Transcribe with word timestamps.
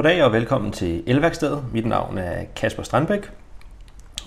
Goddag 0.00 0.24
og 0.24 0.32
velkommen 0.32 0.72
til 0.72 1.02
Elværkstedet. 1.06 1.64
Mit 1.72 1.86
navn 1.86 2.18
er 2.18 2.44
Kasper 2.56 2.82
Strandbæk. 2.82 3.30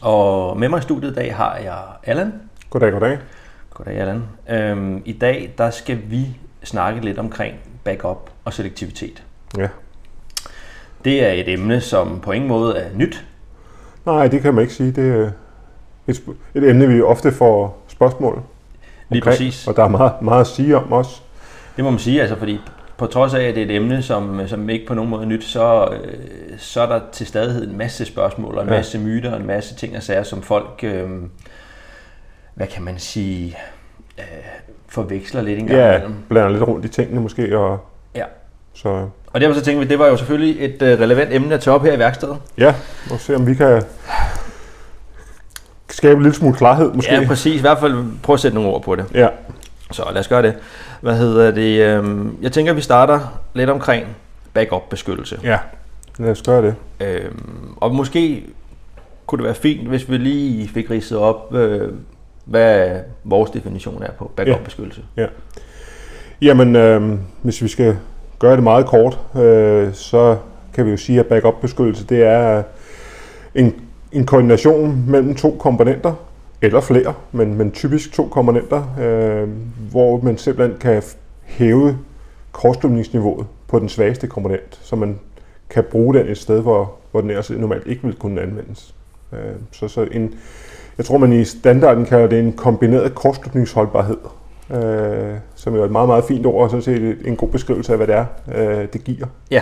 Og 0.02 0.60
med 0.60 0.70
mig 0.70 0.80
i 0.80 0.82
studiet 0.82 1.12
i 1.12 1.14
dag 1.14 1.36
har 1.36 1.58
jeg 1.58 1.80
Allan. 2.04 2.34
Goddag, 2.70 2.92
goddag. 2.92 3.18
Goddag, 3.70 3.98
Allan. 3.98 4.24
Øhm, 4.50 5.02
I 5.06 5.14
dag 5.14 5.54
der 5.58 5.70
skal 5.70 6.00
vi 6.10 6.38
snakke 6.64 7.02
lidt 7.02 7.20
omkring 7.20 7.56
backup 7.84 8.30
og 8.46 8.54
selektivitet. 8.54 9.24
Ja. 9.58 9.68
Det 11.06 11.26
er 11.26 11.32
et 11.32 11.50
emne, 11.50 11.82
som 11.82 12.20
på 12.20 12.32
ingen 12.32 12.48
måde 12.48 12.78
er 12.78 12.90
nyt. 12.96 13.26
Nej, 14.06 14.28
det 14.28 14.42
kan 14.42 14.54
man 14.54 14.62
ikke 14.62 14.74
sige. 14.74 14.92
Det 14.92 15.16
er 15.16 15.32
et, 16.08 16.22
et 16.54 16.70
emne, 16.70 16.88
vi 16.88 17.02
ofte 17.02 17.32
får 17.32 17.84
spørgsmål 17.88 18.34
Lige 19.10 19.22
omkring, 19.22 19.24
præcis. 19.24 19.68
Og 19.68 19.76
der 19.76 19.84
er 19.84 19.90
meget, 19.90 20.22
meget 20.22 20.42
at 20.42 20.48
sige 20.48 20.78
om 20.78 20.92
også. 20.92 21.22
Det 21.76 21.84
må 21.84 21.90
man 21.90 22.00
sige, 22.00 22.22
altså 22.22 22.36
fordi 22.36 22.60
på 23.04 23.08
trods 23.08 23.34
af, 23.34 23.42
at 23.44 23.56
det 23.56 23.62
er 23.62 23.66
et 23.66 23.76
emne, 23.76 24.02
som, 24.04 24.48
som 24.48 24.70
ikke 24.70 24.86
på 24.86 24.94
nogen 24.94 25.10
måde 25.10 25.22
er 25.24 25.28
nyt, 25.28 25.44
så, 25.44 25.88
øh, 26.04 26.14
så 26.58 26.82
er 26.82 26.86
der 26.86 27.00
til 27.12 27.28
stadighed 27.28 27.68
en 27.70 27.78
masse 27.78 28.06
spørgsmål 28.06 28.56
og 28.58 28.64
en 28.64 28.70
Ja. 28.70 28.76
masse 28.76 29.00
myter 29.00 29.32
og 29.32 29.40
en 29.40 29.48
masse 29.48 29.76
ting 29.76 29.98
og 29.98 30.04
sager, 30.04 30.24
som 30.24 30.42
folk, 30.42 30.80
øh, 30.84 31.10
hvad 32.56 32.68
kan 32.68 32.84
man 32.84 33.00
sige, 33.00 33.58
øh, 34.20 34.24
forveksler 34.90 35.42
lidt 35.42 35.60
en 35.60 35.68
gang 35.68 35.80
Ja, 35.80 36.00
blander 36.30 36.50
lidt 36.50 36.64
rundt 36.68 36.86
i 36.86 36.88
tingene 36.88 37.22
måske. 37.22 37.58
Og, 37.60 37.80
Ja. 38.16 38.24
Så 38.74 39.08
Og 39.34 39.42
derfor 39.42 39.54
så 39.60 39.66
tænkte 39.66 39.80
vi, 39.80 39.84
at 39.86 39.90
det 39.90 40.00
var 40.00 40.08
jo 40.08 40.18
selvfølgelig 40.18 40.66
et 40.66 40.82
øh, 40.82 41.00
relevant 41.00 41.34
emne 41.34 41.54
at 41.54 41.62
tage 41.62 41.74
op 41.76 41.84
her 41.84 41.94
i 41.94 42.00
værkstedet. 42.00 42.38
ja, 42.58 42.76
og 43.12 43.20
se 43.20 43.36
om 43.36 43.48
vi 43.48 43.54
kan 43.54 43.84
skabe 45.90 46.14
en 46.18 46.22
lille 46.24 46.36
smule 46.36 46.56
klarhed 46.56 46.94
måske. 46.94 47.14
Ja, 47.14 47.28
præcis. 47.28 47.58
I 47.58 47.62
hvert 47.62 47.80
fald 47.80 48.06
prøve 48.24 48.34
at 48.34 48.40
sætte 48.40 48.56
nogle 48.56 48.70
ord 48.70 48.84
på 48.84 48.96
det. 48.96 49.06
ja. 49.14 49.28
Så 49.94 50.04
lad 50.12 50.20
os 50.20 50.28
gøre 50.28 50.42
det. 50.42 50.54
Hvad 51.02 51.18
hedder 51.18 51.52
det? 51.52 51.82
øhm, 51.82 52.38
Jeg 52.42 52.52
tænker, 52.52 52.72
at 52.72 52.76
vi 52.76 52.82
starter 52.82 53.20
lidt 53.54 53.70
omkring 53.70 54.06
backup-beskyttelse. 54.54 55.40
ja. 55.44 55.58
Lad 56.20 56.32
os 56.32 56.42
gøre 56.42 56.62
det. 56.62 56.76
Øhm, 57.00 57.74
og 57.78 57.96
måske 57.96 58.44
kunne 59.26 59.38
det 59.38 59.46
være 59.46 59.56
fint, 59.56 59.88
hvis 59.88 60.10
vi 60.10 60.18
lige 60.18 60.68
fik 60.68 60.90
ridset 60.92 61.18
op, 61.18 61.54
øh, 61.56 61.90
hvad 62.46 63.00
vores 63.24 63.52
definition 63.52 64.04
er 64.04 64.12
på 64.12 64.32
backup-beskyttelse. 64.36 65.02
Jamen, 66.42 66.76
øh, 66.76 67.20
hvis 67.42 67.62
vi 67.62 67.68
skal 67.68 67.98
gøre 68.40 68.56
det 68.56 68.64
meget 68.64 68.86
kort, 68.86 69.20
øh, 69.36 69.94
så 69.94 70.38
kan 70.74 70.86
vi 70.86 70.92
jo 70.92 70.98
sige, 70.98 71.20
at 71.20 71.26
backup-beskyttelse 71.26 72.06
det 72.06 72.24
er 72.24 72.64
en, 73.56 73.76
en 74.12 74.26
koordination 74.26 75.04
mellem 75.08 75.36
to 75.36 75.56
komponenter, 75.60 76.14
eller 76.64 76.82
flere, 76.82 77.14
men, 77.32 77.58
men 77.58 77.72
typisk 77.72 78.14
to 78.14 78.28
komponenter, 78.28 78.96
øh, 79.02 79.50
hvor 79.92 80.22
man 80.22 80.38
simpelthen 80.38 80.80
kan 80.80 81.04
hæve 81.44 81.98
kortslutningsniveauet 82.52 83.48
på 83.68 83.80
den 83.80 83.90
svageste 83.90 84.28
komponent, 84.28 84.80
så 84.82 84.96
man 84.96 85.20
kan 85.70 85.84
bruge 85.92 86.14
den 86.14 86.28
et 86.28 86.38
sted, 86.38 86.62
hvor, 86.62 86.94
hvor 87.12 87.22
den 87.22 87.30
ellers 87.30 87.50
normalt 87.50 87.88
ikke 87.88 88.04
vil 88.04 88.16
kunne 88.16 88.42
anvendes. 88.42 88.96
Øh, 89.34 89.40
så, 89.72 89.88
så 89.88 90.08
en, 90.12 90.36
jeg 90.98 91.06
tror, 91.06 91.18
man 91.18 91.34
i 91.34 91.44
standarden 91.44 92.06
kalder 92.06 92.28
det 92.28 92.40
en 92.40 92.54
kombineret 92.54 93.16
kortslutningsholdbarhed, 93.16 94.18
øh, 94.72 95.38
som 95.56 95.76
jo 95.76 95.82
er 95.82 95.86
et 95.86 95.92
meget, 95.92 96.08
meget 96.08 96.24
fint 96.24 96.46
ord, 96.46 96.64
og 96.64 96.70
sådan 96.70 96.82
set 96.82 97.18
en 97.26 97.36
god 97.36 97.50
beskrivelse 97.50 97.92
af, 97.92 97.98
hvad 97.98 98.08
det 98.08 98.16
er, 98.16 98.26
øh, 98.56 98.88
det 98.94 99.04
giver. 99.04 99.28
Ja. 99.52 99.62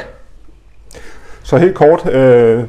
Så 1.43 1.57
helt 1.57 1.75
kort, 1.75 2.09
øh, 2.09 2.63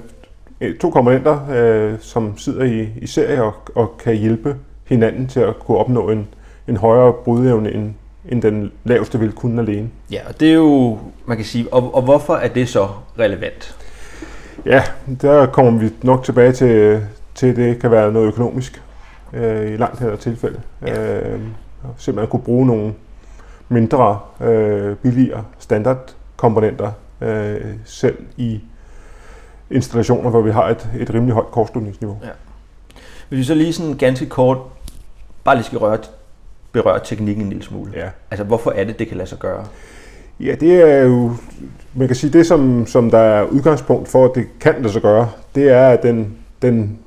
to 0.81 0.91
komponenter, 0.91 1.51
øh, 1.51 1.99
som 2.01 2.39
sidder 2.39 2.65
i, 2.65 2.89
i 2.97 3.07
serie 3.07 3.43
og, 3.43 3.55
og 3.75 3.99
kan 3.99 4.15
hjælpe 4.15 4.57
hinanden 4.85 5.29
til 5.29 5.41
at 5.41 5.59
kunne 5.59 5.79
opnå 5.79 6.11
en, 6.11 6.29
en 6.69 6.77
højere 6.77 7.13
brudevne, 7.13 7.73
end, 7.73 7.95
end 8.29 8.43
den 8.43 8.73
laveste 8.85 9.19
vil 9.19 9.33
kunne 9.33 9.63
alene. 9.63 9.91
Ja, 10.13 10.21
og 10.29 10.41
det 10.41 10.51
er 10.51 10.55
jo, 10.55 10.99
man 11.27 11.37
kan 11.37 11.47
sige, 11.47 11.73
og, 11.73 11.95
og 11.95 12.03
hvorfor 12.03 12.35
er 12.35 12.49
det 12.49 12.69
så 12.69 12.89
relevant? 13.19 13.77
Ja, 14.67 14.83
der 15.21 15.47
kommer 15.47 15.81
vi 15.81 15.91
nok 16.03 16.25
tilbage 16.25 16.53
til, 16.53 17.03
til 17.35 17.57
det 17.57 17.79
kan 17.79 17.91
være 17.91 18.13
noget 18.13 18.27
økonomisk 18.27 18.83
øh, 19.33 19.73
i 19.73 19.77
langt 19.77 20.01
her 20.01 20.17
tilfælde. 20.17 20.61
Ja. 20.87 21.31
Øh, 21.31 21.41
simpelthen 21.97 22.31
kunne 22.31 22.43
bruge 22.43 22.67
nogle 22.67 22.95
mindre, 23.69 24.19
øh, 24.41 24.97
billigere 24.97 25.45
standardkomponenter 25.59 26.91
øh, 27.21 27.61
selv 27.85 28.17
i 28.37 28.61
installationer, 29.73 30.31
hvor 30.31 30.43
vi 30.43 30.51
har 30.51 30.69
et, 30.69 30.89
et 30.99 31.15
rimelig 31.15 31.35
højt 31.35 31.51
kortslutningsniveau. 31.51 32.19
Hvis 33.29 33.39
vi 33.39 33.45
så 33.45 33.55
lige 33.55 33.73
sådan 33.73 33.95
ganske 33.95 34.27
kort, 34.27 34.59
bare 35.45 35.55
lige 35.55 35.65
skal 35.65 35.79
røre, 35.79 35.99
berøre 36.73 37.01
teknikken 37.05 37.45
en 37.45 37.49
lille 37.49 37.65
smule. 37.65 37.93
Ja. 37.95 38.09
Altså, 38.31 38.45
hvorfor 38.45 38.71
er 38.71 38.85
det, 38.85 38.99
det 38.99 39.09
kan 39.09 39.17
lade 39.17 39.29
sig 39.29 39.39
gøre? 39.39 39.65
Ja, 40.41 40.55
det 40.61 40.91
er 40.91 41.03
jo, 41.03 41.33
man 41.95 42.07
kan 42.07 42.17
sige, 42.17 42.33
det 42.33 42.47
som, 42.47 42.87
som 42.87 43.11
der 43.11 43.19
er 43.19 43.45
udgangspunkt 43.45 44.09
for, 44.09 44.25
at 44.25 44.31
det 44.35 44.47
kan 44.61 44.75
lade 44.79 44.93
sig 44.93 45.03
gøre, 45.03 45.31
det 45.55 45.69
er, 45.69 45.89
at 45.89 46.03
den, 46.03 46.37
den, 46.63 46.99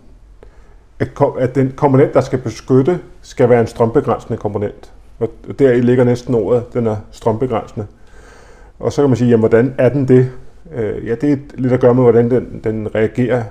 at 1.40 1.56
den 1.56 1.74
komponent, 1.76 2.14
der 2.14 2.22
skal 2.22 2.40
beskytte, 2.40 3.00
skal 3.22 3.50
være 3.50 3.62
en 3.62 3.68
strømbegrænsende 3.68 4.38
komponent. 4.38 4.94
Og 5.20 5.30
der 5.60 5.74
ligger 5.74 6.04
næsten 6.04 6.36
ordet, 6.36 6.74
den 6.74 6.88
er 6.88 6.96
strømbegrænsende. 7.12 7.88
Og 8.80 8.94
så 8.94 9.02
kan 9.02 9.10
man 9.10 9.18
sige, 9.18 9.30
jamen, 9.30 9.40
hvordan 9.40 9.76
er 9.78 9.90
den 9.90 10.08
det? 10.08 10.32
Øh, 10.74 11.08
Ja, 11.08 11.16
det 11.16 11.32
er 11.32 11.38
lidt 11.58 11.74
at 11.74 11.80
gøre 11.80 11.94
med, 11.94 12.04
hvordan 12.04 12.32
den, 12.32 12.62
den 12.64 12.96
reagerer 12.96 13.44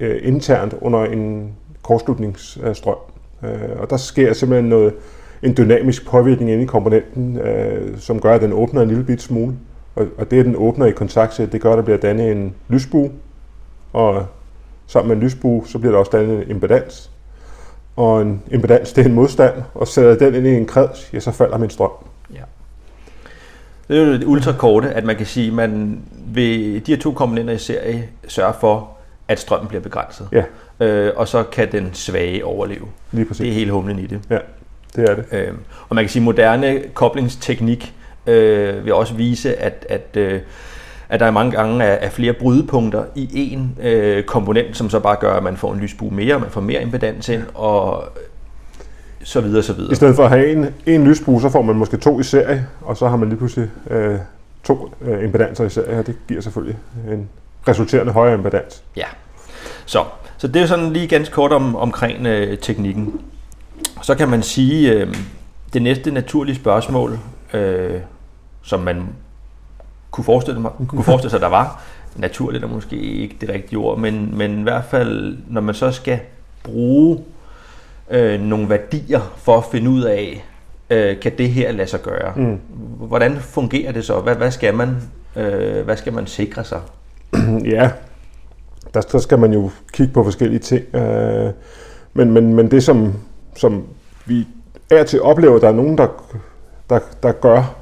øh, 0.00 0.16
internt 0.22 0.74
under 0.80 1.04
en 1.04 1.52
kortslutningsstrøm. 1.82 2.96
Øh, 3.44 3.80
Og 3.80 3.90
der 3.90 3.96
sker 3.96 4.32
simpelthen 4.32 4.68
noget, 4.68 4.94
en 5.42 5.54
dynamisk 5.56 6.06
påvirkning 6.10 6.50
inde 6.50 6.62
i 6.62 6.66
komponenten, 6.66 7.38
øh, 7.38 7.98
som 7.98 8.20
gør, 8.20 8.34
at 8.34 8.40
den 8.40 8.52
åbner 8.52 8.82
en 8.82 8.88
lille 8.88 9.04
bit 9.04 9.22
smule. 9.22 9.54
Og, 9.96 10.06
og 10.18 10.30
det, 10.30 10.38
at 10.38 10.46
den 10.46 10.56
åbner 10.56 10.86
i 10.86 10.90
kontaktsæt, 10.90 11.52
det 11.52 11.60
gør, 11.60 11.70
at 11.72 11.76
der 11.76 11.82
bliver 11.84 11.98
dannet 11.98 12.32
en 12.32 12.54
lysbue. 12.68 13.10
Og 13.92 14.26
sammen 14.86 15.08
med 15.08 15.16
en 15.16 15.22
lysbue, 15.22 15.66
så 15.66 15.78
bliver 15.78 15.92
der 15.92 15.98
også 15.98 16.10
dannet 16.14 16.42
en 16.42 16.50
impedans. 16.50 17.10
Og 17.96 18.22
en 18.22 18.42
impedans, 18.50 18.92
det 18.92 19.02
er 19.04 19.08
en 19.08 19.14
modstand, 19.14 19.54
og 19.74 19.88
sætter 19.88 20.14
den 20.14 20.34
ind 20.34 20.46
i 20.46 20.56
en 20.56 20.66
kreds, 20.66 21.10
ja, 21.12 21.20
så 21.20 21.30
falder 21.30 21.58
min 21.58 21.70
strøm. 21.70 21.90
Det 23.88 23.98
er 23.98 24.02
jo 24.06 24.12
det 24.12 24.24
ultrakorte, 24.24 24.88
at 24.90 25.04
man 25.04 25.16
kan 25.16 25.26
sige, 25.26 25.46
at 25.46 25.52
man 25.52 26.00
ved 26.26 26.80
de 26.80 26.92
her 26.94 27.00
to 27.00 27.12
komponenter 27.12 27.54
i 27.54 27.58
serie 27.58 28.08
sørger 28.28 28.52
for, 28.60 28.90
at 29.28 29.40
strømmen 29.40 29.68
bliver 29.68 29.82
begrænset. 29.82 30.28
Ja. 30.32 30.44
Øh, 30.80 31.12
og 31.16 31.28
så 31.28 31.42
kan 31.42 31.72
den 31.72 31.90
svage 31.92 32.44
overleve. 32.44 32.86
Lige 33.12 33.20
Det 33.20 33.28
præcis. 33.28 33.48
er 33.48 33.52
hele 33.52 33.70
humlen 33.70 33.98
i 33.98 34.06
det. 34.06 34.20
Det 34.96 35.10
er 35.10 35.14
det. 35.14 35.24
Øh, 35.32 35.52
og 35.88 35.94
man 35.94 36.04
kan 36.04 36.08
sige, 36.08 36.20
at 36.20 36.24
moderne 36.24 36.82
koblingsteknik 36.94 37.94
øh, 38.26 38.84
vil 38.84 38.94
også 38.94 39.14
vise, 39.14 39.56
at, 39.56 39.86
at, 39.88 40.06
øh, 40.14 40.40
at 41.08 41.20
der 41.20 41.26
er 41.26 41.30
mange 41.30 41.52
gange 41.52 41.84
er, 41.84 41.92
er 42.06 42.10
flere 42.10 42.32
brydepunkter 42.32 43.04
i 43.14 43.52
en 43.52 43.78
øh, 43.82 44.24
komponent, 44.24 44.76
som 44.76 44.90
så 44.90 45.00
bare 45.00 45.16
gør, 45.20 45.32
at 45.32 45.42
man 45.42 45.56
får 45.56 45.72
en 45.72 45.80
lysbue 45.80 46.10
mere, 46.14 46.38
man 46.38 46.50
får 46.50 46.60
mere 46.60 46.82
impedans 46.82 47.28
ind, 47.28 47.42
og 47.54 48.04
så 49.26 49.40
videre, 49.40 49.62
så 49.62 49.72
videre. 49.72 49.92
I 49.92 49.94
stedet 49.94 50.16
for 50.16 50.24
at 50.24 50.30
have 50.30 50.52
en, 50.52 50.66
en 50.86 51.08
lysbue, 51.08 51.40
så 51.40 51.48
får 51.48 51.62
man 51.62 51.76
måske 51.76 51.96
to 51.96 52.20
i 52.20 52.22
serie, 52.22 52.66
og 52.82 52.96
så 52.96 53.08
har 53.08 53.16
man 53.16 53.28
lige 53.28 53.38
pludselig 53.38 53.70
øh, 53.90 54.18
to 54.64 54.94
øh, 55.00 55.24
impedanser 55.24 55.64
i 55.64 55.70
serie, 55.70 55.98
og 55.98 56.06
det 56.06 56.16
giver 56.28 56.40
selvfølgelig 56.40 56.78
en 57.10 57.28
resulterende 57.68 58.12
højere 58.12 58.34
impedans. 58.34 58.82
Ja. 58.96 59.06
Så, 59.86 60.04
så 60.38 60.48
det 60.48 60.62
er 60.62 60.66
sådan 60.66 60.92
lige 60.92 61.08
ganske 61.08 61.34
kort 61.34 61.52
om, 61.52 61.76
omkring 61.76 62.26
øh, 62.26 62.58
teknikken. 62.58 63.20
Så 64.02 64.14
kan 64.14 64.28
man 64.28 64.42
sige, 64.42 64.92
øh, 64.92 65.14
det 65.72 65.82
næste 65.82 66.10
naturlige 66.10 66.56
spørgsmål, 66.56 67.18
øh, 67.52 68.00
som 68.62 68.80
man 68.80 69.08
kunne 70.10 70.24
forestille, 70.24 70.60
mig, 70.60 70.70
kunne 70.88 71.04
forestille 71.12 71.30
sig, 71.30 71.40
der 71.40 71.48
var, 71.48 71.82
naturligt 72.16 72.64
er 72.64 72.68
måske 72.68 72.96
ikke 72.96 73.36
det 73.40 73.48
rigtige 73.48 73.78
ord, 73.78 73.98
men, 73.98 74.38
men 74.38 74.60
i 74.60 74.62
hvert 74.62 74.84
fald, 74.84 75.38
når 75.48 75.60
man 75.60 75.74
så 75.74 75.90
skal 75.90 76.20
bruge 76.62 77.18
øh, 78.10 78.40
nogle 78.40 78.68
værdier 78.68 79.34
for 79.36 79.58
at 79.58 79.64
finde 79.64 79.90
ud 79.90 80.02
af, 80.02 80.44
øh, 80.90 81.20
kan 81.20 81.32
det 81.38 81.48
her 81.48 81.72
lade 81.72 81.88
sig 81.88 82.00
gøre? 82.02 82.32
Mm. 82.36 82.58
Hvordan 82.98 83.36
fungerer 83.36 83.92
det 83.92 84.04
så? 84.04 84.20
Hvad, 84.20 84.34
hvad, 84.34 84.50
skal 84.50 84.74
man, 84.74 84.96
øh, 85.36 85.84
hvad 85.84 85.96
skal 85.96 86.12
man 86.12 86.26
sikre 86.26 86.64
sig? 86.64 86.80
Ja, 87.64 87.90
der, 88.94 89.00
der 89.00 89.18
skal 89.18 89.38
man 89.38 89.52
jo 89.52 89.70
kigge 89.92 90.12
på 90.12 90.24
forskellige 90.24 90.58
ting. 90.58 90.94
Øh, 90.94 91.50
men, 92.14 92.32
men, 92.32 92.54
men 92.54 92.70
det, 92.70 92.82
som, 92.82 93.12
som 93.56 93.84
vi 94.26 94.46
er 94.90 95.04
til 95.04 95.22
oplever, 95.22 95.58
der 95.58 95.68
er 95.68 95.72
nogen, 95.72 95.98
der, 95.98 96.08
der, 96.90 96.98
der 97.22 97.32
gør, 97.32 97.76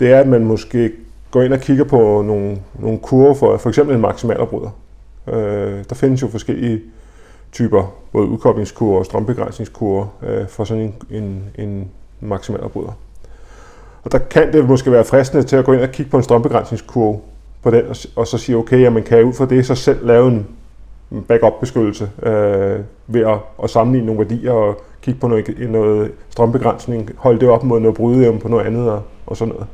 det 0.00 0.12
er, 0.12 0.20
at 0.20 0.28
man 0.28 0.44
måske 0.44 0.92
går 1.30 1.42
ind 1.42 1.52
og 1.52 1.60
kigger 1.60 1.84
på 1.84 2.22
nogle, 2.22 2.58
nogle 2.78 2.98
kurver 2.98 3.34
for 3.34 3.56
for 3.56 3.68
eksempel 3.68 3.94
en 3.94 4.00
maksimalafbryder. 4.00 4.70
Øh, 5.28 5.84
der 5.88 5.94
findes 5.94 6.22
jo 6.22 6.28
forskellige 6.28 6.80
typer, 7.52 7.94
både 8.12 8.26
udkoblingskurver 8.28 8.98
og 8.98 9.06
strømbegrænsningskurver 9.06 10.06
øh, 10.22 10.48
for 10.48 10.64
sådan 10.64 10.82
en, 10.82 10.94
en, 11.10 11.44
en 11.58 11.90
maksimal 12.20 12.60
afbryder. 12.60 12.92
Og 14.04 14.12
der 14.12 14.18
kan 14.18 14.52
det 14.52 14.68
måske 14.68 14.92
være 14.92 15.04
fristende 15.04 15.42
til 15.42 15.56
at 15.56 15.64
gå 15.64 15.72
ind 15.72 15.80
og 15.80 15.88
kigge 15.88 16.10
på 16.10 16.16
en 16.16 16.22
strømbegrænsningskurve 16.22 17.20
på 17.62 17.70
den, 17.70 17.86
og, 17.86 17.96
og 18.16 18.26
så 18.26 18.38
sige, 18.38 18.56
okay, 18.56 18.80
jamen 18.80 19.02
kan 19.02 19.18
jeg 19.18 19.26
ud 19.26 19.32
fra 19.32 19.46
det 19.46 19.66
så 19.66 19.74
selv 19.74 20.06
lave 20.06 20.28
en 20.28 20.46
backup-beskyttelse 21.28 22.10
øh, 22.22 22.80
ved 23.06 23.20
at, 23.20 23.38
at 23.62 23.70
sammenligne 23.70 24.06
nogle 24.06 24.18
værdier 24.18 24.52
og 24.52 24.80
kigge 25.02 25.20
på 25.20 25.28
noget, 25.28 25.70
noget 25.70 26.12
strømbegrænsning, 26.30 27.10
holde 27.16 27.40
det 27.40 27.48
op 27.48 27.64
mod 27.64 27.80
noget 27.80 27.96
brydeevne 27.96 28.40
på 28.40 28.48
noget 28.48 28.66
andet 28.66 28.90
og, 28.90 29.02
og 29.26 29.36
sådan 29.36 29.54
noget. 29.54 29.66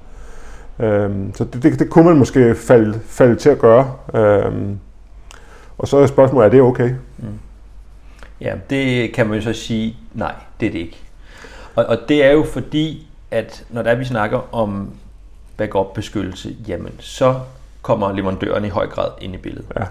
Øhm, 0.81 1.34
så 1.34 1.44
det, 1.44 1.62
det, 1.62 1.78
det 1.78 1.90
kunne 1.90 2.04
man 2.04 2.16
måske 2.16 2.54
falde, 2.54 3.00
falde 3.06 3.36
til 3.36 3.48
at 3.48 3.58
gøre. 3.58 3.92
Øhm, 4.14 4.78
og 5.78 5.88
så 5.88 5.96
er 5.96 6.06
spørgsmålet, 6.06 6.46
er 6.46 6.50
det 6.50 6.60
okay? 6.60 6.90
Mm. 7.19 7.26
Ja, 8.40 8.55
det 8.70 9.12
kan 9.12 9.26
man 9.26 9.38
jo 9.38 9.43
så 9.43 9.52
sige, 9.52 9.96
nej, 10.14 10.35
det 10.61 10.67
er 10.67 10.70
det 10.70 10.79
ikke. 10.79 10.99
Og, 11.75 11.87
og 11.87 11.99
det 12.08 12.25
er 12.25 12.31
jo 12.31 12.46
fordi, 12.52 13.06
at 13.31 13.64
når 13.70 13.82
der 13.82 13.94
vi 13.94 14.05
snakker 14.05 14.55
om 14.55 14.90
backup-beskyttelse, 15.56 16.56
jamen 16.69 16.93
så 16.99 17.40
kommer 17.82 18.12
leverandøren 18.12 18.64
i 18.64 18.69
høj 18.69 18.87
grad 18.87 19.11
ind 19.20 19.35
i 19.35 19.38
billedet. 19.38 19.67
Ja. 19.79 19.85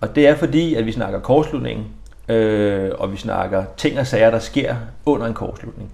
Og 0.00 0.14
det 0.14 0.28
er 0.28 0.36
fordi, 0.36 0.74
at 0.74 0.86
vi 0.86 0.92
snakker 0.92 1.20
kortslutning, 1.20 1.86
øh, 2.28 2.90
og 2.98 3.12
vi 3.12 3.16
snakker 3.16 3.64
ting 3.76 3.98
og 3.98 4.06
sager, 4.06 4.30
der 4.30 4.38
sker 4.38 4.76
under 5.06 5.26
en 5.26 5.34
kortslutning. 5.34 5.90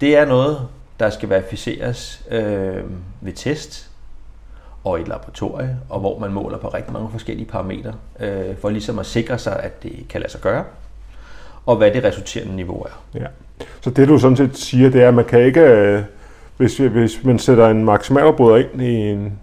Det 0.00 0.16
er 0.16 0.24
noget, 0.24 0.68
der 1.00 1.10
skal 1.10 1.28
verificeres 1.28 2.22
øh, 2.30 2.84
ved 3.20 3.32
test 3.32 3.90
og 4.84 4.98
i 4.98 5.02
et 5.02 5.08
laboratorie, 5.08 5.78
og 5.88 6.00
hvor 6.00 6.18
man 6.18 6.32
måler 6.32 6.58
på 6.58 6.68
rigtig 6.68 6.92
mange 6.92 7.10
forskellige 7.10 7.46
parametre, 7.46 7.92
øh, 8.20 8.56
for 8.56 8.70
ligesom 8.70 8.98
at 8.98 9.06
sikre 9.06 9.38
sig, 9.38 9.60
at 9.60 9.82
det 9.82 10.06
kan 10.08 10.20
lade 10.20 10.32
sig 10.32 10.40
gøre, 10.40 10.64
og 11.66 11.76
hvad 11.76 11.90
det 11.90 12.04
resulterende 12.04 12.56
niveau 12.56 12.80
er. 12.82 13.02
Ja. 13.14 13.26
Så 13.80 13.90
det 13.90 14.08
du 14.08 14.18
sådan 14.18 14.36
set 14.36 14.56
siger, 14.56 14.90
det 14.90 15.02
er, 15.02 15.08
at 15.08 15.14
man 15.14 15.24
kan 15.24 15.40
ikke, 15.40 15.60
øh, 15.60 16.02
hvis, 16.56 16.76
hvis 16.76 17.24
man 17.24 17.38
sætter 17.38 17.68
en 17.68 17.84
maksimalafbryder 17.84 18.56
ind 18.56 18.82
i 18.82 19.10
en, 19.10 19.38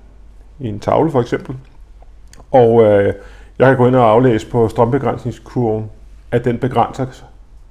i 0.59 0.67
en 0.67 0.79
tavle 0.79 1.11
for 1.11 1.21
eksempel, 1.21 1.55
og 2.51 2.83
øh, 2.83 3.13
jeg 3.59 3.67
kan 3.67 3.77
gå 3.77 3.87
ind 3.87 3.95
og 3.95 4.09
aflæse 4.09 4.47
på 4.47 4.67
strømbegrænsningskurven, 4.67 5.91
at 6.31 6.45
den 6.45 6.57
begrænser 6.57 7.05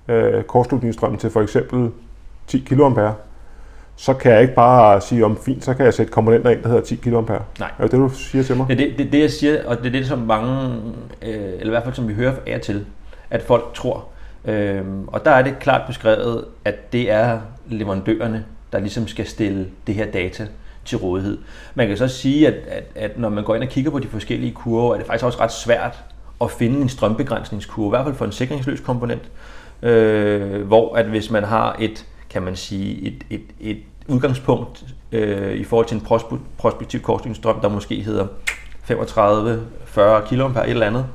øh, 0.08 0.42
kortslutningsstrømmen 0.42 1.18
til 1.18 1.30
for 1.30 1.42
eksempel 1.42 1.90
10 2.46 2.58
kA, 2.58 3.12
så 3.96 4.14
kan 4.14 4.32
jeg 4.32 4.42
ikke 4.42 4.54
bare 4.54 5.00
sige 5.00 5.24
om 5.24 5.36
fint, 5.36 5.64
så 5.64 5.74
kan 5.74 5.84
jeg 5.84 5.94
sætte 5.94 6.12
komponenter 6.12 6.50
ind, 6.50 6.62
der 6.62 6.68
hedder 6.68 6.82
10 6.82 6.94
kA. 6.96 7.10
Nej. 7.10 7.20
Er 7.58 7.82
det 7.82 7.92
det, 7.92 7.98
du 7.98 8.08
siger 8.08 8.44
til 8.44 8.56
mig? 8.56 8.68
Det 8.68 8.80
er 8.80 8.88
det, 8.88 8.98
det, 8.98 9.12
det 9.12 9.20
jeg 9.20 9.30
siger, 9.30 9.66
og 9.66 9.78
det 9.78 9.86
er 9.86 9.90
det, 9.90 10.06
som 10.06 10.18
mange, 10.18 10.72
øh, 11.22 11.52
eller 11.52 11.66
i 11.66 11.68
hvert 11.68 11.84
fald 11.84 11.94
som 11.94 12.08
vi 12.08 12.14
hører 12.14 12.34
af 12.46 12.60
til, 12.60 12.86
at 13.30 13.42
folk 13.42 13.64
tror. 13.74 14.04
Øh, 14.48 14.84
og 15.06 15.24
der 15.24 15.30
er 15.30 15.42
det 15.42 15.58
klart 15.58 15.86
beskrevet, 15.86 16.44
at 16.64 16.92
det 16.92 17.10
er 17.10 17.40
leverandørerne, 17.66 18.44
der 18.72 18.78
ligesom 18.78 19.08
skal 19.08 19.26
stille 19.26 19.66
det 19.86 19.94
her 19.94 20.10
data 20.10 20.46
til 20.84 20.98
rådighed. 20.98 21.38
Man 21.74 21.88
kan 21.88 21.96
så 21.96 22.08
sige, 22.08 22.46
at, 22.46 22.54
at, 22.54 22.84
at 22.94 23.18
når 23.18 23.28
man 23.28 23.44
går 23.44 23.54
ind 23.54 23.64
og 23.64 23.68
kigger 23.68 23.90
på 23.90 23.98
de 23.98 24.08
forskellige 24.08 24.52
kurver, 24.52 24.94
er 24.94 24.98
det 24.98 25.06
faktisk 25.06 25.24
også 25.24 25.40
ret 25.40 25.52
svært 25.52 26.04
at 26.40 26.50
finde 26.50 26.80
en 26.80 26.88
strømbegrænsningskurve, 26.88 27.88
i 27.88 27.90
hvert 27.90 28.04
fald 28.04 28.14
for 28.14 28.24
en 28.24 28.32
sikringsløs 28.32 28.80
komponent, 28.80 29.22
øh, 29.82 30.66
hvor 30.66 30.96
at 30.96 31.06
hvis 31.06 31.30
man 31.30 31.44
har 31.44 31.76
et, 31.78 32.06
kan 32.30 32.42
man 32.42 32.56
sige, 32.56 33.06
et, 33.06 33.24
et, 33.30 33.42
et 33.60 33.78
udgangspunkt 34.08 34.84
øh, 35.12 35.54
i 35.54 35.64
forhold 35.64 35.86
til 35.86 35.94
en 35.94 36.06
prospektiv 36.58 37.00
korsstykningsstrøm, 37.00 37.60
der 37.60 37.68
måske 37.68 38.02
hedder 38.02 38.26
35-40 38.90 38.94
kA 39.94 40.48
per 40.48 40.62
et 40.62 40.70
eller 40.70 40.86
andet, 40.86 41.06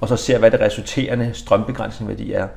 og 0.00 0.08
så 0.08 0.16
ser, 0.16 0.38
hvad 0.38 0.50
det 0.50 0.60
resulterende 0.60 1.30
strømbegrænsningsværdi 1.34 2.32
er, 2.32 2.48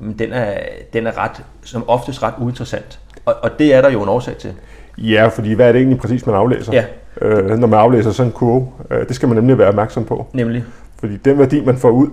men 0.00 0.18
den 0.18 0.32
er, 0.32 0.58
den 0.92 1.06
er 1.06 1.18
ret, 1.18 1.44
som 1.62 1.88
oftest 1.88 2.22
ret 2.22 2.34
uinteressant. 2.38 3.00
Og, 3.24 3.34
og 3.42 3.50
det 3.58 3.74
er 3.74 3.82
der 3.82 3.90
jo 3.90 4.02
en 4.02 4.08
årsag 4.08 4.36
til. 4.36 4.54
Ja, 4.98 5.26
fordi 5.26 5.52
hvad 5.52 5.68
er 5.68 5.72
det 5.72 5.78
egentlig 5.78 5.98
præcis, 5.98 6.26
man 6.26 6.34
aflæser? 6.34 6.72
Ja. 6.72 6.84
Øh, 7.20 7.58
når 7.58 7.66
man 7.66 7.80
aflæser 7.80 8.10
sådan 8.10 8.28
en 8.28 8.32
kurve, 8.32 8.68
øh, 8.90 9.08
det 9.08 9.16
skal 9.16 9.28
man 9.28 9.36
nemlig 9.36 9.58
være 9.58 9.68
opmærksom 9.68 10.04
på. 10.04 10.26
Nemlig. 10.32 10.64
Fordi 10.98 11.16
den 11.16 11.38
værdi, 11.38 11.64
man 11.64 11.76
får 11.76 11.90
ud, 11.90 12.08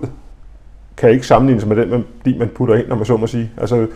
kan 0.96 1.10
ikke 1.10 1.26
sammenlignes 1.26 1.66
med 1.66 1.76
den 1.76 1.90
værdi, 1.90 2.38
man 2.38 2.48
putter 2.48 2.74
ind, 2.74 2.86
når 2.86 2.96
man 2.96 3.04
så 3.04 3.16
må 3.16 3.26
sige. 3.26 3.50
Altså, 3.56 3.86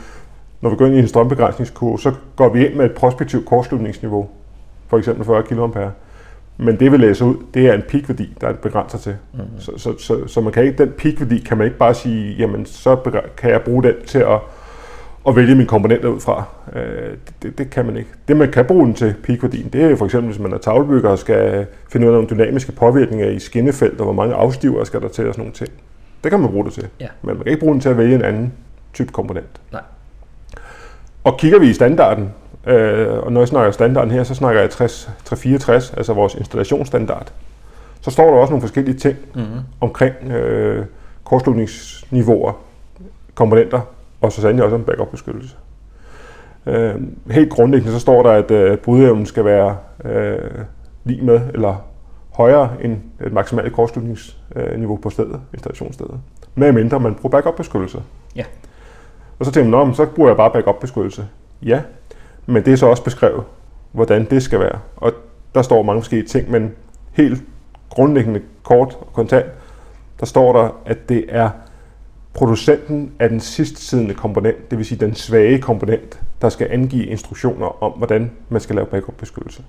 når 0.61 0.71
vi 0.71 0.77
går 0.77 0.87
ind 0.87 0.95
i 0.95 0.99
en 0.99 1.09
strømbegrænsningskurve, 1.09 1.99
så 1.99 2.13
går 2.37 2.49
vi 2.49 2.67
ind 2.67 2.75
med 2.75 2.85
et 2.85 2.93
prospektivt 2.93 3.47
kortslutningsniveau, 3.47 4.29
for 4.89 4.99
eksempel 4.99 5.25
40 5.25 5.43
kA. 5.43 5.89
Men 6.63 6.81
det 6.81 6.93
vi 6.93 6.97
læser 6.97 7.25
ud, 7.25 7.37
det 7.55 7.67
er 7.67 7.75
en 7.75 7.83
peakværdi, 7.89 8.37
der 8.41 8.49
er 8.49 8.53
begrænser 8.53 8.99
til. 8.99 9.17
Mm-hmm. 9.33 9.61
Så, 9.61 9.73
så, 9.77 9.95
så, 9.99 10.27
så 10.27 10.41
man 10.41 10.53
kan 10.53 10.65
ikke, 10.65 10.79
den 10.79 10.93
peakværdi 10.99 11.39
kan 11.39 11.59
man 11.59 11.65
ikke 11.65 11.79
bare 11.79 11.95
sige, 11.95 12.35
jamen 12.39 12.67
så 12.67 12.97
kan 13.37 13.51
jeg 13.51 13.63
bruge 13.63 13.83
den 13.83 13.95
til 14.07 14.19
at, 14.19 14.39
at 15.29 15.37
vælge 15.37 15.55
mine 15.55 15.69
komponenter 15.69 16.09
ud 16.09 16.21
fra. 16.21 16.45
Øh, 16.77 17.17
det, 17.43 17.59
det 17.59 17.71
kan 17.71 17.87
man 17.87 17.97
ikke. 17.97 18.11
Det 18.29 18.37
man 18.37 18.53
kan 18.53 18.65
bruge 18.65 18.87
den 18.87 18.95
til, 18.95 19.15
peakværdien, 19.23 19.69
det 19.69 19.83
er 19.85 19.97
for 19.97 20.05
eksempel, 20.05 20.31
hvis 20.31 20.43
man 20.43 20.53
er 20.53 20.59
tavlebygger 20.59 21.11
og 21.11 21.19
skal 21.19 21.67
finde 21.89 22.07
ud 22.07 22.13
af 22.13 22.17
nogle 22.17 22.29
dynamiske 22.31 22.73
påvirkninger 22.73 23.31
i 23.31 23.39
skinnefelt, 23.39 24.01
og 24.01 24.05
hvor 24.05 24.15
mange 24.15 24.35
afstiver 24.35 24.85
skal 24.85 25.01
der 25.01 25.09
til 25.09 25.29
og 25.29 25.35
sådan 25.35 25.43
nogle 25.43 25.55
ting. 25.55 25.71
Det 26.25 26.31
kan 26.31 26.41
man 26.41 26.51
bruge 26.51 26.65
det 26.65 26.73
til. 26.73 26.89
Ja. 27.01 27.07
Men 27.23 27.35
man 27.35 27.43
kan 27.43 27.47
ikke 27.47 27.61
bruge 27.61 27.73
den 27.73 27.81
til 27.81 27.89
at 27.89 27.99
vælge 27.99 28.15
en 28.15 28.23
anden 28.23 28.53
type 28.95 29.13
komponent. 29.13 29.61
Nej. 29.73 29.83
Og 31.25 31.39
kigger 31.39 31.59
vi 31.59 31.69
i 31.69 31.73
standarden, 31.73 32.31
øh, 32.67 33.19
og 33.19 33.33
når 33.33 33.41
jeg 33.41 33.49
snakker 33.49 33.73
standarden 33.73 34.11
her, 34.11 34.25
så 34.25 34.35
snakker 34.35 34.61
jeg 34.61 34.71
60, 34.71 35.11
364, 35.25 35.95
altså 35.97 36.13
vores 36.13 36.35
installationsstandard. 36.35 37.33
Så 38.01 38.11
står 38.11 38.31
der 38.31 38.41
også 38.41 38.51
nogle 38.51 38.61
forskellige 38.61 38.99
ting 38.99 39.17
mm-hmm. 39.35 39.61
omkring 39.81 40.15
øh, 40.31 40.85
kortslutningsniveauer, 41.25 42.53
komponenter, 43.35 43.81
og 44.21 44.33
så 44.33 44.41
sandelig 44.41 44.65
også 44.65 44.77
om 44.77 44.85
backup-beskyttelse. 44.85 45.57
Øh, 46.67 46.95
helt 47.31 47.51
grundlæggende 47.51 47.93
så 47.93 48.01
står 48.01 48.23
der, 48.23 48.31
at 48.31 48.51
øh, 48.51 48.79
brudevnen 48.79 49.27
skal 49.27 49.45
være 49.45 49.77
øh, 50.05 50.39
lige 51.05 51.25
med 51.25 51.41
eller 51.55 51.85
højere 52.33 52.71
end 52.81 52.97
et 53.27 53.33
maksimalt 53.33 53.73
kortslutningsniveau 53.73 54.97
på 54.97 55.11
stedet, 55.11 55.41
installationsstedet. 55.55 56.21
Med 56.55 56.73
mindre 56.73 57.01
man 57.01 57.15
bruger 57.15 57.31
backup-beskyttelse. 57.31 58.03
Ja. 58.37 58.45
Og 59.39 59.47
så 59.47 59.53
tænker 59.53 59.85
man, 59.85 59.95
så 59.95 60.07
bruger 60.07 60.31
jeg 60.31 60.37
bare 60.37 60.51
backup-beskyttelse. 60.51 61.27
Ja, 61.63 61.81
men 62.51 62.65
det 62.65 62.73
er 62.73 62.77
så 62.77 62.87
også 62.87 63.05
beskrevet, 63.05 63.45
hvordan 63.93 64.25
det 64.31 64.43
skal 64.43 64.61
være. 64.61 64.79
Og 64.97 65.13
der 65.55 65.63
står 65.63 65.83
mange 65.83 66.03
forskellige 66.03 66.29
ting, 66.29 66.51
men 66.51 66.75
helt 67.13 67.43
grundlæggende 67.91 68.43
kort 68.63 68.97
og 69.01 69.13
kontant, 69.13 69.47
der 70.21 70.27
står 70.27 70.63
der, 70.63 70.81
at 70.87 71.09
det 71.09 71.25
er 71.29 71.51
producenten 72.35 73.13
af 73.19 73.29
den 73.29 73.41
sidst 73.41 73.79
siddende 73.79 74.15
komponent, 74.15 74.71
det 74.71 74.79
vil 74.79 74.87
sige 74.87 75.01
den 75.01 75.15
svage 75.15 75.59
komponent, 75.59 76.21
der 76.43 76.49
skal 76.49 76.69
angive 76.71 77.07
instruktioner 77.07 77.83
om, 77.83 77.93
hvordan 77.93 78.31
man 78.49 78.61
skal 78.61 78.77
lave 78.77 78.87
backup-beskyttelse. 78.87 79.63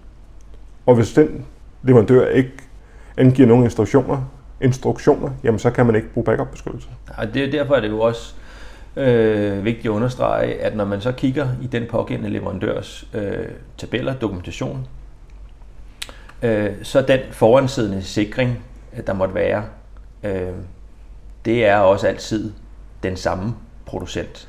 Og 0.86 0.96
hvis 0.96 1.14
den 1.14 1.46
leverandør 1.84 2.28
ikke 2.28 2.52
angiver 3.18 3.48
nogen 3.48 3.64
instruktioner, 3.64 4.18
instruktioner, 4.62 5.30
jamen 5.44 5.60
så 5.60 5.72
kan 5.72 5.86
man 5.86 5.96
ikke 5.96 6.08
bruge 6.14 6.26
backup-beskyttelse. 6.26 6.90
Og 7.18 7.34
det 7.34 7.44
er 7.44 7.52
derfor 7.52 7.76
er 7.76 7.80
det 7.80 7.90
jo 7.90 8.00
også 8.00 8.36
øh, 8.96 9.66
vigtigt 9.66 9.86
at 9.86 9.92
understrege, 9.92 10.62
at 10.62 10.76
når 10.76 10.86
man 10.86 11.02
så 11.02 11.12
kigger 11.12 11.48
i 11.62 11.68
den 11.68 11.86
pågældende 11.90 12.30
leverandørs 12.30 13.08
øh, 13.14 13.48
tabeller, 13.78 14.14
dokumentation, 14.14 14.88
øh, 16.42 16.70
så 16.84 17.02
den 17.02 17.20
foransiddende 17.32 18.04
sikring, 18.04 18.64
der 19.08 19.14
måtte 19.14 19.36
være, 19.36 19.64
øh, 20.24 20.52
det 21.46 21.66
er 21.66 21.78
også 21.78 22.08
altid 22.08 22.52
den 23.04 23.18
samme 23.18 23.56
producent. 23.86 24.48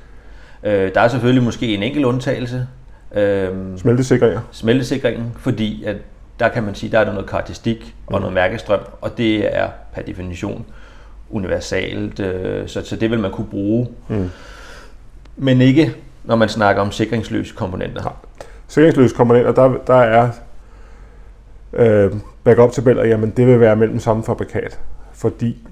Øh, 0.62 0.94
der 0.94 1.00
er 1.00 1.08
selvfølgelig 1.08 1.42
måske 1.42 1.74
en 1.74 1.82
enkelt 1.82 2.04
undtagelse. 2.04 2.66
Øh, 3.14 3.78
Smeltesikringer. 3.78 4.40
Smeltesikringen, 4.52 5.32
fordi 5.38 5.84
at 5.84 5.96
der 6.38 6.48
kan 6.48 6.62
man 6.62 6.74
sige, 6.74 6.92
der 6.92 6.98
er 6.98 7.12
noget 7.12 7.28
karakteristik 7.28 7.94
og 8.06 8.20
noget 8.20 8.34
mærkestrøm, 8.34 8.80
og 9.00 9.18
det 9.18 9.56
er 9.56 9.68
per 9.94 10.02
definition 10.02 10.66
universalt, 11.32 12.20
øh, 12.20 12.68
så, 12.68 12.84
så 12.84 12.96
det 12.96 13.10
vil 13.10 13.20
man 13.20 13.30
kunne 13.30 13.46
bruge. 13.50 13.88
Mm. 14.08 14.30
Men 15.36 15.60
ikke, 15.60 15.94
når 16.24 16.36
man 16.36 16.48
snakker 16.48 16.82
om 16.82 16.92
sikringsløse 16.92 17.54
komponenter. 17.54 18.02
Ja. 18.04 18.08
Sikringsløse 18.68 19.14
komponenter, 19.14 19.52
der, 19.52 19.74
der 19.86 19.94
er 19.94 20.30
øh, 21.72 22.12
backup-tabeller, 22.44 23.04
jamen 23.04 23.30
det 23.36 23.46
vil 23.46 23.60
være 23.60 23.76
mellem 23.76 23.98
samme 23.98 24.24
fabrikat, 24.24 24.78
fordi 25.12 25.68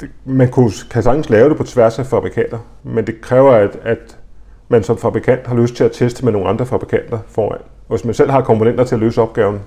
det, 0.00 0.10
man 0.24 0.50
kunne, 0.50 0.70
kan 0.90 1.02
sagtens 1.02 1.30
lave 1.30 1.48
det 1.48 1.56
på 1.56 1.64
tværs 1.64 1.98
af 1.98 2.06
fabrikater, 2.06 2.58
men 2.82 3.06
det 3.06 3.20
kræver, 3.20 3.52
at, 3.52 3.78
at 3.82 4.18
man 4.68 4.82
som 4.82 4.98
fabrikant 4.98 5.46
har 5.46 5.56
lyst 5.56 5.74
til 5.74 5.84
at 5.84 5.92
teste 5.92 6.24
med 6.24 6.32
nogle 6.32 6.48
andre 6.48 6.66
fabrikanter 6.66 7.18
foran. 7.28 7.60
Hvis 7.88 8.04
man 8.04 8.14
selv 8.14 8.30
har 8.30 8.40
komponenter 8.40 8.84
til 8.84 8.94
at 8.94 9.00
løse 9.00 9.22
opgaven, 9.22 9.60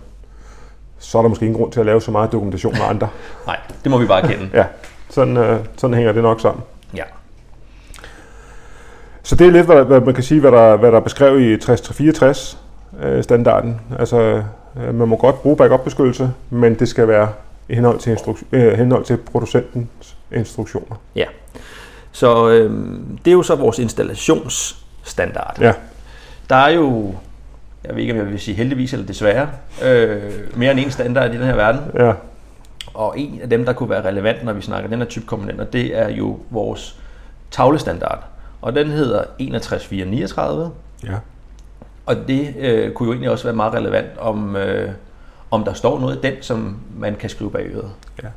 så 1.03 1.17
er 1.17 1.21
der 1.21 1.29
måske 1.29 1.45
ingen 1.45 1.59
grund 1.59 1.71
til 1.71 1.79
at 1.79 1.85
lave 1.85 2.01
så 2.01 2.11
meget 2.11 2.31
dokumentation 2.31 2.73
med 2.73 2.81
andre. 2.89 3.09
Nej, 3.47 3.57
det 3.83 3.91
må 3.91 3.97
vi 3.97 4.05
bare 4.05 4.21
kende. 4.21 4.49
ja, 4.53 4.65
sådan, 5.09 5.37
øh, 5.37 5.59
sådan 5.77 5.93
hænger 5.93 6.11
det 6.11 6.23
nok 6.23 6.41
sammen. 6.41 6.63
Ja. 6.95 7.03
Så 9.23 9.35
det 9.35 9.47
er 9.47 9.51
lidt, 9.51 9.65
hvad, 9.65 9.83
hvad 9.83 10.01
man 10.01 10.13
kan 10.13 10.23
sige, 10.23 10.39
hvad 10.41 10.51
der, 10.51 10.75
hvad 10.75 10.91
der 10.91 10.97
er 10.97 11.01
beskrevet 11.01 11.41
i 11.41 11.61
6364 11.61 12.57
øh, 13.03 13.23
standarden. 13.23 13.81
Altså, 13.99 14.41
øh, 14.77 14.95
man 14.95 15.07
må 15.07 15.15
godt 15.15 15.41
bruge 15.41 15.57
backup-beskyttelse, 15.57 16.31
men 16.49 16.79
det 16.79 16.89
skal 16.89 17.07
være 17.07 17.29
i 17.69 17.75
henhold 17.75 17.99
til, 17.99 18.15
instru- 18.15 18.43
øh, 18.51 18.77
henhold 18.77 19.05
til 19.05 19.17
producentens 19.17 20.15
instruktioner. 20.31 20.95
Ja, 21.15 21.25
så 22.11 22.49
øh, 22.49 22.71
det 23.25 23.31
er 23.31 23.35
jo 23.35 23.43
så 23.43 23.55
vores 23.55 23.79
installationsstandard. 23.79 25.57
Ja. 25.61 25.73
Der 26.49 26.55
er 26.55 26.69
jo 26.69 27.13
jeg 27.85 27.95
ved 27.95 28.01
ikke, 28.01 28.13
om 28.13 28.19
jeg 28.19 28.27
vil 28.27 28.39
sige 28.39 28.55
heldigvis 28.55 28.93
eller 28.93 29.05
desværre, 29.05 29.49
øh, 29.85 30.21
mere 30.55 30.71
end 30.71 30.79
en 30.79 30.91
standard 30.91 31.33
i 31.33 31.37
den 31.37 31.45
her 31.45 31.55
verden. 31.55 31.81
Ja. 31.93 32.13
Og 32.93 33.19
en 33.19 33.39
af 33.41 33.49
dem, 33.49 33.65
der 33.65 33.73
kunne 33.73 33.89
være 33.89 34.05
relevant, 34.05 34.43
når 34.43 34.53
vi 34.53 34.61
snakker 34.61 34.89
den 34.89 34.99
her 34.99 35.05
type 35.05 35.25
komponenter, 35.25 35.65
det 35.65 35.97
er 35.97 36.09
jo 36.09 36.39
vores 36.49 36.99
tavlestandard. 37.51 38.23
Og 38.61 38.75
den 38.75 38.87
hedder 38.87 39.23
61439. 39.39 40.71
Ja. 41.03 41.15
Og 42.05 42.15
det 42.27 42.53
øh, 42.59 42.91
kunne 42.91 43.07
jo 43.07 43.13
egentlig 43.13 43.31
også 43.31 43.43
være 43.43 43.55
meget 43.55 43.73
relevant, 43.73 44.07
om, 44.17 44.55
øh, 44.55 44.89
om 45.51 45.63
der 45.63 45.73
står 45.73 45.99
noget 45.99 46.15
i 46.15 46.19
den, 46.21 46.33
som 46.41 46.77
man 46.97 47.15
kan 47.15 47.29
skrive 47.29 47.51
bag 47.51 47.65
øret. 47.73 47.91
Ja. 48.23 48.27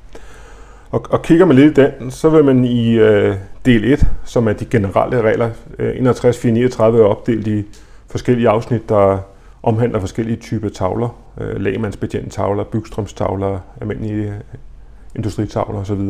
Og, 0.90 1.06
og 1.10 1.22
kigger 1.22 1.46
man 1.46 1.56
lidt 1.56 1.78
i 1.78 1.82
den, 1.82 2.10
så 2.10 2.28
vil 2.28 2.44
man 2.44 2.64
i 2.64 2.92
øh, 2.92 3.36
del 3.64 3.92
1, 3.92 4.06
som 4.24 4.48
er 4.48 4.52
de 4.52 4.64
generelle 4.64 5.22
regler, 5.22 5.50
øh, 5.78 5.98
61, 5.98 6.44
39 6.44 7.00
er 7.00 7.04
opdelt 7.04 7.46
i 7.46 7.64
forskellige 8.10 8.48
afsnit, 8.48 8.88
der 8.88 9.18
omhandler 9.66 10.00
forskellige 10.00 10.36
typer 10.36 10.68
tavler, 10.68 11.08
øh, 11.40 11.60
lægemandsbetjente 11.60 12.30
tavler, 12.30 12.64
bygstrømstavler, 12.64 13.58
almindelige 13.80 14.28
øh, 14.28 14.40
industritavler 15.14 15.80
osv. 15.80 16.00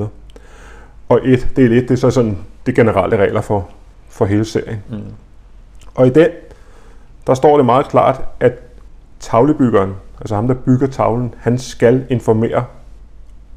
Og 1.09 1.21
et, 1.25 1.49
del 1.57 1.73
1, 1.73 1.83
det 1.83 1.91
er 1.91 1.97
så 1.97 2.11
sådan 2.11 2.39
de 2.67 2.73
generelle 2.73 3.17
regler 3.17 3.41
for, 3.41 3.69
for 4.09 4.25
hele 4.25 4.45
serien. 4.45 4.83
Mm. 4.91 4.99
Og 5.95 6.07
i 6.07 6.11
den, 6.11 6.29
der 7.27 7.35
står 7.35 7.57
det 7.57 7.67
meget 7.67 7.89
klart, 7.89 8.23
at 8.41 8.53
tavlebyggeren, 9.21 9.95
altså 10.21 10.35
ham, 10.35 10.47
der 10.47 10.55
bygger 10.55 10.87
tavlen, 10.87 11.35
han 11.39 11.59
skal 11.59 12.07
informere 12.11 12.65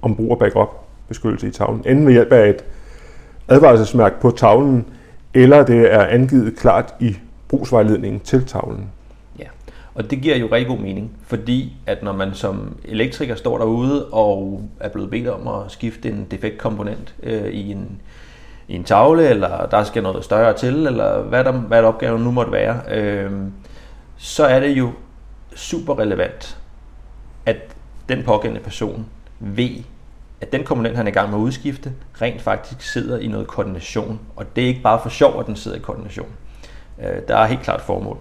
om 0.02 0.16
brug 0.16 0.32
af 0.32 0.40
backup 0.40 0.70
beskyttelse 1.08 1.48
i 1.48 1.52
tavlen. 1.52 1.84
Enten 1.86 2.06
ved 2.06 2.14
hjælp 2.14 2.32
af 2.32 2.50
et 2.50 2.64
advarselsmærke 3.48 4.16
på 4.22 4.32
tavlen, 4.32 4.86
eller 5.34 5.66
det 5.66 5.94
er 5.94 6.06
angivet 6.06 6.56
klart 6.58 6.94
i 7.00 7.18
brugsvejledningen 7.48 8.20
til 8.20 8.46
tavlen. 8.46 8.90
Og 10.00 10.12
det 10.12 10.22
giver 10.22 10.36
jo 10.38 10.48
rigtig 10.52 10.68
god 10.68 10.78
mening, 10.78 11.12
fordi 11.24 11.74
at 11.86 12.04
når 12.04 12.12
man 12.12 12.34
som 12.34 12.78
elektriker 12.86 13.36
står 13.36 13.58
derude 13.58 14.06
og 14.06 14.62
er 14.80 14.90
blevet 14.90 15.10
bedt 15.10 15.28
om 15.28 15.48
at 15.48 15.72
skifte 15.72 16.10
en 16.10 16.28
defekt 16.32 16.58
komponent 16.58 17.16
øh, 17.24 17.46
i 17.46 17.72
en 17.72 18.02
i 18.68 18.76
en 18.76 18.84
tavle, 18.84 19.30
eller 19.30 19.66
der 19.66 19.84
skal 19.84 20.04
noget 20.04 20.24
større 20.24 20.54
til, 20.54 20.88
eller 20.88 21.22
hvad 21.22 21.44
der, 21.44 21.52
hvad 21.52 21.82
der 21.82 21.88
opgaven 21.88 22.24
nu 22.24 22.32
måtte 22.32 22.52
være, 22.52 22.82
øh, 22.92 23.32
så 24.18 24.46
er 24.46 24.60
det 24.60 24.70
jo 24.70 24.92
super 25.56 26.00
relevant, 26.00 26.58
at 27.46 27.58
den 28.10 28.24
pågældende 28.24 28.64
person 28.64 29.06
ved, 29.40 29.84
at 30.42 30.52
den 30.52 30.64
komponent, 30.64 30.96
han 30.98 31.08
er 31.08 31.12
i 31.12 31.14
gang 31.14 31.30
med 31.30 31.38
at 31.38 31.42
udskifte, 31.42 31.92
rent 32.22 32.42
faktisk 32.42 32.82
sidder 32.82 33.20
i 33.20 33.28
noget 33.28 33.48
koordination. 33.48 34.20
Og 34.36 34.56
det 34.56 34.64
er 34.64 34.68
ikke 34.68 34.82
bare 34.82 35.00
for 35.04 35.10
sjov, 35.10 35.40
at 35.40 35.48
den 35.48 35.56
sidder 35.56 35.78
i 35.78 35.82
koordination. 35.82 36.30
Øh, 37.04 37.22
der 37.28 37.38
er 37.38 37.46
helt 37.46 37.62
klart 37.62 37.82
formål. 37.82 38.18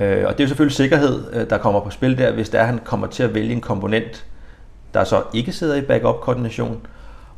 Øh, 0.00 0.24
og 0.26 0.32
det 0.32 0.40
er 0.40 0.44
jo 0.44 0.48
selvfølgelig 0.48 0.76
sikkerhed, 0.76 1.32
øh, 1.32 1.50
der 1.50 1.58
kommer 1.58 1.80
på 1.80 1.90
spil 1.90 2.18
der, 2.18 2.32
hvis 2.32 2.48
der 2.48 2.64
han 2.64 2.80
kommer 2.84 3.06
til 3.06 3.22
at 3.22 3.34
vælge 3.34 3.52
en 3.52 3.60
komponent, 3.60 4.24
der 4.94 5.04
så 5.04 5.22
ikke 5.34 5.52
sidder 5.52 5.76
i 5.76 5.80
backup-koordination, 5.80 6.86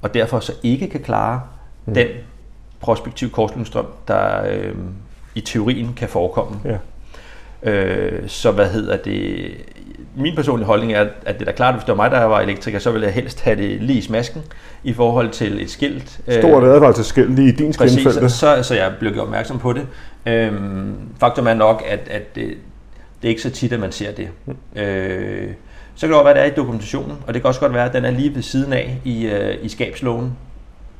og 0.02 0.14
derfor 0.14 0.40
så 0.40 0.52
ikke 0.62 0.88
kan 0.88 1.00
klare 1.00 1.42
mm. 1.86 1.94
den 1.94 2.06
prospektiv 2.80 3.30
korslønstrøm, 3.30 3.86
der 4.08 4.44
øh, 4.50 4.74
i 5.34 5.40
teorien 5.40 5.92
kan 5.96 6.08
forekomme. 6.08 6.60
Ja. 6.64 6.78
Øh, 7.70 8.28
så 8.28 8.50
hvad 8.50 8.68
hedder 8.68 8.96
det? 8.96 9.50
Min 10.16 10.34
personlige 10.34 10.66
holdning 10.66 10.92
er, 10.92 11.06
at 11.26 11.34
det 11.34 11.40
er 11.40 11.44
da 11.44 11.52
klart, 11.52 11.68
at 11.68 11.74
hvis 11.74 11.84
det 11.84 11.92
var 11.92 11.96
mig, 11.96 12.10
der 12.10 12.24
var 12.24 12.40
elektriker, 12.40 12.78
så 12.78 12.90
ville 12.90 13.06
jeg 13.06 13.14
helst 13.14 13.40
have 13.40 13.56
det 13.56 13.82
lige 13.82 13.98
i 13.98 14.02
smasken 14.02 14.42
i 14.84 14.92
forhold 14.92 15.30
til 15.30 15.62
et 15.62 15.70
skilt. 15.70 16.20
Stort 16.30 16.64
øh, 16.64 16.74
advarselsskilt 16.74 17.34
lige 17.34 17.48
i 17.48 17.52
din 17.52 17.72
skrinfælde. 17.72 18.30
Så, 18.30 18.62
så 18.62 18.74
jeg 18.74 18.92
blev 18.98 19.20
opmærksom 19.22 19.58
på 19.58 19.72
det. 19.72 19.86
Øh, 20.26 20.52
faktum 21.20 21.46
er 21.46 21.54
nok, 21.54 21.82
at, 21.88 22.00
at 22.10 22.34
det, 22.34 22.44
det 23.22 23.28
er 23.28 23.28
ikke 23.28 23.42
så 23.42 23.50
tit, 23.50 23.72
at 23.72 23.80
man 23.80 23.92
ser 23.92 24.12
det. 24.12 24.28
Mm. 24.46 24.80
Øh, 24.80 25.48
så 25.94 26.06
kan 26.06 26.08
det 26.08 26.16
godt 26.16 26.24
være, 26.24 26.34
at 26.34 26.36
det 26.36 26.50
er 26.50 26.52
i 26.52 26.56
dokumentationen, 26.56 27.16
og 27.26 27.34
det 27.34 27.42
kan 27.42 27.48
også 27.48 27.60
godt 27.60 27.74
være, 27.74 27.86
at 27.86 27.92
den 27.92 28.04
er 28.04 28.10
lige 28.10 28.34
ved 28.34 28.42
siden 28.42 28.72
af 28.72 29.00
i, 29.04 29.26
øh, 29.26 29.54
i 29.62 29.68
skabsloven. 29.68 30.32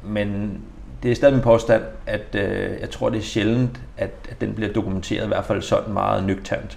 Men 0.04 0.58
det 1.02 1.10
er 1.10 1.14
stadig 1.14 1.34
min 1.34 1.42
påstand, 1.42 1.82
at 2.06 2.26
øh, 2.34 2.70
jeg 2.80 2.90
tror, 2.90 3.08
det 3.08 3.18
er 3.18 3.22
sjældent, 3.22 3.80
at, 3.96 4.10
at 4.30 4.40
den 4.40 4.54
bliver 4.54 4.72
dokumenteret, 4.72 5.24
i 5.24 5.28
hvert 5.28 5.44
fald 5.44 5.62
sådan 5.62 5.92
meget 5.92 6.24
nøgternt. 6.24 6.76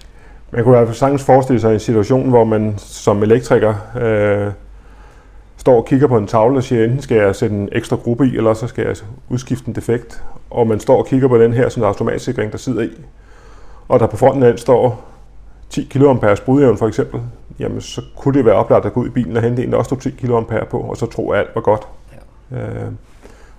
Man 0.54 0.64
kunne 0.64 0.74
i 0.74 0.78
hvert 0.78 0.88
fald 0.88 0.96
sagtens 0.96 1.24
forestille 1.24 1.60
sig 1.60 1.72
en 1.72 1.80
situation, 1.80 2.28
hvor 2.28 2.44
man 2.44 2.74
som 2.78 3.22
elektriker 3.22 3.74
øh, 4.00 4.52
står 5.56 5.76
og 5.76 5.86
kigger 5.86 6.06
på 6.06 6.16
en 6.16 6.26
tavle 6.26 6.56
og 6.56 6.62
siger, 6.62 6.84
enten 6.84 7.02
skal 7.02 7.16
jeg 7.16 7.36
sætte 7.36 7.56
en 7.56 7.68
ekstra 7.72 7.96
gruppe 7.96 8.26
i, 8.26 8.36
eller 8.36 8.54
så 8.54 8.66
skal 8.66 8.86
jeg 8.86 8.96
udskifte 9.28 9.68
en 9.68 9.74
defekt. 9.74 10.22
Og 10.50 10.66
man 10.66 10.80
står 10.80 10.98
og 10.98 11.06
kigger 11.06 11.28
på 11.28 11.38
den 11.38 11.52
her 11.52 11.68
sådan 11.68 11.84
automatsikring, 11.84 12.52
der 12.52 12.58
sidder 12.58 12.82
i. 12.82 12.90
Og 13.88 14.00
der 14.00 14.06
på 14.06 14.16
fronten 14.16 14.42
af 14.42 14.48
den 14.48 14.58
står 14.58 15.04
10 15.70 15.84
kA 15.84 16.34
brudjævn 16.44 16.78
for 16.78 16.88
eksempel, 16.88 17.20
jamen 17.58 17.80
så 17.80 18.02
kunne 18.16 18.34
det 18.34 18.44
være 18.44 18.54
oplagt 18.54 18.86
at 18.86 18.92
gå 18.92 19.00
ud 19.00 19.06
i 19.06 19.10
bilen 19.10 19.36
og 19.36 19.42
hente 19.42 19.64
en, 19.64 19.72
der 19.72 19.78
også 19.78 19.88
stod 19.88 19.98
10 19.98 20.10
kA 20.10 20.64
på, 20.70 20.78
og 20.78 20.96
så 20.96 21.06
tro, 21.06 21.30
at 21.30 21.38
alt 21.38 21.50
var 21.54 21.60
godt. 21.60 21.88
Ja. 22.50 22.58
Øh, 22.58 22.92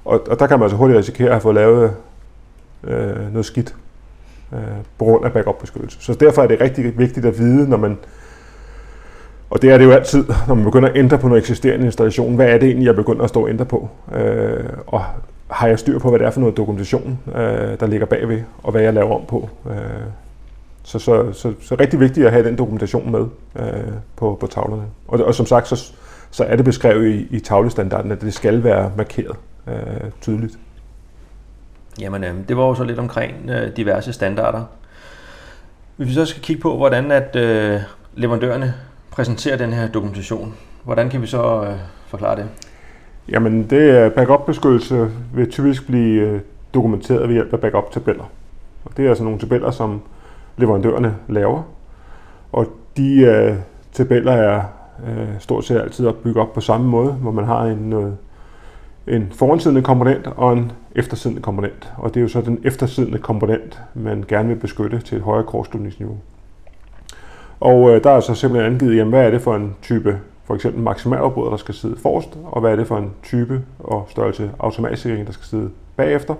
og, 0.05 0.21
og 0.29 0.39
der 0.39 0.47
kan 0.47 0.59
man 0.59 0.63
altså 0.63 0.77
hurtigt 0.77 0.99
risikere 0.99 1.27
at 1.27 1.33
have 1.33 1.41
fået 1.41 1.55
lavet 1.55 1.95
øh, 2.83 3.33
noget 3.33 3.45
skidt 3.45 3.75
øh, 4.53 4.59
på 4.97 5.05
grund 5.05 5.25
af 5.25 5.33
backup-beskyttelse. 5.33 5.97
Så 6.01 6.13
derfor 6.13 6.41
er 6.41 6.47
det 6.47 6.61
rigtig 6.61 6.97
vigtigt 6.97 7.25
at 7.25 7.39
vide, 7.39 7.69
når 7.69 7.77
man 7.77 7.97
og 9.49 9.61
det 9.61 9.71
er 9.71 9.77
det 9.77 9.85
jo 9.85 9.91
altid, 9.91 10.23
når 10.47 10.55
man 10.55 10.65
begynder 10.65 10.89
at 10.89 10.97
ændre 10.97 11.17
på 11.17 11.27
noget 11.27 11.41
eksisterende 11.41 11.85
installation. 11.85 12.35
Hvad 12.35 12.47
er 12.47 12.57
det 12.57 12.67
egentlig, 12.67 12.85
jeg 12.85 12.95
begynder 12.95 13.23
at 13.23 13.29
stå 13.29 13.43
og 13.43 13.49
ændre 13.49 13.65
på? 13.65 13.89
Øh, 14.15 14.63
og 14.87 15.03
har 15.47 15.67
jeg 15.67 15.79
styr 15.79 15.99
på, 15.99 16.09
hvad 16.09 16.19
det 16.19 16.25
er 16.25 16.31
for 16.31 16.39
noget 16.39 16.57
dokumentation, 16.57 17.19
øh, 17.35 17.79
der 17.79 17.87
ligger 17.87 18.05
bagved, 18.05 18.41
og 18.63 18.71
hvad 18.71 18.81
jeg 18.81 18.93
laver 18.93 19.15
om 19.15 19.25
på? 19.27 19.49
Øh, 19.69 19.75
så, 20.83 20.99
så, 20.99 21.31
så, 21.33 21.53
så 21.61 21.75
rigtig 21.79 21.99
vigtigt 21.99 22.25
at 22.25 22.31
have 22.31 22.47
den 22.47 22.57
dokumentation 22.57 23.11
med 23.11 23.25
øh, 23.59 23.91
på, 24.15 24.37
på 24.39 24.47
tavlerne. 24.47 24.83
Og, 25.07 25.19
og 25.19 25.35
som 25.35 25.45
sagt, 25.45 25.67
så, 25.67 25.93
så 26.31 26.43
er 26.43 26.55
det 26.55 26.65
beskrevet 26.65 27.07
i, 27.07 27.27
i 27.31 27.39
tavlestandarden, 27.39 28.11
at 28.11 28.21
det 28.21 28.33
skal 28.33 28.63
være 28.63 28.91
markeret 28.97 29.35
øh, 29.67 30.09
tydeligt. 30.21 30.59
Jamen, 31.99 32.23
øh, 32.23 32.33
det 32.47 32.57
var 32.57 32.63
jo 32.63 32.75
så 32.75 32.83
lidt 32.83 32.99
omkring 32.99 33.49
øh, 33.49 33.77
diverse 33.77 34.13
standarder. 34.13 34.63
Hvis 35.95 36.07
vi 36.07 36.13
så 36.13 36.25
skal 36.25 36.41
kigge 36.41 36.61
på, 36.61 36.77
hvordan 36.77 37.11
at 37.11 37.35
øh, 37.35 37.79
leverandørerne 38.15 38.73
præsenterer 39.11 39.57
den 39.57 39.73
her 39.73 39.87
dokumentation, 39.87 40.53
hvordan 40.83 41.09
kan 41.09 41.21
vi 41.21 41.27
så 41.27 41.63
øh, 41.63 41.77
forklare 42.07 42.35
det? 42.35 42.45
Jamen, 43.29 43.69
det 43.69 43.89
er 43.89 44.09
backup-beskyttelse 44.09 45.11
vil 45.33 45.51
typisk 45.51 45.87
blive 45.87 46.21
øh, 46.21 46.39
dokumenteret 46.73 47.27
ved 47.27 47.33
hjælp 47.33 47.53
af 47.53 47.59
backup-tabeller. 47.59 48.23
Og 48.85 48.97
det 48.97 49.05
er 49.05 49.09
altså 49.09 49.23
nogle 49.23 49.39
tabeller, 49.39 49.71
som 49.71 50.01
leverandørerne 50.57 51.15
laver. 51.29 51.63
Og 52.51 52.67
de 52.97 53.21
øh, 53.21 53.55
tabeller 53.93 54.31
er 54.31 54.61
øh, 55.07 55.27
stort 55.39 55.65
set 55.65 55.81
altid 55.81 56.07
opbygget 56.07 56.37
op 56.37 56.53
på 56.53 56.61
samme 56.61 56.87
måde, 56.87 57.11
hvor 57.11 57.31
man 57.31 57.45
har 57.45 57.63
en, 57.63 57.77
noget, 57.77 58.17
en 59.07 59.31
foransiddende 59.31 59.81
komponent 59.81 60.27
og 60.27 60.53
en 60.53 60.71
eftersiddende 60.95 61.41
komponent. 61.41 61.93
Og 61.97 62.13
det 62.13 62.19
er 62.19 62.21
jo 62.21 62.27
så 62.27 62.41
den 62.41 62.61
eftersiddende 62.63 63.17
komponent, 63.17 63.81
man 63.93 64.25
gerne 64.27 64.47
vil 64.47 64.55
beskytte 64.55 64.99
til 64.99 65.17
et 65.17 65.23
højere 65.23 65.43
kortslutningsniveau. 65.43 66.17
Og 67.59 67.89
øh, 67.89 68.03
der 68.03 68.11
er 68.11 68.19
så 68.19 68.35
simpelthen 68.35 68.73
angivet, 68.73 68.97
jamen, 68.97 69.13
hvad 69.13 69.25
er 69.25 69.31
det 69.31 69.41
for 69.41 69.55
en 69.55 69.75
type 69.81 70.19
for 70.45 70.55
eksempel 70.55 70.83
maksimalafbryder, 70.83 71.49
der 71.49 71.57
skal 71.57 71.75
sidde 71.75 71.97
forrest, 71.97 72.37
og 72.45 72.61
hvad 72.61 72.71
er 72.71 72.75
det 72.75 72.87
for 72.87 72.97
en 72.97 73.11
type 73.23 73.61
og 73.79 74.07
størrelse 74.09 74.51
automatsikring, 74.59 75.27
der 75.27 75.33
skal 75.33 75.45
sidde 75.45 75.69
bagefter. 75.95 76.35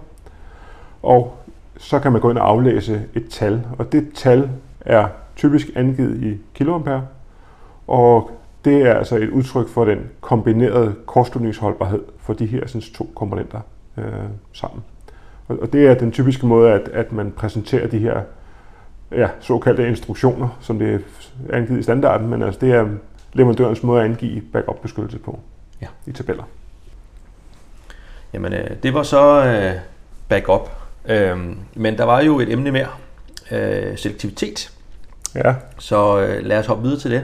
Og 1.04 1.38
så 1.78 2.00
kan 2.00 2.12
man 2.12 2.22
gå 2.22 2.30
ind 2.30 2.38
og 2.38 2.50
aflæse 2.50 3.02
et 3.14 3.30
tal, 3.30 3.64
og 3.78 3.92
det 3.92 4.08
tal 4.14 4.50
er 4.82 5.08
typisk 5.36 5.68
angivet 5.76 6.24
i 6.24 6.38
kiloampere, 6.54 7.06
og 7.88 8.32
det 8.66 8.82
er 8.82 8.94
altså 8.94 9.18
et 9.18 9.30
udtryk 9.30 9.68
for 9.68 9.86
den 9.86 10.00
kombinerede 10.22 10.96
kortslutningsholdbarhed 11.06 12.02
for 12.26 12.34
de 12.34 12.46
her 12.46 12.68
sådan, 12.68 12.82
to 12.82 13.12
komponenter 13.16 13.60
øh, 13.98 14.04
sammen. 14.54 14.84
Og, 15.48 15.58
og 15.62 15.74
det 15.74 15.88
er 15.88 15.94
den 15.94 16.12
typiske 16.12 16.46
måde, 16.46 16.72
at, 16.72 16.90
at 16.94 17.12
man 17.12 17.32
præsenterer 17.32 17.88
de 17.88 18.00
her 18.00 18.22
ja, 19.12 19.30
såkaldte 19.40 19.88
instruktioner, 19.88 20.58
som 20.62 20.80
det 20.80 20.94
er 20.94 21.00
angivet 21.56 21.80
i 21.80 21.84
standarden, 21.84 22.28
men 22.28 22.44
altså 22.44 22.60
det 22.60 22.72
er 22.72 22.88
leverandørens 23.34 23.84
måde 23.84 24.02
at 24.02 24.06
angive 24.10 24.42
backup-beskyttelse 24.42 25.20
på 25.20 25.40
ja. 25.82 25.88
i 26.06 26.12
tabeller. 26.12 26.44
Jamen, 28.34 28.54
øh, 28.54 28.70
det 28.84 28.94
var 28.94 29.04
så 29.04 29.46
øh, 29.46 29.80
backup. 30.30 30.70
Øhm, 31.06 31.58
men 31.76 31.98
der 31.98 32.04
var 32.04 32.22
jo 32.22 32.40
et 32.40 32.52
emne 32.52 32.72
mere, 32.72 32.88
øh, 33.52 33.98
selektivitet. 33.98 34.72
Ja. 35.36 35.56
Så 35.80 36.20
øh, 36.20 36.46
lad 36.46 36.60
os 36.60 36.66
hoppe 36.66 36.84
videre 36.84 37.00
til 37.00 37.12
det. 37.12 37.24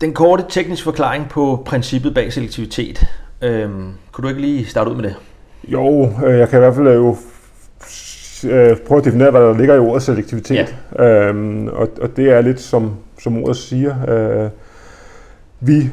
Den 0.00 0.14
korte 0.14 0.44
tekniske 0.48 0.84
forklaring 0.84 1.28
på 1.28 1.62
princippet 1.66 2.14
bag 2.14 2.32
selektivitet. 2.32 3.06
Øhm, 3.42 3.92
kunne 4.12 4.22
du 4.22 4.28
ikke 4.28 4.40
lige 4.40 4.66
starte 4.66 4.90
ud 4.90 4.96
med 4.96 5.04
det? 5.04 5.16
Jo, 5.68 6.10
øh, 6.26 6.38
jeg 6.38 6.48
kan 6.48 6.58
i 6.58 6.60
hvert 6.60 6.74
fald 6.74 6.88
jo 6.88 7.16
øh, 8.50 8.76
prøve 8.76 8.98
at 8.98 9.04
definere, 9.04 9.30
hvad 9.30 9.40
der 9.40 9.58
ligger 9.58 9.74
i 9.74 9.78
ordet 9.78 10.02
selektivitet. 10.02 10.76
Ja. 10.98 11.04
Øhm, 11.04 11.68
og, 11.68 11.88
og 12.00 12.16
det 12.16 12.30
er 12.30 12.40
lidt 12.40 12.60
som, 12.60 12.96
som 13.18 13.42
ordet 13.42 13.56
siger. 13.56 13.94
Øh, 14.08 14.50
vi 15.60 15.90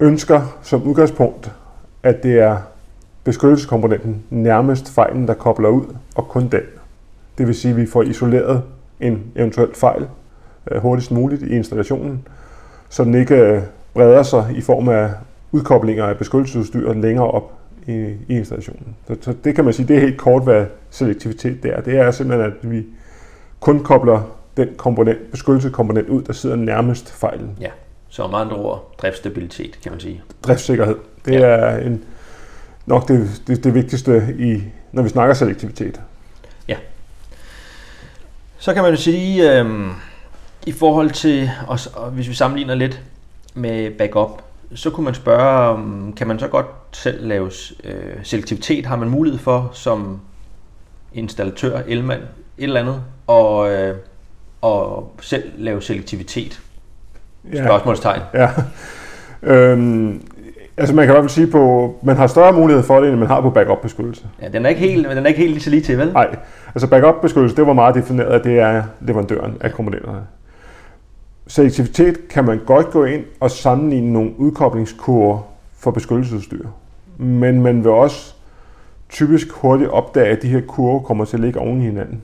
ønsker 0.00 0.58
som 0.62 0.82
udgangspunkt, 0.82 1.52
at 2.02 2.22
det 2.22 2.38
er 2.40 2.56
beskyttelseskomponenten 3.24 4.22
nærmest 4.30 4.94
fejlen, 4.94 5.28
der 5.28 5.34
kobler 5.34 5.68
ud, 5.68 5.84
og 6.14 6.28
kun 6.28 6.48
den. 6.48 6.62
Det 7.38 7.46
vil 7.46 7.54
sige, 7.54 7.70
at 7.70 7.76
vi 7.76 7.86
får 7.86 8.02
isoleret 8.02 8.62
en 9.00 9.22
eventuel 9.36 9.74
fejl 9.74 10.06
øh, 10.70 10.82
hurtigst 10.82 11.10
muligt 11.10 11.42
i 11.42 11.48
installationen, 11.56 12.26
så 12.90 13.04
den 13.04 13.14
ikke 13.14 13.34
øh, 13.34 13.62
breder 13.94 14.22
sig 14.22 14.54
i 14.56 14.60
form 14.60 14.88
af 14.88 15.10
udkoblinger 15.52 16.04
af 16.04 16.16
beskyttelsesudstyr 16.16 16.92
længere 16.92 17.30
op 17.30 17.52
i, 17.86 17.92
i 18.28 18.36
installationen. 18.36 18.96
Så, 19.06 19.16
så 19.20 19.34
det 19.44 19.54
kan 19.54 19.64
man 19.64 19.72
sige, 19.72 19.88
det 19.88 19.96
er 19.96 20.00
helt 20.00 20.18
kort, 20.18 20.44
hvad 20.44 20.66
selektivitet 20.90 21.62
det 21.62 21.72
er. 21.74 21.80
Det 21.80 21.96
er 21.96 22.10
simpelthen, 22.10 22.52
at 22.52 22.70
vi 22.70 22.86
kun 23.60 23.82
kobler 23.82 24.22
den 24.56 24.68
komponent, 24.76 25.30
beskyttelseskomponent 25.30 26.08
ud, 26.08 26.22
der 26.22 26.32
sidder 26.32 26.56
nærmest 26.56 27.12
fejlen. 27.12 27.58
Ja, 27.60 27.70
så 28.08 28.22
om 28.22 28.34
andre 28.34 28.56
ord, 28.56 28.94
driftsstabilitet, 29.02 29.78
kan 29.82 29.92
man 29.92 30.00
sige. 30.00 30.22
Driftssikkerhed. 30.42 30.96
Det 31.24 31.32
ja. 31.32 31.46
er 31.46 31.78
en, 31.78 32.04
nok 32.86 33.08
det, 33.08 33.42
det, 33.46 33.64
det 33.64 33.74
vigtigste, 33.74 34.36
i, 34.38 34.62
når 34.92 35.02
vi 35.02 35.08
snakker 35.08 35.34
selektivitet. 35.34 36.00
Ja. 36.68 36.76
Så 38.58 38.74
kan 38.74 38.82
man 38.82 38.92
jo 38.92 38.96
sige, 38.96 39.60
øh, 39.60 39.90
i 40.68 40.72
forhold 40.72 41.10
til, 41.10 41.50
og 41.66 42.10
hvis 42.10 42.28
vi 42.28 42.34
sammenligner 42.34 42.74
lidt 42.74 43.02
med 43.54 43.90
backup, 43.90 44.42
så 44.74 44.90
kunne 44.90 45.04
man 45.04 45.14
spørge, 45.14 46.12
kan 46.16 46.26
man 46.26 46.38
så 46.38 46.48
godt 46.48 46.66
selv 46.92 47.26
lave 47.26 47.50
øh, 47.84 47.94
selektivitet? 48.22 48.86
Har 48.86 48.96
man 48.96 49.08
mulighed 49.08 49.38
for 49.38 49.70
som 49.72 50.20
installatør, 51.12 51.80
elmand, 51.86 52.20
et 52.58 52.64
eller 52.64 52.80
andet, 52.80 53.02
og, 53.26 53.70
øh, 53.70 53.96
og 54.60 55.12
selv 55.20 55.42
lave 55.56 55.82
selektivitet? 55.82 56.60
Ja. 57.52 57.64
Spørgsmålstegn. 57.64 58.20
Ja. 58.34 58.50
Øhm, 59.42 60.22
altså 60.76 60.94
man 60.94 61.06
kan 61.06 61.12
i 61.12 61.14
hvert 61.14 61.22
fald 61.22 61.30
sige 61.30 61.46
på, 61.46 61.94
man 62.02 62.16
har 62.16 62.26
større 62.26 62.52
mulighed 62.52 62.82
for 62.82 63.00
det, 63.00 63.10
end 63.10 63.18
man 63.18 63.28
har 63.28 63.40
på 63.40 63.50
backup-beskyttelse. 63.50 64.26
Ja, 64.42 64.48
den 64.48 64.64
er 64.66 64.68
ikke 64.68 64.80
helt, 64.80 65.08
den 65.08 65.18
er 65.18 65.26
ikke 65.26 65.40
helt 65.40 65.52
lige 65.52 65.62
så 65.62 65.70
lige 65.70 65.82
til, 65.82 65.98
vel? 65.98 66.12
Nej, 66.12 66.36
altså 66.66 66.86
backup-beskyttelse, 66.86 67.56
det 67.56 67.66
var 67.66 67.72
meget 67.72 67.94
defineret, 67.94 68.28
at 68.28 68.44
det 68.44 68.58
er 68.58 68.82
leverandøren 69.00 69.56
af 69.60 69.72
komponenterne. 69.72 70.20
Selektivitet 71.48 72.28
kan 72.28 72.44
man 72.44 72.60
godt 72.66 72.90
gå 72.90 73.04
ind 73.04 73.24
og 73.40 73.50
sammenligne 73.50 74.12
nogle 74.12 74.30
udkoblingskurver 74.38 75.40
for 75.72 75.90
beskyttelsesudstyr. 75.90 76.66
Men 77.18 77.62
man 77.62 77.84
vil 77.84 77.90
også 77.90 78.34
typisk 79.08 79.52
hurtigt 79.52 79.90
opdage, 79.90 80.26
at 80.26 80.42
de 80.42 80.48
her 80.48 80.60
kurver 80.60 81.00
kommer 81.00 81.24
til 81.24 81.36
at 81.36 81.40
ligge 81.40 81.60
oven 81.60 81.80
i 81.80 81.84
hinanden. 81.84 82.22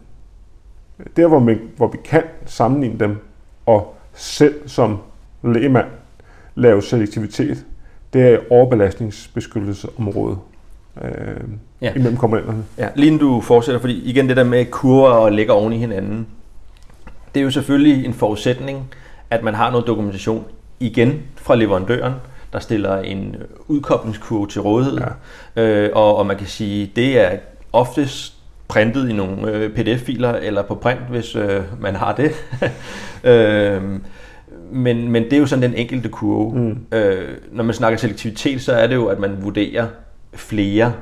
Der, 1.17 1.27
hvor 1.27 1.39
vi, 1.39 1.59
hvor 1.77 1.89
vi 1.89 1.99
kan 2.05 2.23
sammenligne 2.47 2.99
dem, 2.99 3.17
og 3.67 3.97
selv 4.15 4.69
som 4.69 4.99
lægemand 5.43 5.87
lave 6.55 6.83
selektivitet, 6.83 7.65
det 8.13 8.23
er 8.23 8.39
overbelastningsbeskyttelsesområdet 8.51 10.39
øh, 11.05 11.11
ja. 11.81 11.93
imellem 11.95 12.17
komponenterne. 12.17 12.65
Ja, 12.79 12.89
lige 12.95 13.07
inden 13.07 13.21
du 13.21 13.41
fortsætter, 13.41 13.81
fordi 13.81 14.11
igen 14.11 14.29
det 14.29 14.37
der 14.37 14.45
med 14.45 14.65
kurver 14.65 15.09
og 15.09 15.33
ligger 15.33 15.53
oven 15.53 15.73
i 15.73 15.79
hinanden, 15.79 16.27
det 17.35 17.41
er 17.41 17.45
jo 17.45 17.51
selvfølgelig 17.51 18.05
en 18.05 18.15
forudsætning, 18.15 18.95
at 19.35 19.43
man 19.43 19.55
har 19.55 19.71
noget 19.71 19.87
dokumentation 19.87 20.45
igen 20.81 21.23
fra 21.37 21.55
leverandøren, 21.55 22.13
der 22.53 22.59
stiller 22.59 22.99
en 22.99 23.37
udkoblingskurve 23.69 24.47
til 24.47 24.61
rådighed. 24.61 24.99
Ja. 25.57 25.63
Øh, 25.63 25.91
og, 25.95 26.17
og 26.17 26.27
man 26.27 26.37
kan 26.37 26.47
sige, 26.47 26.93
det 26.97 27.21
er 27.21 27.37
oftest 27.73 28.35
printet 28.69 29.11
i 29.11 29.13
nogle 29.13 29.51
øh, 29.51 29.71
pdf-filer 29.71 30.33
eller 30.33 30.63
på 30.63 30.75
print, 30.75 31.01
hvis 31.11 31.37
øh, 31.37 31.63
man 31.81 31.97
har 31.97 32.13
det. 32.13 32.33
øh, 33.31 33.83
men, 34.73 35.09
men 35.09 35.25
det 35.25 35.33
er 35.33 35.39
jo 35.39 35.47
sådan 35.47 35.63
den 35.63 35.75
enkelte 35.75 36.09
kurve. 36.09 36.59
Mm. 36.59 36.79
Øh, 36.93 37.29
når 37.53 37.65
man 37.65 37.75
snakker 37.75 37.99
selektivitet, 37.99 38.61
så 38.61 38.73
er 38.73 38.87
det 38.87 38.95
jo, 38.95 39.07
at 39.07 39.19
man 39.19 39.37
vurderer 39.43 39.87
flere 40.35 40.93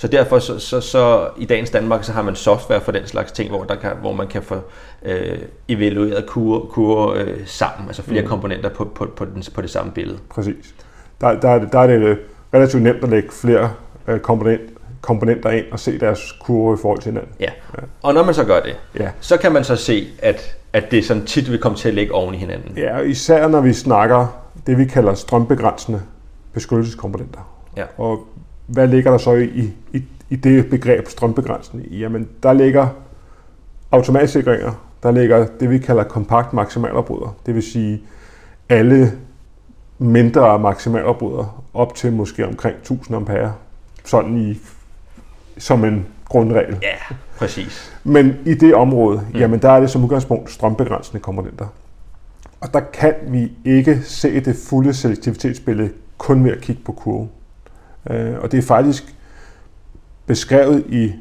så 0.00 0.08
derfor 0.08 0.38
så, 0.38 0.58
så, 0.58 0.80
så 0.80 1.28
i 1.36 1.44
dagens 1.44 1.70
Danmark 1.70 2.04
så 2.04 2.12
har 2.12 2.22
man 2.22 2.36
software 2.36 2.80
for 2.80 2.92
den 2.92 3.06
slags 3.06 3.32
ting, 3.32 3.50
hvor, 3.50 3.64
der 3.64 3.74
kan, 3.74 3.90
hvor 4.00 4.12
man 4.12 4.28
kan 4.28 4.42
få 4.42 4.54
øh, 5.02 5.38
evalueret 5.68 6.26
kurve, 6.26 6.66
kurve 6.70 7.18
øh, 7.20 7.46
sammen, 7.46 7.88
altså 7.88 8.02
flere 8.02 8.22
mm. 8.22 8.28
komponenter 8.28 8.68
på, 8.68 8.84
på, 8.84 9.06
på, 9.16 9.24
den, 9.24 9.42
på 9.54 9.62
det 9.62 9.70
samme 9.70 9.92
billede. 9.92 10.18
Præcis. 10.30 10.74
Der, 11.20 11.40
der, 11.40 11.58
der 11.58 11.78
er 11.78 11.86
det 11.86 12.02
øh, 12.02 12.16
relativt 12.54 12.82
nemt 12.82 13.04
at 13.04 13.08
lægge 13.08 13.28
flere 13.32 13.72
øh, 14.08 14.20
komponent, 14.20 14.60
komponenter 15.00 15.50
ind 15.50 15.64
og 15.72 15.80
se 15.80 15.98
deres 15.98 16.32
kurve 16.40 16.74
i 16.74 16.78
forhold 16.82 16.98
til 16.98 17.10
hinanden. 17.12 17.32
Ja. 17.40 17.50
ja. 17.78 17.82
Og 18.02 18.14
når 18.14 18.24
man 18.24 18.34
så 18.34 18.44
gør 18.44 18.60
det, 18.60 18.76
ja. 18.98 19.10
så 19.20 19.36
kan 19.36 19.52
man 19.52 19.64
så 19.64 19.76
se, 19.76 20.08
at, 20.18 20.56
at 20.72 20.90
det 20.90 21.04
sådan 21.04 21.26
tit 21.26 21.50
vil 21.50 21.58
komme 21.58 21.78
til 21.78 21.88
at 21.88 21.94
ligge 21.94 22.14
oven 22.14 22.34
i 22.34 22.38
hinanden. 22.38 22.72
Ja, 22.76 22.98
og 22.98 23.08
især 23.08 23.48
når 23.48 23.60
vi 23.60 23.72
snakker 23.72 24.26
det, 24.66 24.78
vi 24.78 24.84
kalder 24.84 25.14
strømbegrænsende 25.14 26.02
beskyttelseskomponenter. 26.52 27.40
Ja. 27.76 27.84
Og 27.96 28.26
hvad 28.70 28.88
ligger 28.88 29.10
der 29.10 29.18
så 29.18 29.34
i, 29.34 29.72
i, 29.92 30.02
i 30.30 30.36
det 30.36 30.70
begreb 30.70 31.08
strømbegrænsning? 31.08 31.86
Jamen, 31.86 32.28
der 32.42 32.52
ligger 32.52 32.88
automatsikringer, 33.92 34.72
der 35.02 35.10
ligger 35.10 35.46
det, 35.60 35.70
vi 35.70 35.78
kalder 35.78 36.04
kompakt 36.04 36.52
maksimalafbryder. 36.52 37.36
Det 37.46 37.54
vil 37.54 37.62
sige 37.62 38.02
alle 38.68 39.12
mindre 39.98 40.58
maksimalafbryder 40.58 41.64
op 41.74 41.94
til 41.94 42.12
måske 42.12 42.46
omkring 42.46 42.76
1000 42.76 43.16
ampere, 43.16 43.52
sådan 44.04 44.36
i, 44.36 44.58
som 45.58 45.84
en 45.84 46.06
grundregel. 46.24 46.78
Ja, 46.82 47.14
præcis. 47.38 47.98
Men 48.04 48.36
i 48.46 48.54
det 48.54 48.74
område, 48.74 49.20
mm. 49.32 49.38
jamen 49.38 49.62
der 49.62 49.70
er 49.70 49.80
det 49.80 49.90
som 49.90 50.04
udgangspunkt 50.04 50.50
strømbegrænsende 50.50 51.20
komponenter. 51.20 51.66
Og 52.60 52.74
der 52.74 52.80
kan 52.80 53.14
vi 53.28 53.52
ikke 53.64 54.00
se 54.04 54.40
det 54.40 54.56
fulde 54.68 54.94
selektivitetsbillede 54.94 55.90
kun 56.18 56.44
ved 56.44 56.52
at 56.52 56.60
kigge 56.60 56.82
på 56.84 56.92
kurven. 56.92 57.30
Øh, 58.10 58.38
og 58.38 58.52
det 58.52 58.58
er 58.58 58.62
faktisk 58.62 59.14
beskrevet 60.26 60.84
i 60.88 61.12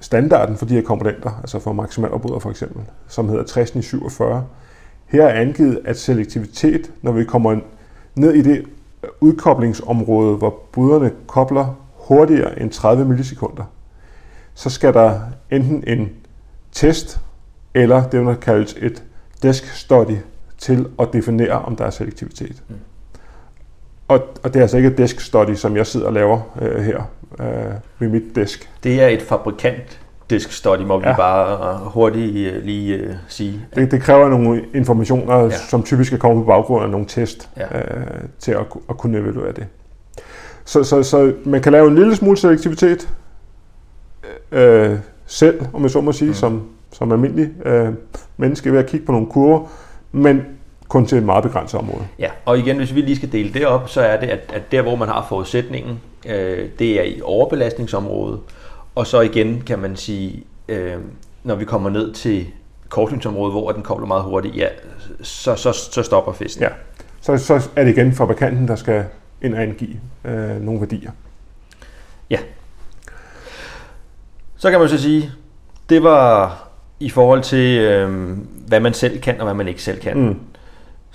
standarden 0.00 0.56
for 0.56 0.66
de 0.66 0.74
her 0.74 0.82
komponenter, 0.82 1.30
altså 1.40 1.58
for 1.58 1.72
maksimalopbryder 1.72 2.38
for 2.38 2.50
eksempel, 2.50 2.82
som 3.08 3.28
hedder 3.28 3.46
6047. 3.46 4.46
Her 5.06 5.26
er 5.26 5.40
angivet, 5.40 5.80
at 5.84 5.98
selektivitet, 5.98 6.92
når 7.02 7.12
vi 7.12 7.24
kommer 7.24 7.60
ned 8.14 8.34
i 8.34 8.42
det 8.42 8.64
udkoblingsområde, 9.20 10.36
hvor 10.36 10.62
bryderne 10.72 11.10
kobler 11.26 11.74
hurtigere 11.94 12.60
end 12.60 12.70
30 12.70 13.04
millisekunder, 13.04 13.64
så 14.54 14.70
skal 14.70 14.94
der 14.94 15.20
enten 15.50 15.84
en 15.86 16.10
test, 16.72 17.20
eller 17.74 18.08
det, 18.08 18.24
man 18.24 18.36
kaldes 18.36 18.76
et 18.80 19.04
desk 19.42 19.66
study, 19.66 20.16
til 20.58 20.86
at 20.98 21.08
definere, 21.12 21.52
om 21.52 21.76
der 21.76 21.84
er 21.84 21.90
selektivitet. 21.90 22.62
Mm. 22.68 22.74
Og, 24.08 24.20
og 24.42 24.54
det 24.54 24.56
er 24.56 24.62
altså 24.62 24.76
ikke 24.76 24.88
et 24.88 24.98
desk 24.98 25.20
study, 25.20 25.54
som 25.54 25.76
jeg 25.76 25.86
sidder 25.86 26.06
og 26.06 26.12
laver 26.12 26.40
øh, 26.62 26.84
her 26.84 27.02
øh, 27.40 27.46
ved 27.98 28.08
mit 28.08 28.22
desk. 28.34 28.70
Det 28.82 29.02
er 29.02 29.08
et 29.08 29.22
fabrikant 29.22 30.00
disk 30.30 30.52
study, 30.52 30.80
må 30.80 31.00
ja. 31.00 31.08
vi 31.08 31.14
bare 31.16 31.74
øh, 31.74 31.80
hurtigt 31.80 32.56
uh, 32.56 32.62
lige 32.62 33.08
uh, 33.08 33.14
sige. 33.28 33.66
Det, 33.74 33.90
det 33.90 34.02
kræver 34.02 34.28
nogle 34.28 34.64
informationer, 34.74 35.40
ja. 35.40 35.50
som 35.50 35.82
typisk 35.82 36.10
kan 36.10 36.18
komme 36.18 36.42
på 36.42 36.46
baggrund 36.46 36.84
af 36.84 36.90
nogle 36.90 37.06
test, 37.06 37.48
ja. 37.56 37.64
uh, 37.64 38.02
til 38.38 38.52
at, 38.52 38.66
at 38.88 38.98
kunne 38.98 39.18
evaluere 39.18 39.52
det. 39.52 39.66
Så, 40.64 40.84
så, 40.84 41.02
så 41.02 41.32
man 41.44 41.62
kan 41.62 41.72
lave 41.72 41.88
en 41.88 41.94
lille 41.94 42.16
smule 42.16 42.36
selektivitet 42.36 43.08
uh, 44.52 44.98
selv, 45.26 45.66
om 45.72 45.82
jeg 45.82 45.90
så 45.90 46.00
må 46.00 46.12
sige, 46.12 46.28
mm. 46.28 46.34
som, 46.34 46.62
som 46.92 47.12
almindelig 47.12 47.50
uh, 47.66 47.94
menneske 48.36 48.72
ved 48.72 48.78
at 48.78 48.86
kigge 48.86 49.06
på 49.06 49.12
nogle 49.12 49.26
kurver, 49.26 49.68
men 50.12 50.42
kun 50.88 51.06
til 51.06 51.18
et 51.18 51.24
meget 51.24 51.42
begrænset 51.42 51.80
område. 51.80 52.06
Ja, 52.18 52.30
og 52.44 52.58
igen, 52.58 52.76
hvis 52.76 52.94
vi 52.94 53.00
lige 53.00 53.16
skal 53.16 53.32
dele 53.32 53.52
det 53.52 53.66
op, 53.66 53.88
så 53.88 54.00
er 54.00 54.20
det, 54.20 54.26
at, 54.26 54.52
at 54.54 54.72
der, 54.72 54.82
hvor 54.82 54.96
man 54.96 55.08
har 55.08 55.26
forudsætningen, 55.28 56.00
øh, 56.26 56.68
det 56.78 57.00
er 57.00 57.02
i 57.02 57.20
overbelastningsområdet, 57.24 58.40
og 58.94 59.06
så 59.06 59.20
igen 59.20 59.62
kan 59.66 59.78
man 59.78 59.96
sige, 59.96 60.44
øh, 60.68 60.96
når 61.44 61.54
vi 61.54 61.64
kommer 61.64 61.90
ned 61.90 62.12
til 62.12 62.46
kortlingsområdet, 62.88 63.52
hvor 63.52 63.72
den 63.72 63.82
kobler 63.82 64.06
meget 64.06 64.22
hurtigt, 64.22 64.56
ja, 64.56 64.68
så, 65.22 65.54
så, 65.54 65.72
så 65.72 66.02
stopper 66.02 66.32
festen. 66.32 66.62
Ja, 66.62 66.68
så, 67.20 67.36
så 67.36 67.68
er 67.76 67.84
det 67.84 67.90
igen 67.96 68.12
fabrikanten, 68.12 68.68
der 68.68 68.76
skal 68.76 69.04
ind 69.42 69.54
og 69.54 69.62
angive 69.62 69.96
øh, 70.24 70.62
nogle 70.62 70.80
værdier. 70.80 71.10
Ja. 72.30 72.38
Så 74.56 74.70
kan 74.70 74.80
man 74.80 74.88
så 74.88 74.98
sige, 74.98 75.30
det 75.88 76.02
var 76.02 76.62
i 77.00 77.10
forhold 77.10 77.42
til, 77.42 77.80
øh, 77.80 78.36
hvad 78.66 78.80
man 78.80 78.94
selv 78.94 79.20
kan 79.20 79.40
og 79.40 79.44
hvad 79.44 79.54
man 79.54 79.68
ikke 79.68 79.82
selv 79.82 80.00
kan. 80.00 80.18
Mm 80.18 80.36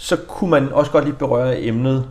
så 0.02 0.18
kunne 0.28 0.50
man 0.50 0.74
også 0.74 0.92
godt 0.92 1.04
lige 1.04 1.16
berøre 1.16 1.62
emnet 1.62 2.06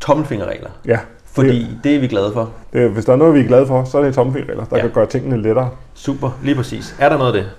tommelfingerregler. 0.00 0.70
Ja. 0.86 0.98
Fordi 1.24 1.58
det, 1.58 1.80
det 1.84 1.96
er 1.96 2.00
vi 2.00 2.06
glade 2.06 2.32
for. 2.32 2.50
Det, 2.72 2.90
hvis 2.90 3.04
der 3.04 3.12
er 3.12 3.16
noget, 3.16 3.34
vi 3.34 3.40
er 3.40 3.44
glade 3.44 3.66
for, 3.66 3.84
så 3.84 3.98
er 3.98 4.02
det 4.02 4.14
tommelfingerregler, 4.14 4.64
der 4.64 4.76
ja. 4.76 4.82
kan 4.82 4.90
gøre 4.90 5.06
tingene 5.06 5.42
lettere. 5.42 5.70
Super, 5.94 6.38
lige 6.42 6.54
præcis. 6.54 6.96
Er 6.98 7.08
der 7.08 7.18
noget 7.18 7.36
af 7.36 7.42
det? 7.42 7.50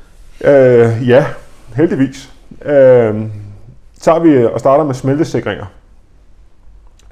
Øh, 0.47 1.09
ja, 1.09 1.25
heldigvis. 1.75 2.29
Øh, 2.65 3.21
tager 3.99 4.19
vi 4.19 4.45
og 4.45 4.59
starter 4.59 4.83
med 4.83 4.93
smeltesikringer, 4.93 5.65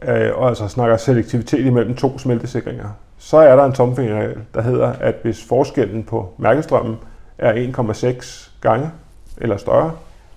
øh, 0.02 0.32
og 0.36 0.50
altså 0.50 0.68
snakker 0.68 0.98
selektivitet 0.98 1.66
imellem 1.66 1.96
to 1.96 2.20
smeltesikringer, 2.20 2.90
så 3.18 3.38
er 3.38 3.56
der 3.56 3.66
en 3.66 3.74
tommelfingerregel, 3.74 4.38
der 4.54 4.62
hedder, 4.62 4.88
at 4.88 5.16
hvis 5.22 5.46
forskellen 5.46 6.04
på 6.04 6.34
mærkestrømmen 6.38 6.98
er 7.38 7.54
1,6 7.54 8.50
gange 8.62 8.92
eller 9.38 9.58
større, 9.58 9.92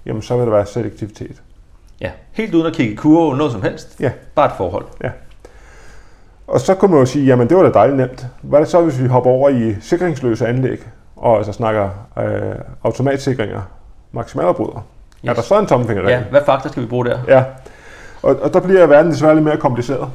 jamen 0.07 0.23
så 0.23 0.37
vil 0.37 0.45
der 0.47 0.53
være 0.53 0.67
selektivitet. 0.67 1.43
Ja, 2.03 2.11
helt 2.33 2.55
uden 2.55 2.67
at 2.67 2.73
kigge 2.73 2.97
kurve 2.97 3.37
noget 3.37 3.53
som 3.53 3.63
helst. 3.63 3.97
Ja. 4.01 4.11
Bare 4.35 4.47
et 4.47 4.53
forhold. 4.57 4.85
Ja. 5.05 5.11
Og 6.47 6.61
så 6.61 6.75
kunne 6.75 6.91
man 6.91 7.01
jo 7.01 7.07
sige, 7.07 7.25
jamen 7.27 7.49
det 7.49 7.57
var 7.57 7.63
da 7.63 7.71
dejligt 7.71 7.97
nemt. 7.97 8.27
Hvad 8.43 8.59
er 8.59 8.63
det 8.63 8.71
så, 8.71 8.83
hvis 8.83 9.03
vi 9.03 9.09
hopper 9.09 9.31
over 9.31 9.49
i 9.49 9.77
sikringsløse 9.81 10.47
anlæg, 10.47 10.87
og 11.17 11.37
altså 11.37 11.53
snakker 11.53 11.91
øh, 12.19 12.55
automatsikringer, 12.85 13.61
maksimalafbryder? 14.13 14.87
Yes. 15.25 15.31
Er 15.31 15.35
der 15.35 15.43
så 15.43 15.59
en 15.59 15.67
tommelfingerregel? 15.67 16.19
Ja, 16.19 16.25
hvad 16.31 16.41
faktor 16.47 16.71
skal 16.71 16.83
vi 16.83 16.89
bruge 16.89 17.05
der? 17.05 17.19
Ja, 17.29 17.45
og, 18.23 18.37
og 18.43 18.53
der 18.55 18.61
bliver 18.61 18.87
verden 18.87 19.13
desværre 19.13 19.35
lidt 19.35 19.45
mere 19.45 19.57
kompliceret. 19.57 20.09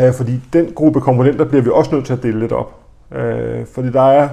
Øh, 0.00 0.12
fordi 0.12 0.40
den 0.52 0.72
gruppe 0.74 1.00
komponenter 1.00 1.44
bliver 1.44 1.62
vi 1.62 1.70
også 1.72 1.94
nødt 1.94 2.06
til 2.06 2.12
at 2.12 2.22
dele 2.22 2.40
lidt 2.40 2.52
op. 2.52 2.74
Øh, 3.12 3.66
fordi 3.74 3.92
der 3.92 4.02
er 4.12 4.28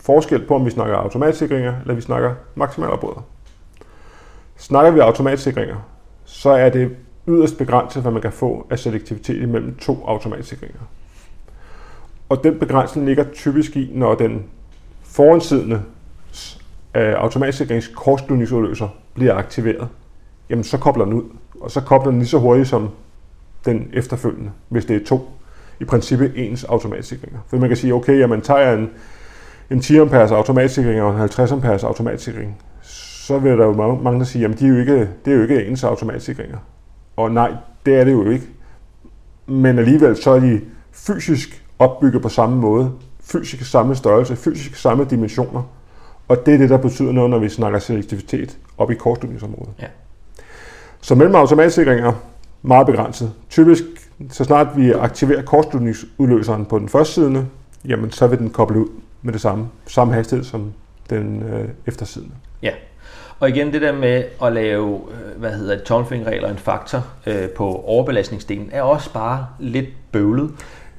forskel 0.00 0.46
på, 0.46 0.54
om 0.54 0.66
vi 0.66 0.70
snakker 0.70 0.96
automatsikringer, 0.96 1.74
eller 1.80 1.94
vi 1.94 2.00
snakker 2.00 2.32
maksimalafbryder. 2.54 3.24
Snakker 4.56 4.90
vi 4.90 5.00
automatsikringer, 5.00 5.76
så 6.26 6.50
er 6.50 6.68
det 6.68 6.96
yderst 7.28 7.58
begrænset, 7.58 8.02
hvad 8.02 8.12
man 8.12 8.22
kan 8.22 8.32
få 8.32 8.66
af 8.70 8.78
selektivitet 8.78 9.48
mellem 9.48 9.74
to 9.76 10.04
automatsikringer. 10.06 10.80
Og 12.28 12.44
den 12.44 12.58
begrænsning 12.58 13.06
ligger 13.06 13.24
typisk 13.34 13.76
i, 13.76 13.90
når 13.94 14.14
den 14.14 14.44
foransidende 15.02 15.82
øh, 16.94 17.14
automatsikrings 17.16 17.92
bliver 19.14 19.34
aktiveret, 19.34 19.88
jamen 20.50 20.64
så 20.64 20.78
kobler 20.78 21.04
den 21.04 21.14
ud. 21.14 21.24
Og 21.60 21.70
så 21.70 21.80
kobler 21.80 22.10
den 22.10 22.18
lige 22.18 22.28
så 22.28 22.38
hurtigt 22.38 22.68
som 22.68 22.90
den 23.64 23.90
efterfølgende, 23.92 24.50
hvis 24.68 24.84
det 24.84 24.96
er 24.96 25.04
to 25.06 25.28
i 25.80 25.84
princippet 25.84 26.32
ens 26.34 26.64
automatsikringer. 26.64 27.38
For 27.46 27.56
man 27.56 27.68
kan 27.68 27.76
sige, 27.76 27.94
okay, 27.94 28.18
jamen 28.18 28.40
tager 28.40 28.60
jeg 28.60 28.74
en, 28.74 28.90
en 29.70 29.80
10 29.80 29.98
amperes 29.98 30.30
automatsikring 30.30 31.02
og 31.02 31.10
en 31.10 31.18
50 31.18 31.52
amperes 31.52 31.84
automatsikring, 31.84 32.58
så 33.26 33.38
vil 33.38 33.58
der 33.58 33.64
jo 33.66 33.72
mange, 34.02 34.18
der 34.18 34.24
sige, 34.24 34.42
jamen 34.42 34.58
de 34.58 34.64
er 34.64 34.68
jo 34.68 34.76
ikke, 34.76 35.08
det 35.24 35.32
er 35.32 35.36
jo 35.36 35.42
ikke 35.42 35.66
ens 35.66 35.84
automatsikringer. 35.84 36.58
Og 37.16 37.30
nej, 37.30 37.52
det 37.86 37.94
er 37.94 38.04
det 38.04 38.12
jo 38.12 38.30
ikke. 38.30 38.46
Men 39.46 39.78
alligevel 39.78 40.16
så 40.16 40.30
er 40.30 40.40
de 40.40 40.60
fysisk 40.92 41.64
opbygget 41.78 42.22
på 42.22 42.28
samme 42.28 42.56
måde, 42.56 42.92
fysisk 43.20 43.70
samme 43.70 43.94
størrelse, 43.94 44.36
fysisk 44.36 44.74
samme 44.74 45.04
dimensioner. 45.04 45.62
Og 46.28 46.46
det 46.46 46.54
er 46.54 46.58
det, 46.58 46.70
der 46.70 46.76
betyder 46.76 47.12
noget, 47.12 47.30
når 47.30 47.38
vi 47.38 47.48
snakker 47.48 47.78
selektivitet 47.78 48.58
op 48.78 48.90
i 48.90 48.94
kortslutningsområdet. 48.94 49.72
Ja. 49.80 49.86
Så 51.00 51.14
mellem 51.14 51.34
automatsikringer, 51.34 52.12
meget 52.62 52.86
begrænset. 52.86 53.32
Typisk, 53.50 53.82
så 54.30 54.44
snart 54.44 54.66
vi 54.76 54.92
aktiverer 54.92 55.42
kortslutningsudløseren 55.42 56.64
på 56.64 56.78
den 56.78 56.88
første 56.88 57.14
side, 57.14 57.46
jamen 57.84 58.10
så 58.10 58.26
vil 58.26 58.38
den 58.38 58.50
koble 58.50 58.78
ud 58.78 58.88
med 59.22 59.32
det 59.32 59.40
samme, 59.40 59.68
samme 59.86 60.14
hastighed 60.14 60.44
som 60.44 60.72
den 61.10 61.42
øh, 61.42 61.68
eftersidende. 61.86 62.34
Ja, 62.62 62.70
og 63.40 63.48
igen 63.48 63.72
det 63.72 63.82
der 63.82 63.92
med 63.92 64.24
at 64.42 64.52
lave, 64.52 65.00
øh, 65.10 65.40
hvad 65.40 65.52
hedder 65.52 65.74
det, 65.74 65.84
tommelfingerregler 65.84 66.50
en 66.50 66.58
faktor 66.58 67.06
øh, 67.26 67.48
på 67.48 67.82
overbelastningsdelen, 67.84 68.68
er 68.72 68.82
også 68.82 69.12
bare 69.12 69.46
lidt 69.58 69.88
bøvlet 70.12 70.50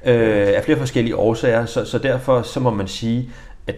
øh, 0.04 0.48
af 0.56 0.64
flere 0.64 0.78
forskellige 0.78 1.16
årsager, 1.16 1.66
så, 1.66 1.84
så 1.84 1.98
derfor 1.98 2.42
så 2.42 2.60
må 2.60 2.70
man 2.70 2.88
sige, 2.88 3.30
at 3.66 3.76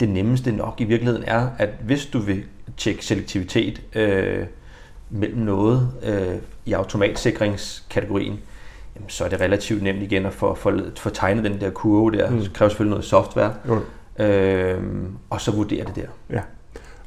det 0.00 0.08
nemmeste 0.08 0.52
nok 0.52 0.74
i 0.78 0.84
virkeligheden 0.84 1.24
er, 1.26 1.48
at 1.58 1.68
hvis 1.84 2.06
du 2.06 2.18
vil 2.18 2.42
tjekke 2.76 3.04
selektivitet 3.04 3.82
øh, 3.94 4.44
mellem 5.10 5.38
noget 5.38 5.88
øh, 6.02 6.34
i 6.64 6.72
automatsikringskategorien, 6.72 8.40
jamen, 8.96 9.08
så 9.08 9.24
er 9.24 9.28
det 9.28 9.40
relativt 9.40 9.82
nemt 9.82 10.02
igen 10.02 10.26
at 10.26 10.32
få, 10.32 10.54
få, 10.54 10.72
få 10.96 11.10
tegnet 11.10 11.44
den 11.44 11.60
der 11.60 11.70
kurve 11.70 12.12
der. 12.12 12.30
Mm. 12.30 12.40
Det 12.40 12.52
kræver 12.52 12.68
selvfølgelig 12.68 12.90
noget 12.90 13.04
software, 13.04 13.54
jo. 13.68 13.80
øh, 14.24 14.82
og 15.30 15.40
så 15.40 15.50
vurdere 15.50 15.84
det 15.84 15.96
der. 15.96 16.36
Ja. 16.36 16.40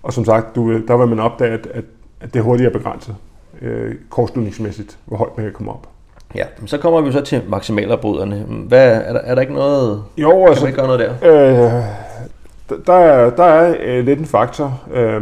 Og 0.05 0.13
som 0.13 0.25
sagt, 0.25 0.55
du, 0.55 0.79
der 0.87 0.97
vil 0.97 1.07
man 1.07 1.19
opdage, 1.19 1.51
at, 1.51 1.67
at, 1.73 1.83
at 2.21 2.33
det 2.33 2.41
hurtigt 2.41 2.67
er 2.67 2.71
begrænset 2.71 3.15
øh, 3.61 3.95
korslutningsmæssigt, 4.09 4.97
hvor 5.05 5.17
højt 5.17 5.37
man 5.37 5.45
kan 5.45 5.53
komme 5.53 5.71
op. 5.71 5.87
Ja, 6.35 6.43
men 6.59 6.67
så 6.67 6.77
kommer 6.77 7.01
vi 7.01 7.11
så 7.11 7.21
til 7.21 7.41
maksimalopbryderne. 7.47 8.45
Hvad, 8.67 9.01
er, 9.01 9.13
der, 9.13 9.19
er 9.19 9.35
der 9.35 9.41
ikke 9.41 9.53
noget... 9.53 10.03
Jo, 10.17 10.39
kan 10.39 10.47
altså, 10.47 10.63
man 10.63 10.67
ikke 10.69 10.81
gøre 10.81 10.87
noget 10.87 11.17
der? 11.21 11.31
Øh, 11.31 12.77
der 12.87 12.93
er, 12.93 13.29
der 13.29 13.43
er 13.43 13.75
øh, 13.83 14.05
lidt 14.05 14.19
en 14.19 14.25
faktor, 14.25 14.81
øh, 14.93 15.21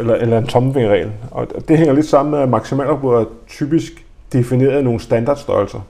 eller, 0.00 0.14
eller 0.14 0.38
en 0.38 0.46
tommelfingerregel. 0.46 1.12
Og 1.30 1.46
det 1.68 1.78
hænger 1.78 1.94
lidt 1.94 2.06
sammen 2.06 2.30
med, 2.30 2.40
at 2.40 2.48
maksimalopbrydere 2.48 3.26
typisk 3.48 4.06
defineret 4.32 4.84
nogle 4.84 5.00
standardstørrelser. 5.00 5.80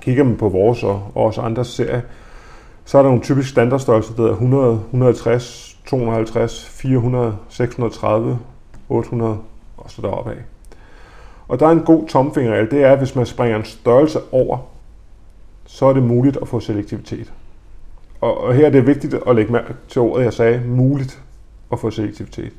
Kigger 0.00 0.24
man 0.24 0.36
på 0.36 0.48
vores 0.48 0.82
og, 0.82 1.02
og 1.14 1.24
også 1.24 1.40
andres 1.40 1.66
serie, 1.66 2.02
så 2.84 2.98
er 2.98 3.02
der 3.02 3.08
nogle 3.08 3.22
typiske 3.22 3.50
standardstørrelser, 3.50 4.14
der 4.14 4.26
er 4.26 4.32
100, 4.32 4.72
150, 4.72 5.69
250, 5.86 6.68
400, 6.68 7.36
630, 7.48 8.38
800 8.88 9.38
og 9.76 9.90
så 9.90 10.02
deroppe 10.02 10.30
af. 10.30 10.36
Og 11.48 11.60
der 11.60 11.66
er 11.66 11.70
en 11.70 11.82
god 11.82 12.08
tomfingerregel, 12.08 12.70
det 12.70 12.84
er, 12.84 12.92
at 12.92 12.98
hvis 12.98 13.16
man 13.16 13.26
springer 13.26 13.56
en 13.56 13.64
størrelse 13.64 14.18
over, 14.32 14.58
så 15.66 15.86
er 15.86 15.92
det 15.92 16.02
muligt 16.02 16.38
at 16.42 16.48
få 16.48 16.60
selektivitet. 16.60 17.32
Og, 18.20 18.40
og 18.40 18.54
her 18.54 18.66
er 18.66 18.70
det 18.70 18.86
vigtigt 18.86 19.14
at 19.26 19.36
lægge 19.36 19.52
mærke 19.52 19.74
til 19.88 20.00
ordet, 20.00 20.24
jeg 20.24 20.32
sagde, 20.32 20.62
muligt 20.66 21.22
at 21.72 21.78
få 21.78 21.90
selektivitet. 21.90 22.52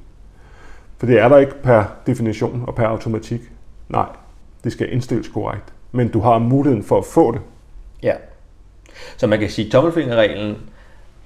For 0.98 1.06
det 1.06 1.20
er 1.20 1.30
der 1.30 1.38
ikke 1.38 1.62
per 1.64 1.84
definition 2.06 2.64
og 2.68 2.76
per 2.76 2.86
automatik. 2.86 3.42
Nej, 3.90 4.06
det 4.64 4.72
skal 4.72 4.94
indstilles 4.94 5.28
korrekt. 5.28 5.74
Men 5.92 6.08
du 6.08 6.20
har 6.20 6.40
muligheden 6.40 6.84
for 6.84 6.98
at 6.98 7.06
få 7.06 7.32
det. 7.32 7.42
Ja. 8.04 8.14
Så 9.18 9.28
man 9.28 9.40
kan 9.40 9.50
sige, 9.50 9.66
at 9.66 9.72
tommelfingerreglen 9.72 10.58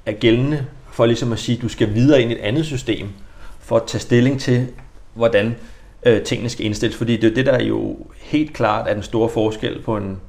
er 0.06 0.12
gældende 0.12 0.66
for 0.96 1.06
ligesom 1.06 1.34
at 1.34 1.40
sige, 1.40 1.56
at 1.56 1.62
du 1.62 1.70
skal 1.70 1.94
videre 1.94 2.22
ind 2.22 2.32
i 2.32 2.36
et 2.36 2.40
andet 2.40 2.66
system 2.66 3.10
for 3.60 3.76
at 3.76 3.84
tage 3.88 4.02
stilling 4.02 4.42
til, 4.42 4.68
hvordan 5.14 5.56
øh, 6.06 6.22
tingene 6.22 6.50
skal 6.50 6.66
indstilles. 6.66 6.98
Fordi 6.98 7.18
det 7.18 7.32
er 7.32 7.36
det, 7.36 7.46
der 7.46 7.52
er 7.52 7.64
jo 7.64 7.98
helt 8.22 8.54
klart 8.54 8.88
er 8.88 8.94
den 8.94 9.04
store 9.04 9.30
forskel 9.30 9.82
på 9.82 9.98
en 9.98 10.20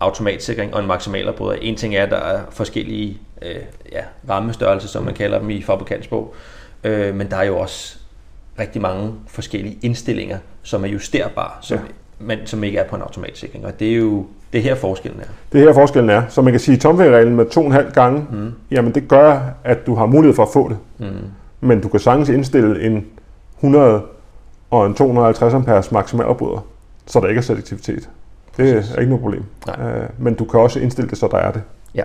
automatsikring 0.00 0.74
og 0.74 0.80
en 0.80 0.86
maksimalafbryder. 0.86 1.58
En 1.62 1.76
ting 1.76 1.94
er, 1.94 2.02
at 2.02 2.10
der 2.10 2.16
er 2.16 2.42
forskellige 2.50 3.18
øh, 3.42 3.56
ja, 3.92 4.02
rammestørrelser, 4.28 4.88
som 4.88 5.04
man 5.04 5.14
kalder 5.14 5.38
dem 5.38 5.50
i 5.50 5.62
fabrikantsbog, 5.62 6.34
øh, 6.84 7.14
men 7.14 7.30
der 7.30 7.36
er 7.36 7.44
jo 7.44 7.58
også 7.58 7.98
rigtig 8.58 8.82
mange 8.82 9.14
forskellige 9.26 9.78
indstillinger, 9.82 10.38
som 10.62 10.84
er 10.84 10.88
justerbare, 10.88 11.52
som, 11.62 11.78
ja 11.78 11.84
men 12.20 12.38
som 12.44 12.64
ikke 12.64 12.78
er 12.78 12.88
på 12.88 12.96
en 12.96 13.02
automatsikring. 13.02 13.66
Og 13.66 13.80
det 13.80 13.92
er 13.92 13.96
jo 13.96 14.26
det 14.52 14.62
her 14.62 14.74
forskellen 14.74 15.20
er. 15.20 15.24
Det 15.52 15.60
her 15.60 15.72
forskellen 15.72 16.10
er. 16.10 16.22
Så 16.28 16.42
man 16.42 16.52
kan 16.52 16.60
sige, 16.60 16.74
at 16.74 16.80
tomfingerreglen 16.80 17.36
med 17.36 17.46
2,5 17.46 17.92
gange, 17.92 18.26
mm. 18.30 18.52
jamen 18.70 18.94
det 18.94 19.08
gør, 19.08 19.40
at 19.64 19.86
du 19.86 19.94
har 19.94 20.06
mulighed 20.06 20.34
for 20.34 20.42
at 20.42 20.48
få 20.52 20.68
det. 20.68 20.78
Mm. 20.98 21.06
Men 21.60 21.80
du 21.80 21.88
kan 21.88 22.00
sagtens 22.00 22.28
indstille 22.28 22.82
en 22.82 23.06
100 23.56 24.02
og 24.70 24.86
en 24.86 24.94
250 24.94 25.54
amperes 25.54 25.92
maksimal 25.92 26.26
opbryder, 26.26 26.66
så 27.06 27.20
der 27.20 27.28
ikke 27.28 27.38
er 27.38 27.42
selektivitet. 27.42 28.08
Det 28.56 28.74
Præcis. 28.76 28.94
er 28.94 28.98
ikke 28.98 29.10
noget 29.10 29.22
problem. 29.22 29.44
Nej. 29.66 29.90
Øh, 29.90 30.08
men 30.18 30.34
du 30.34 30.44
kan 30.44 30.60
også 30.60 30.80
indstille 30.80 31.10
det, 31.10 31.18
så 31.18 31.28
der 31.30 31.38
er 31.38 31.52
det. 31.52 31.62
Ja. 31.94 32.02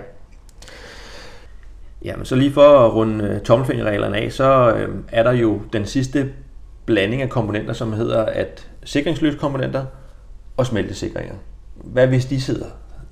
Jamen, 2.04 2.24
så 2.24 2.36
lige 2.36 2.52
for 2.52 2.86
at 2.86 2.94
runde 2.94 3.24
øh, 3.24 3.40
tommelfingerreglerne 3.40 4.16
af, 4.16 4.32
så 4.32 4.74
øh, 4.76 4.94
er 5.12 5.22
der 5.22 5.32
jo 5.32 5.60
den 5.72 5.86
sidste 5.86 6.28
blanding 6.84 7.22
af 7.22 7.28
komponenter, 7.28 7.72
som 7.72 7.92
hedder 7.92 8.24
at 8.24 8.68
sikringsløskomponenter 8.84 9.84
og 10.56 10.66
smeltesikringer. 10.66 11.34
Hvad 11.74 12.06
hvis 12.06 12.24
de 12.24 12.40
sidder 12.40 12.66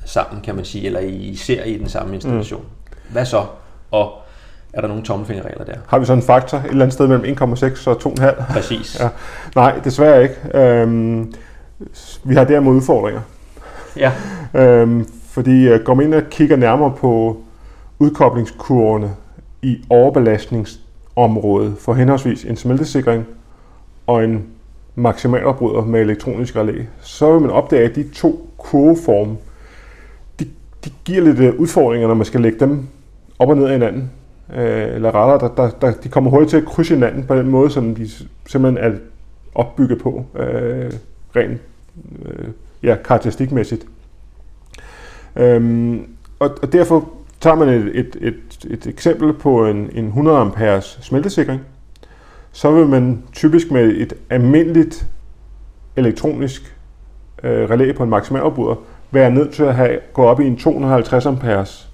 sammen, 0.04 0.42
kan 0.42 0.54
man 0.54 0.64
sige, 0.64 0.86
eller 0.86 1.00
i 1.00 1.36
ser 1.36 1.64
i 1.64 1.78
den 1.78 1.88
samme 1.88 2.14
installation? 2.14 2.62
Mm. 2.62 2.96
Hvad 3.12 3.24
så? 3.24 3.46
Og 3.90 4.12
er 4.72 4.80
der 4.80 4.88
nogle 4.88 5.02
tommelfingerregler 5.02 5.64
der? 5.64 5.74
Har 5.86 5.98
vi 5.98 6.04
sådan 6.04 6.18
en 6.18 6.26
faktor 6.26 6.58
et 6.58 6.64
eller 6.64 6.84
andet 6.84 6.92
sted 6.94 7.06
mellem 7.06 7.36
1,6 7.38 7.88
og 7.88 7.96
2,5? 7.96 8.52
Præcis. 8.52 8.96
ja. 9.00 9.08
Nej, 9.54 9.80
desværre 9.84 10.22
ikke. 10.22 10.58
Øhm, 10.58 11.34
vi 12.24 12.34
har 12.34 12.44
derimod 12.44 12.76
udfordringer. 12.76 13.20
Ja. 13.96 14.12
øhm, 14.54 15.08
fordi 15.28 15.72
uh, 15.72 15.80
går 15.80 15.94
man 15.94 16.06
ind 16.06 16.14
og 16.14 16.22
kigger 16.30 16.56
nærmere 16.56 16.92
på 16.96 17.42
udkoblingskurvene 17.98 19.10
i 19.62 19.84
overbelastningsområdet 19.90 21.74
for 21.78 21.94
henholdsvis 21.94 22.44
en 22.44 22.56
smeltesikring 22.56 23.26
og 24.06 24.24
en 24.24 24.46
maksimalopbryder 24.94 25.84
med 25.84 26.00
elektronisk 26.00 26.56
relæ, 26.56 26.82
så 27.00 27.32
vil 27.32 27.40
man 27.40 27.50
opdage, 27.50 27.88
at 27.88 27.94
de 27.94 28.08
to 28.14 28.50
kurveforme, 28.58 29.36
de, 30.40 30.46
de 30.84 30.90
giver 31.04 31.22
lidt 31.22 31.38
øh, 31.38 31.60
udfordringer, 31.60 32.08
når 32.08 32.14
man 32.14 32.26
skal 32.26 32.40
lægge 32.40 32.60
dem 32.60 32.86
op 33.38 33.48
og 33.48 33.56
ned 33.56 33.64
af 33.64 33.72
hinanden. 33.72 34.10
Øh, 34.54 34.94
eller 34.94 35.14
rettere, 35.14 35.50
der, 35.50 35.54
der, 35.54 35.70
der, 35.70 35.92
de 35.92 36.08
kommer 36.08 36.30
hurtigt 36.30 36.50
til 36.50 36.56
at 36.56 36.64
krydse 36.64 36.94
hinanden 36.94 37.24
på 37.24 37.36
den 37.36 37.48
måde, 37.48 37.70
som 37.70 37.94
de 37.94 38.08
simpelthen 38.46 38.84
er 38.84 38.98
opbygget 39.54 40.02
på, 40.02 40.24
øh, 40.34 40.92
rent 41.36 41.60
øh, 42.24 42.48
ja, 42.82 42.96
karakteristikmæssigt. 43.04 43.86
Øhm, 45.36 46.06
og, 46.38 46.50
og 46.62 46.72
derfor 46.72 47.08
tager 47.40 47.56
man 47.56 47.68
et, 47.68 47.90
et, 47.94 48.16
et, 48.20 48.66
et 48.70 48.86
eksempel 48.86 49.32
på 49.32 49.66
en, 49.66 49.90
en 49.92 50.06
100 50.06 50.38
amperes 50.38 50.98
smeltesikring, 51.02 51.60
så 52.54 52.70
vil 52.70 52.86
man 52.86 53.22
typisk 53.32 53.70
med 53.70 53.84
et 53.84 54.12
almindeligt 54.30 55.06
elektronisk 55.96 56.76
øh, 57.42 57.70
relæ 57.70 57.92
på 57.92 58.02
en 58.02 58.10
maksimalopbryder 58.10 58.74
være 59.10 59.30
nødt 59.30 59.52
til 59.52 59.62
at 59.62 59.74
have, 59.74 59.98
gå 60.12 60.22
op 60.22 60.40
i 60.40 60.46
en 60.46 60.56
250 60.56 61.26
amperes 61.26 61.88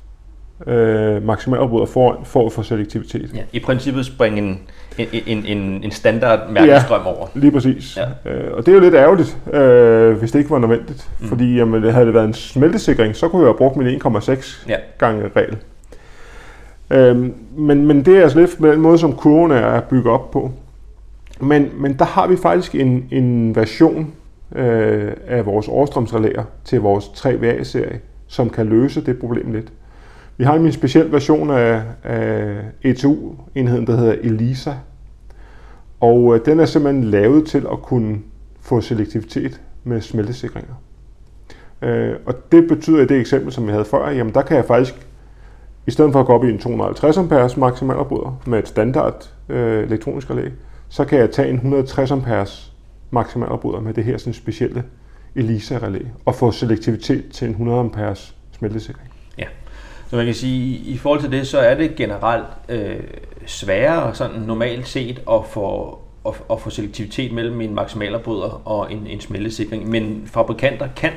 øh, 0.66 1.26
maksimalopbryder 1.26 1.86
for, 1.86 2.20
for 2.24 2.46
at 2.46 2.52
få 2.52 2.62
selektivitet. 2.62 3.30
Ja, 3.34 3.42
I 3.52 3.60
princippet 3.60 4.06
springe 4.06 4.38
en, 4.38 4.60
en, 4.98 5.08
en, 5.26 5.46
en, 5.46 5.84
en 5.84 5.90
standard 5.90 6.50
mærkestrøm 6.50 7.00
ja, 7.00 7.16
over. 7.16 7.26
lige 7.34 7.52
præcis. 7.52 7.98
Ja. 8.24 8.30
Øh, 8.30 8.52
og 8.52 8.66
det 8.66 8.72
er 8.72 8.76
jo 8.76 8.80
lidt 8.80 8.94
ærgerligt, 8.94 9.38
øh, 9.52 10.18
hvis 10.18 10.32
det 10.32 10.38
ikke 10.38 10.50
var 10.50 10.58
nødvendigt. 10.58 11.08
Mm. 11.20 11.28
Fordi 11.28 11.56
jamen, 11.56 11.90
havde 11.90 12.06
det 12.06 12.14
været 12.14 12.24
en 12.24 12.34
smeltesikring, 12.34 13.16
så 13.16 13.28
kunne 13.28 13.42
jeg 13.42 13.48
have 13.48 13.58
brugt 13.58 13.76
min 13.76 14.00
1,6 14.06 14.68
ja. 14.68 14.76
gange 14.98 15.30
regel. 15.36 15.56
Øh, 16.90 17.30
men, 17.56 17.86
men 17.86 18.04
det 18.04 18.18
er 18.18 18.22
altså 18.22 18.38
lidt 18.38 18.58
den 18.58 18.80
måde, 18.80 18.98
som 18.98 19.12
kurven 19.12 19.50
er 19.50 19.80
bygget 19.80 20.12
op 20.14 20.30
på. 20.30 20.50
Men, 21.40 21.70
men 21.74 21.98
der 21.98 22.04
har 22.04 22.26
vi 22.26 22.36
faktisk 22.36 22.74
en, 22.74 23.08
en 23.10 23.56
version 23.56 24.12
øh, 24.56 25.12
af 25.26 25.46
vores 25.46 25.68
overstrømsrelæer 25.68 26.44
til 26.64 26.80
vores 26.80 27.04
3VA-serie, 27.04 28.00
som 28.26 28.50
kan 28.50 28.66
løse 28.66 29.06
det 29.06 29.18
problem 29.18 29.52
lidt. 29.52 29.72
Vi 30.36 30.44
har 30.44 30.54
en 30.54 30.72
speciel 30.72 31.12
version 31.12 31.50
af, 31.50 31.82
af 32.04 32.56
ETU-enheden, 32.82 33.86
der 33.86 33.96
hedder 33.96 34.14
ELISA. 34.22 34.72
Og 36.00 36.34
øh, 36.34 36.44
den 36.44 36.60
er 36.60 36.64
simpelthen 36.64 37.04
lavet 37.04 37.46
til 37.46 37.66
at 37.72 37.82
kunne 37.82 38.18
få 38.60 38.80
selektivitet 38.80 39.60
med 39.84 40.00
smeltesikringer. 40.00 40.74
Øh, 41.82 42.14
og 42.26 42.52
det 42.52 42.68
betyder 42.68 43.02
i 43.02 43.06
det 43.06 43.20
eksempel, 43.20 43.52
som 43.52 43.64
jeg 43.64 43.72
havde 43.72 43.84
før, 43.84 44.10
jamen 44.10 44.34
der 44.34 44.42
kan 44.42 44.56
jeg 44.56 44.64
faktisk, 44.64 45.06
i 45.90 45.92
stedet 45.92 46.12
for 46.12 46.20
at 46.20 46.26
gå 46.26 46.32
op 46.32 46.44
i 46.44 46.50
en 46.50 46.58
250 46.58 47.16
amperes 47.16 47.56
maksimalafbryder 47.56 48.40
med 48.46 48.58
et 48.58 48.68
standard 48.68 49.30
øh, 49.48 49.82
elektronisk 49.82 50.30
relæ, 50.30 50.48
så 50.88 51.04
kan 51.04 51.18
jeg 51.18 51.30
tage 51.30 51.48
en 51.48 51.54
160 51.54 52.10
amperes 52.10 52.72
maksimalafbryder 53.10 53.80
med 53.80 53.94
det 53.94 54.04
her 54.04 54.18
sådan 54.18 54.32
specielle 54.32 54.84
ELISA-relæ 55.36 55.98
og 56.24 56.34
få 56.34 56.50
selektivitet 56.50 57.24
til 57.32 57.44
en 57.44 57.50
100 57.50 57.78
amperes 57.78 58.34
smeltesikring. 58.58 59.08
Ja, 59.38 59.44
så 60.08 60.16
man 60.16 60.24
kan 60.24 60.34
sige, 60.34 60.76
i 60.76 60.96
forhold 60.96 61.20
til 61.20 61.32
det, 61.32 61.46
så 61.46 61.58
er 61.58 61.74
det 61.74 61.96
generelt 61.96 62.46
øh, 62.68 63.00
sværere 63.46 64.14
sådan 64.14 64.40
normalt 64.40 64.88
set 64.88 65.22
at 65.30 65.46
få, 65.46 65.98
at, 66.26 66.34
at 66.50 66.60
få 66.60 66.70
selektivitet 66.70 67.32
mellem 67.32 67.60
en 67.60 67.74
maksimalafbryder 67.74 68.62
og 68.68 68.92
en, 68.92 69.06
en 69.06 69.20
smeltesikring, 69.20 69.88
men 69.88 70.22
fabrikanter 70.26 70.88
kan 70.96 71.12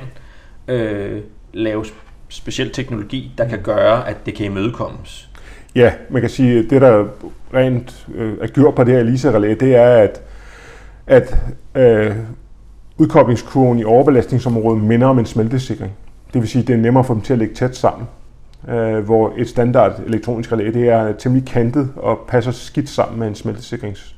øh, 0.68 1.22
lave 1.54 1.86
speciel 2.34 2.72
teknologi, 2.72 3.32
der 3.38 3.48
kan 3.48 3.62
gøre, 3.62 4.10
at 4.10 4.26
det 4.26 4.36
kan 4.36 4.46
imødekommes. 4.46 5.30
Ja, 5.76 5.94
man 6.10 6.22
kan 6.22 6.30
sige, 6.30 6.60
at 6.60 6.66
det 6.70 6.82
der 6.82 7.06
rent 7.54 8.08
øh, 8.16 8.34
er 8.42 8.48
gjort 8.48 8.76
på 8.76 8.84
det 8.84 8.94
her 8.94 9.00
ELISA-relæ, 9.02 9.56
det 9.60 9.76
er, 9.76 9.96
at, 9.96 10.22
at 11.08 11.38
øh, 11.76 12.16
udkoblingskurven 12.98 13.80
i 13.80 13.84
overbelastningsområdet 13.84 14.84
minder 14.84 15.08
om 15.08 15.20
en 15.20 15.26
smeltesikring. 15.26 15.92
Det 16.34 16.42
vil 16.42 16.50
sige, 16.50 16.62
at 16.62 16.68
det 16.68 16.74
er 16.74 16.78
nemmere 16.78 17.04
for 17.04 17.14
dem 17.14 17.24
til 17.24 17.34
at 17.34 17.40
lægge 17.40 17.56
tæt 17.56 17.76
sammen. 17.76 18.08
Øh, 18.70 19.00
hvor 19.00 19.34
et 19.38 19.50
standard 19.50 20.00
elektronisk 20.08 20.52
relæ, 20.52 20.72
det 20.72 20.90
er 20.90 21.14
temmelig 21.14 21.48
kantet 21.48 21.90
og 21.96 22.20
passer 22.28 22.52
skidt 22.52 22.90
sammen 22.90 23.20
med 23.20 23.28
en 23.28 23.36
smeltesikrings 23.36 24.16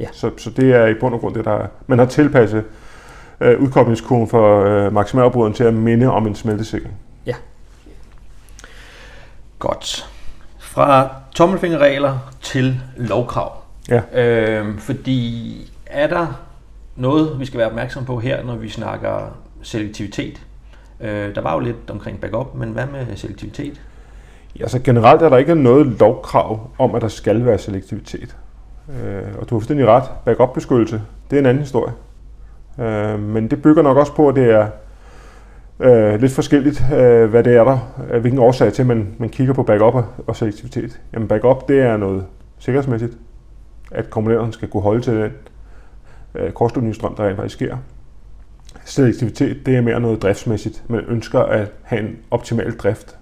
Ja. 0.00 0.06
Så, 0.12 0.30
så 0.36 0.50
det 0.50 0.74
er 0.74 0.86
i 0.86 0.94
bund 0.94 1.14
og 1.14 1.20
grund 1.20 1.34
det, 1.34 1.44
der 1.44 1.66
man 1.86 1.98
har 1.98 2.06
tilpasset 2.06 2.64
øh, 3.40 3.60
udkoblingskurven 3.60 4.28
for 4.28 4.64
øh, 4.64 4.92
maksimalbruden 4.92 5.52
til 5.52 5.64
at 5.64 5.74
minde 5.74 6.10
om 6.10 6.26
en 6.26 6.34
smeltesikring. 6.34 6.94
Ja. 7.26 7.34
Godt. 9.58 10.10
Fra 10.58 11.08
tommelfingerregler 11.34 12.18
til 12.40 12.80
lovkrav. 12.96 13.52
Ja. 13.88 14.00
Øh, 14.22 14.78
fordi 14.78 15.72
er 15.86 16.06
der 16.06 16.26
noget, 16.96 17.40
vi 17.40 17.46
skal 17.46 17.58
være 17.58 17.68
opmærksom 17.68 18.04
på 18.04 18.18
her, 18.18 18.44
når 18.44 18.56
vi 18.56 18.68
snakker 18.68 19.36
selektivitet? 19.62 20.46
Øh, 21.00 21.34
der 21.34 21.40
var 21.40 21.54
jo 21.54 21.60
lidt 21.60 21.90
omkring 21.90 22.20
backup, 22.20 22.54
men 22.54 22.70
hvad 22.70 22.86
med 22.86 23.16
selektivitet? 23.16 23.80
Ja, 24.60 24.68
så 24.68 24.78
generelt 24.78 25.22
er 25.22 25.28
der 25.28 25.36
ikke 25.36 25.54
noget 25.54 25.86
lovkrav 25.86 26.70
om, 26.78 26.94
at 26.94 27.02
der 27.02 27.08
skal 27.08 27.46
være 27.46 27.58
selektivitet. 27.58 28.36
Øh, 28.88 29.22
og 29.40 29.50
du 29.50 29.54
har 29.54 29.60
fuldstændig 29.60 29.86
ret. 29.86 30.04
Backup-beskyttelse, 30.24 31.02
det 31.30 31.36
er 31.36 31.40
en 31.40 31.46
anden 31.46 31.62
historie. 31.62 31.92
Øh, 32.78 33.20
men 33.20 33.48
det 33.48 33.62
bygger 33.62 33.82
nok 33.82 33.96
også 33.96 34.14
på, 34.14 34.28
at 34.28 34.34
det 34.34 34.50
er 34.50 34.68
øh, 35.80 36.20
lidt 36.20 36.32
forskelligt, 36.32 36.84
øh, 36.94 37.30
hvad 37.30 37.44
det 37.44 37.56
er 37.56 37.64
der, 37.64 37.78
øh, 38.10 38.20
hvilken 38.20 38.38
årsag 38.38 38.72
til, 38.72 38.82
at 38.82 38.88
man, 38.88 39.14
man 39.18 39.28
kigger 39.28 39.54
på 39.54 39.62
backup 39.62 40.04
og, 40.26 40.36
selektivitet. 40.36 41.00
Jamen 41.12 41.28
backup, 41.28 41.68
det 41.68 41.80
er 41.80 41.96
noget 41.96 42.26
sikkerhedsmæssigt, 42.58 43.12
at 43.90 44.10
komponenterne 44.10 44.52
skal 44.52 44.68
kunne 44.68 44.82
holde 44.82 45.00
til 45.00 45.14
den 45.14 45.32
øh, 46.34 46.52
kortslutningsstrøm, 46.52 47.14
der 47.16 47.26
rent 47.26 47.36
faktisk 47.36 47.54
sker. 47.54 47.76
Selektivitet, 48.84 49.66
det 49.66 49.76
er 49.76 49.80
mere 49.80 50.00
noget 50.00 50.22
driftsmæssigt. 50.22 50.82
Man 50.88 51.04
ønsker 51.08 51.40
at 51.40 51.72
have 51.82 52.02
en 52.02 52.16
optimal 52.30 52.72
drift. 52.72 53.16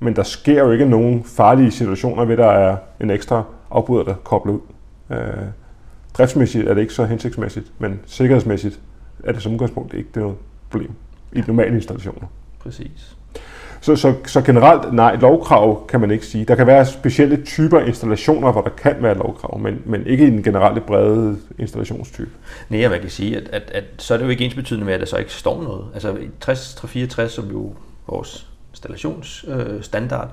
Men 0.00 0.16
der 0.16 0.22
sker 0.22 0.64
jo 0.64 0.70
ikke 0.70 0.84
nogen 0.84 1.24
farlige 1.24 1.70
situationer 1.70 2.24
ved, 2.24 2.32
at 2.32 2.38
der 2.38 2.50
er 2.50 2.76
en 3.00 3.10
ekstra 3.10 3.42
afbryder, 3.70 4.04
der 4.04 4.14
kobler 4.24 4.52
ud. 4.52 4.60
Øh, 5.10 5.18
driftsmæssigt 6.14 6.68
er 6.68 6.74
det 6.74 6.80
ikke 6.80 6.94
så 6.94 7.04
hensigtsmæssigt, 7.04 7.72
men 7.78 8.00
sikkerhedsmæssigt 8.06 8.80
er 9.24 9.32
det 9.32 9.42
som 9.42 9.52
udgangspunkt 9.52 9.94
ikke 9.94 10.08
det 10.14 10.22
noget 10.22 10.36
problem 10.70 10.90
i 11.32 11.42
normale 11.46 11.76
installationer. 11.76 12.26
Præcis. 12.58 13.16
Så, 13.80 13.96
så, 13.96 14.14
så 14.26 14.40
generelt, 14.40 14.92
nej, 14.92 15.16
lovkrav 15.16 15.86
kan 15.86 16.00
man 16.00 16.10
ikke 16.10 16.26
sige. 16.26 16.44
Der 16.44 16.54
kan 16.54 16.66
være 16.66 16.86
specielle 16.86 17.44
typer 17.44 17.80
installationer, 17.80 18.52
hvor 18.52 18.60
der 18.60 18.70
kan 18.70 18.96
være 19.00 19.14
lovkrav, 19.14 19.58
men, 19.58 19.82
men 19.84 20.06
ikke 20.06 20.26
i 20.26 20.30
den 20.30 20.42
generelle 20.42 20.80
brede 20.80 21.38
installationstype. 21.58 22.30
Nej, 22.68 22.88
man 22.88 23.00
kan 23.00 23.10
sige, 23.10 23.36
at, 23.36 23.48
at, 23.48 23.70
at 23.74 23.84
så 23.98 24.14
er 24.14 24.18
det 24.18 24.24
jo 24.24 24.30
ikke 24.30 24.44
ens 24.44 24.54
betydende 24.54 24.86
med, 24.86 24.94
at 24.94 25.00
der 25.00 25.06
så 25.06 25.16
ikke 25.16 25.32
står 25.32 25.62
noget. 25.62 25.86
Altså 25.94 26.16
i 26.16 26.28
60 26.40 27.32
som 27.32 27.50
jo 27.50 27.74
vores 28.06 28.46
installationsstandard, 28.70 30.30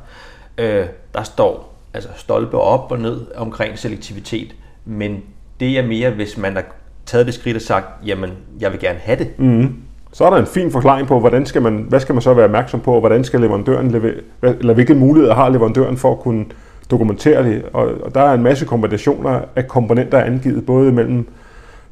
øh, 0.57 0.85
der 1.13 1.23
står 1.23 1.75
altså 1.93 2.09
stolpe 2.15 2.57
op 2.57 2.91
og 2.91 2.99
ned 2.99 3.35
omkring 3.35 3.79
selektivitet, 3.79 4.55
men 4.85 5.23
det 5.59 5.79
er 5.79 5.87
mere, 5.87 6.11
hvis 6.11 6.37
man 6.37 6.53
har 6.53 6.63
taget 7.05 7.25
det 7.25 7.33
skridt 7.33 7.55
og 7.55 7.61
sagt, 7.61 7.85
jamen, 8.05 8.29
jeg 8.59 8.71
vil 8.71 8.79
gerne 8.79 8.99
have 8.99 9.19
det. 9.19 9.39
Mm. 9.39 9.75
Så 10.13 10.25
er 10.25 10.29
der 10.29 10.37
en 10.37 10.45
fin 10.45 10.71
forklaring 10.71 11.07
på, 11.07 11.19
hvordan 11.19 11.45
skal 11.45 11.61
man, 11.61 11.85
hvad 11.89 11.99
skal 11.99 12.15
man 12.15 12.21
så 12.21 12.33
være 12.33 12.45
opmærksom 12.45 12.79
på, 12.79 12.93
og 12.93 12.99
hvordan 12.99 13.23
skal 13.23 13.41
leverandøren 13.41 13.91
levere, 13.91 14.13
eller 14.43 14.73
hvilke 14.73 14.93
muligheder 14.93 15.35
har 15.35 15.49
leverandøren 15.49 15.97
for 15.97 16.11
at 16.11 16.19
kunne 16.19 16.45
dokumentere 16.91 17.43
det. 17.43 17.63
Og, 17.73 17.91
og 18.03 18.15
der 18.15 18.21
er 18.21 18.33
en 18.33 18.43
masse 18.43 18.65
kombinationer 18.65 19.41
af 19.55 19.67
komponenter 19.67 20.19
angivet, 20.19 20.65
både 20.65 20.91
mellem 20.91 21.27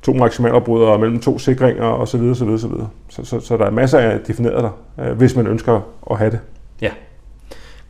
to 0.01 0.13
maksimalafbrydere 0.13 0.91
og 0.91 0.99
mellem 0.99 1.19
to 1.19 1.39
sikringer 1.39 1.83
osv. 1.83 2.21
osv., 2.21 2.47
osv. 2.47 2.71
Så, 3.09 3.25
så, 3.25 3.39
så 3.39 3.57
der 3.57 3.65
er 3.65 3.71
masser 3.71 3.99
af 3.99 4.19
defineret 4.19 4.63
der, 4.63 5.03
øh, 5.05 5.17
hvis 5.17 5.35
man 5.35 5.47
ønsker 5.47 5.81
at 6.11 6.17
have 6.17 6.31
det. 6.31 6.39
Ja, 6.81 6.91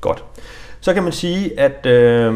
godt. 0.02 0.24
Så 0.80 0.94
kan 0.94 1.04
man 1.04 1.12
sige, 1.12 1.60
at 1.60 1.86
øh, 1.86 2.34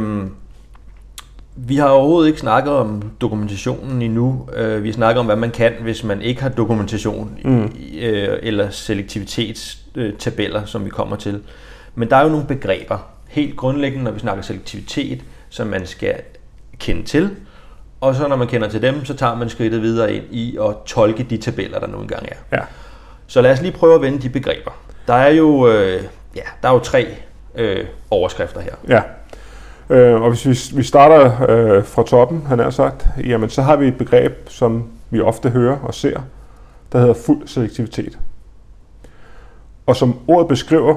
vi 1.56 1.76
har 1.76 1.88
overhovedet 1.88 2.28
ikke 2.28 2.40
snakket 2.40 2.74
om 2.74 3.12
dokumentationen 3.22 4.02
endnu. 4.02 4.48
Øh, 4.54 4.84
vi 4.84 4.90
har 4.90 4.94
snakket 4.94 5.20
om, 5.20 5.26
hvad 5.26 5.36
man 5.36 5.52
kan, 5.52 5.74
hvis 5.82 6.04
man 6.04 6.22
ikke 6.22 6.42
har 6.42 6.50
dokumentation 6.50 7.40
mm. 7.44 7.76
øh, 8.00 8.40
eller 8.42 8.70
selektivitetstabeller, 8.70 10.66
som 10.66 10.86
vi 10.86 10.90
kommer 10.90 11.16
til. 11.16 11.42
Men 11.96 12.10
der 12.10 12.16
er 12.16 12.24
jo 12.24 12.30
nogle 12.30 12.46
begreber, 12.46 12.98
helt 13.28 13.58
grundlæggende, 13.58 14.04
når 14.04 14.12
vi 14.12 14.20
snakker 14.20 14.44
selektivitet, 14.44 15.22
som 15.50 15.68
man 15.68 15.86
skal 15.86 16.16
kende 16.80 17.04
til. 17.04 17.30
Og 18.02 18.16
så 18.16 18.28
når 18.28 18.36
man 18.36 18.48
kender 18.48 18.70
til 18.70 18.82
dem, 18.82 19.06
så 19.06 19.14
tager 19.14 19.36
man 19.36 19.50
skridtet 19.50 19.82
videre 19.82 20.14
ind 20.14 20.24
i 20.32 20.58
at 20.62 20.76
tolke 20.86 21.24
de 21.24 21.38
tabeller, 21.38 21.80
der 21.80 21.88
nu 21.88 22.02
engang 22.02 22.26
er. 22.32 22.58
Ja. 22.58 22.62
Så 23.28 23.42
lad 23.42 23.52
os 23.52 23.62
lige 23.62 23.72
prøve 23.72 23.96
at 23.96 24.02
vende 24.02 24.22
de 24.22 24.30
begreber. 24.30 24.72
Der 25.08 25.14
er 25.14 25.30
jo, 25.30 25.68
øh, 25.68 26.04
ja, 26.36 26.42
der 26.62 26.70
er 26.70 26.74
jo 26.74 26.80
tre 26.80 27.08
øh, 27.56 27.86
overskrifter 28.12 28.62
her. 28.62 28.74
Ja. 28.88 29.02
Øh, 29.92 30.22
og 30.22 30.30
hvis 30.30 30.46
vi, 30.46 30.78
vi 30.78 30.84
starter 30.84 31.50
øh, 31.50 31.84
fra 31.84 32.04
toppen, 32.04 32.44
han 32.48 32.60
har 32.60 32.70
sagt, 32.70 33.08
jamen 33.26 33.50
så 33.50 33.62
har 33.62 33.76
vi 33.76 33.88
et 33.88 33.98
begreb, 33.98 34.50
som 34.50 34.84
vi 35.10 35.22
ofte 35.22 35.50
hører 35.50 35.78
og 35.78 35.94
ser, 35.94 36.22
der 36.92 37.00
hedder 37.00 37.14
fuld 37.14 37.48
selektivitet. 37.48 38.20
Og 39.86 39.96
som 39.96 40.20
ordet 40.28 40.48
beskriver, 40.48 40.96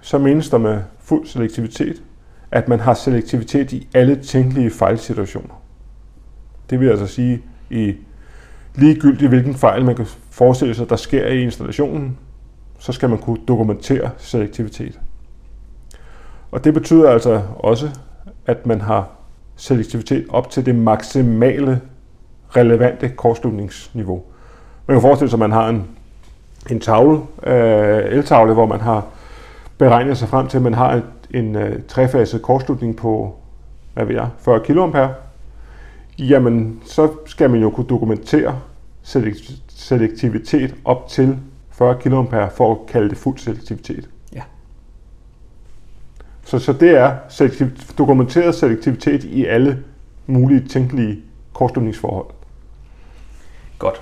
så 0.00 0.18
menes 0.18 0.50
der 0.50 0.58
med 0.58 0.78
fuld 1.00 1.26
selektivitet, 1.26 2.02
at 2.50 2.68
man 2.68 2.80
har 2.80 2.94
selektivitet 2.94 3.72
i 3.72 3.88
alle 3.94 4.16
tænkelige 4.16 4.70
fejlsituationer. 4.70 5.62
Det 6.70 6.80
vil 6.80 6.88
altså 6.88 7.06
sige, 7.06 7.42
i 7.70 7.94
ligegyldigt 8.74 9.28
hvilken 9.28 9.54
fejl 9.54 9.84
man 9.84 9.96
kan 9.96 10.06
forestille 10.30 10.74
sig, 10.74 10.90
der 10.90 10.96
sker 10.96 11.26
i 11.26 11.42
installationen, 11.42 12.18
så 12.78 12.92
skal 12.92 13.08
man 13.08 13.18
kunne 13.18 13.40
dokumentere 13.48 14.10
selektivitet. 14.18 15.00
Og 16.50 16.64
det 16.64 16.74
betyder 16.74 17.10
altså 17.10 17.42
også, 17.58 17.90
at 18.50 18.66
man 18.66 18.80
har 18.80 19.08
selektivitet 19.56 20.26
op 20.28 20.50
til 20.50 20.66
det 20.66 20.74
maksimale 20.74 21.80
relevante 22.56 23.08
kortslutningsniveau. 23.08 24.22
Man 24.86 24.94
kan 24.94 25.02
forestille 25.02 25.30
sig, 25.30 25.36
at 25.36 25.40
man 25.40 25.52
har 25.52 25.68
en, 25.68 25.86
en 26.70 26.80
tavle, 26.80 27.20
øh, 27.46 28.04
eltavle, 28.04 28.54
hvor 28.54 28.66
man 28.66 28.80
har 28.80 29.06
beregnet 29.78 30.18
sig 30.18 30.28
frem 30.28 30.48
til, 30.48 30.56
at 30.56 30.62
man 30.62 30.74
har 30.74 30.92
en, 30.94 31.02
en 31.30 31.56
øh, 31.56 31.82
trefaset 31.88 32.42
kortslutning 32.42 32.96
på, 32.96 33.34
hvad 33.94 34.04
ved 34.04 34.14
jeg, 34.14 34.28
40 34.38 34.60
kA. 34.60 35.08
Jamen, 36.18 36.80
så 36.84 37.08
skal 37.26 37.50
man 37.50 37.60
jo 37.60 37.70
kunne 37.70 37.86
dokumentere 37.86 38.58
selektivitet 39.68 40.74
op 40.84 41.08
til 41.08 41.38
40 41.70 41.94
kA 41.94 42.46
for 42.46 42.70
at 42.70 42.78
kalde 42.88 43.08
det 43.08 43.18
fuld 43.18 43.38
selektivitet. 43.38 44.08
Så, 46.50 46.58
så 46.58 46.72
det 46.72 46.90
er 46.90 47.16
selektiv, 47.28 47.66
dokumenteret 47.98 48.54
selektivitet 48.54 49.24
i 49.24 49.44
alle 49.44 49.84
mulige 50.26 50.68
tænkelige 50.68 51.22
kortslutningsforhold. 51.52 52.26
Godt. 53.78 54.00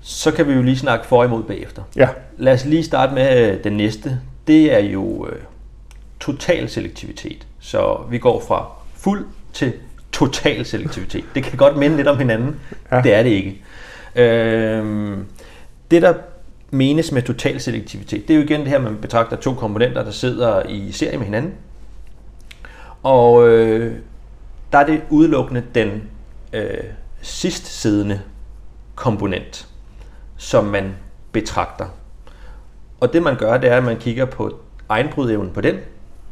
Så 0.00 0.30
kan 0.30 0.48
vi 0.48 0.52
jo 0.52 0.62
lige 0.62 0.76
snakke 0.76 1.06
for 1.06 1.18
og 1.18 1.24
imod 1.24 1.42
bagefter. 1.42 1.82
Ja. 1.96 2.08
Lad 2.38 2.52
os 2.52 2.64
lige 2.64 2.84
starte 2.84 3.14
med 3.14 3.52
øh, 3.52 3.64
den 3.64 3.72
næste. 3.72 4.20
Det 4.46 4.74
er 4.74 4.78
jo 4.78 5.26
øh, 5.26 5.38
total 6.20 6.68
selektivitet. 6.68 7.46
Så 7.60 7.98
vi 8.10 8.18
går 8.18 8.40
fra 8.48 8.68
fuld 8.96 9.26
til 9.52 9.72
total 10.12 10.64
selektivitet. 10.64 11.24
Det 11.34 11.42
kan 11.44 11.58
godt 11.58 11.76
minde 11.76 11.96
lidt 11.96 12.08
om 12.08 12.18
hinanden. 12.18 12.60
Ja. 12.92 13.00
Det 13.00 13.14
er 13.14 13.22
det 13.22 13.30
ikke. 13.30 13.62
Øh, 14.16 15.18
det, 15.90 16.02
der 16.02 16.14
menes 16.76 17.12
med 17.12 17.22
total 17.22 17.60
selektivitet, 17.60 18.28
det 18.28 18.34
er 18.34 18.38
jo 18.38 18.44
igen 18.44 18.60
det 18.60 18.68
her, 18.68 18.78
man 18.78 18.96
betragter 18.96 19.36
to 19.36 19.54
komponenter, 19.54 20.04
der 20.04 20.10
sidder 20.10 20.62
i 20.68 20.92
serie 20.92 21.18
med 21.18 21.24
hinanden. 21.24 21.54
Og 23.02 23.48
øh, 23.48 23.94
der 24.72 24.78
er 24.78 24.86
det 24.86 25.02
udelukkende 25.10 25.62
den 25.74 26.02
øh, 26.52 26.84
sidst 27.22 27.66
siddende 27.66 28.20
komponent, 28.94 29.68
som 30.36 30.64
man 30.64 30.94
betragter. 31.32 31.86
Og 33.00 33.12
det 33.12 33.22
man 33.22 33.36
gør, 33.36 33.58
det 33.58 33.70
er, 33.70 33.76
at 33.76 33.84
man 33.84 33.96
kigger 33.96 34.24
på 34.24 34.58
egenbrydevnen 34.88 35.52
på 35.52 35.60
den, 35.60 35.76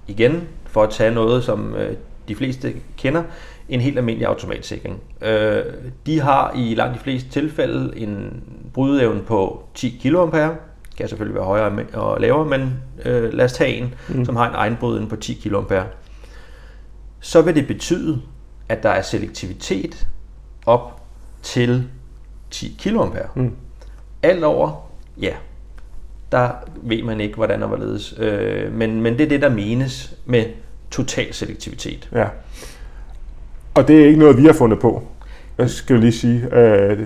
igen, 0.07 0.49
for 0.67 0.83
at 0.83 0.91
tage 0.91 1.11
noget, 1.11 1.45
som 1.45 1.75
øh, 1.75 1.97
de 2.29 2.35
fleste 2.35 2.75
kender, 2.97 3.23
en 3.69 3.81
helt 3.81 3.99
almindelig 3.99 4.29
automatsikring. 4.29 5.01
Øh, 5.23 5.65
de 6.07 6.21
har 6.21 6.53
i 6.57 6.75
langt 6.75 6.95
de 6.95 7.01
fleste 7.01 7.31
tilfælde 7.31 7.99
en 7.99 8.43
brydeevne 8.75 9.23
på 9.23 9.63
10 9.75 10.01
kA, 10.03 10.49
kan 10.97 11.09
selvfølgelig 11.09 11.35
være 11.35 11.45
højere 11.45 11.85
og 11.93 12.21
lavere, 12.21 12.45
men 12.45 12.75
øh, 13.05 13.33
lad 13.33 13.45
os 13.45 13.53
tage 13.53 13.77
en, 13.77 13.95
mm. 14.09 14.25
som 14.25 14.37
har 14.37 14.49
en 14.49 14.55
egenbrydevne 14.55 15.09
på 15.09 15.17
10 15.17 15.35
kA. 15.69 15.83
Så 17.21 17.43
vil 17.43 17.55
det 17.55 17.67
betyde, 17.67 18.21
at 18.69 18.83
der 18.83 18.89
er 18.89 19.03
selektivitet 19.03 20.07
op 20.67 21.03
til 21.43 21.89
10 22.51 22.77
kA. 22.83 22.91
Mm. 23.35 23.53
Alt 24.23 24.45
over, 24.45 24.91
ja, 25.21 25.33
der 26.33 26.51
ved 26.83 27.03
man 27.03 27.21
ikke, 27.21 27.35
hvordan 27.35 27.63
og 27.63 27.69
hvorledes. 27.69 28.15
Øh, 28.19 28.73
men, 28.73 29.03
men 29.03 29.13
det 29.13 29.25
er 29.25 29.29
det, 29.29 29.43
der 29.43 29.49
menes 29.49 30.15
med 30.27 30.45
total 30.91 31.35
selektivitet. 31.35 32.09
Ja. 32.13 32.27
Og 33.75 33.89
det 33.89 34.03
er 34.03 34.07
ikke 34.07 34.19
noget, 34.19 34.37
vi 34.37 34.45
har 34.45 34.53
fundet 34.53 34.79
på. 34.79 35.03
Jeg 35.59 35.71
skal 35.71 35.99
lige 35.99 36.13
sige, 36.13 36.49
at 36.53 36.99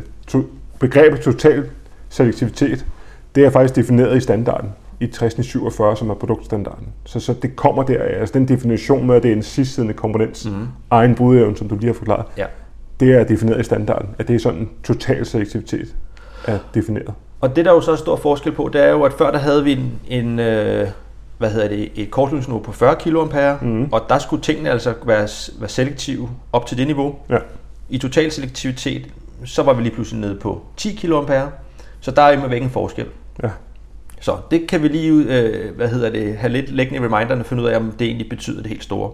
begrebet 0.81 1.21
total 1.21 1.69
selektivitet, 2.09 2.87
det 3.35 3.45
er 3.45 3.51
faktisk 3.51 3.77
defineret 3.77 4.17
i 4.17 4.21
standarden 4.21 4.71
i 5.01 5.07
6047, 5.07 5.97
som 5.97 6.11
er 6.11 6.15
produktstandarden. 6.15 6.89
Så, 7.05 7.21
så 7.21 7.33
det 7.33 7.57
kommer 7.57 7.83
der, 7.83 8.03
altså 8.03 8.33
den 8.39 8.49
definition 8.49 9.07
med, 9.07 9.17
at 9.17 9.23
det 9.23 9.29
er 9.29 9.37
en 9.37 9.43
sidstsidende 9.43 9.95
komponents 9.95 10.47
mm. 10.47 10.69
egen 10.91 11.15
brudevne, 11.15 11.57
som 11.57 11.69
du 11.69 11.75
lige 11.75 11.87
har 11.87 11.95
forklaret, 11.95 12.27
ja. 12.37 12.47
det 13.01 13.13
er 13.13 13.25
defineret 13.25 13.61
i 13.61 13.65
standarden, 13.65 14.09
at 14.19 14.29
det 14.29 14.35
er 14.35 14.41
sådan 14.41 14.69
total 14.85 15.27
selektivitet 15.27 15.95
er 16.47 16.59
defineret. 16.75 17.15
Og 17.41 17.57
det 17.57 17.65
der 17.65 17.71
er 17.71 17.75
jo 17.75 17.81
så 17.81 17.97
stor 17.97 18.17
forskel 18.17 18.53
på, 18.53 18.71
det 18.73 18.85
er 18.85 18.91
jo, 18.91 19.03
at 19.03 19.13
før 19.13 19.31
der 19.31 19.39
havde 19.39 19.65
vi 19.65 19.73
en, 19.73 19.93
en 20.09 20.39
øh, 20.39 20.89
hvad 21.39 21.51
hedder 21.51 21.69
det, 21.69 21.89
et 21.95 22.11
kortslutningsniveau 22.11 22.63
på 22.63 22.73
40 22.73 22.97
kA, 22.97 23.57
mm. 23.63 23.89
og 23.93 24.03
der 24.09 24.19
skulle 24.19 24.43
tingene 24.43 24.71
altså 24.71 24.95
være, 25.05 25.29
være 25.59 25.69
selektive 25.69 26.29
op 26.53 26.67
til 26.67 26.79
det 26.79 26.87
niveau. 26.87 27.15
Ja. 27.31 27.39
I 27.89 27.99
total 27.99 28.33
selektivitet, 28.33 29.07
så 29.45 29.63
var 29.63 29.73
vi 29.73 29.83
lige 29.83 29.95
pludselig 29.95 30.21
nede 30.21 30.35
på 30.35 30.63
10 30.77 30.95
kA, 30.95 31.47
så 32.01 32.11
der 32.11 32.23
er 32.23 32.33
imod 32.33 32.49
væk 32.49 32.63
en 32.63 32.71
forskel. 32.71 33.07
Ja. 33.43 33.51
Så 34.21 34.37
det 34.51 34.69
kan 34.69 34.83
vi 34.83 34.89
lige 34.89 35.13
øh, 35.13 35.77
hvad 35.77 35.89
hedder 35.89 36.11
det, 36.11 36.37
have 36.37 36.53
lidt 36.53 36.71
læggende 36.71 37.03
i 37.03 37.09
reminderne, 37.09 37.45
finde 37.45 37.63
ud 37.63 37.69
af, 37.69 37.77
om 37.77 37.93
det 37.99 38.07
egentlig 38.07 38.29
betyder 38.29 38.63
det 38.63 38.67
helt 38.67 38.85
store. 38.85 39.11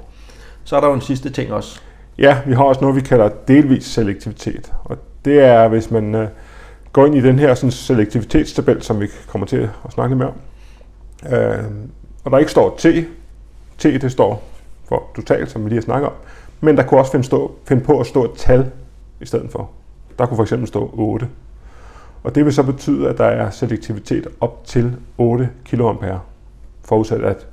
Så 0.65 0.77
er 0.77 0.81
der 0.81 0.89
jo 0.89 0.95
en 0.95 1.01
sidste 1.01 1.31
ting 1.31 1.53
også. 1.53 1.81
Ja, 2.19 2.39
vi 2.47 2.55
har 2.55 2.65
også 2.65 2.81
noget, 2.81 2.97
vi 2.97 3.01
kalder 3.01 3.29
delvis 3.49 3.85
selektivitet. 3.85 4.73
Og 4.85 4.99
det 5.25 5.41
er, 5.41 5.69
hvis 5.69 5.91
man 5.91 6.15
øh, 6.15 6.29
går 6.93 7.07
ind 7.07 7.15
i 7.15 7.21
den 7.21 7.39
her 7.39 7.55
sådan, 7.55 7.71
selektivitetstabel, 7.71 8.83
som 8.83 9.01
vi 9.01 9.07
kommer 9.27 9.47
til 9.47 9.71
at 9.85 9.93
snakke 9.93 10.15
lidt 10.15 10.19
mere 10.19 10.29
om, 10.29 11.35
øh, 11.35 11.65
og 12.25 12.31
der 12.31 12.39
ikke 12.39 12.51
står 12.51 12.77
T, 12.79 12.87
T 13.79 13.83
det 13.83 14.13
står 14.13 14.43
for 14.89 15.03
totalt, 15.17 15.51
som 15.51 15.65
vi 15.65 15.69
lige 15.69 15.77
har 15.77 15.83
snakket 15.83 16.09
om, 16.09 16.15
men 16.61 16.77
der 16.77 16.83
kunne 16.83 17.01
også 17.01 17.13
finde, 17.13 17.25
stå, 17.25 17.55
finde 17.69 17.85
på 17.85 18.01
at 18.01 18.07
stå 18.07 18.25
et 18.25 18.31
tal 18.37 18.71
i 19.21 19.27
stedet 19.27 19.51
for. 19.51 19.71
Der 20.19 20.27
kunne 20.27 20.37
for 20.37 20.43
eksempel 20.43 20.69
stå 20.69 20.91
8. 20.93 21.29
Og 22.25 22.35
det 22.35 22.45
vil 22.45 22.53
så 22.53 22.63
betyde, 22.63 23.09
at 23.09 23.19
der 23.19 23.25
er 23.25 23.51
selektivitet 23.51 24.29
op 24.41 24.65
til 24.65 24.97
8 25.19 25.49
kA, 25.71 26.17
forudsat 26.85 27.21
at 27.21 27.47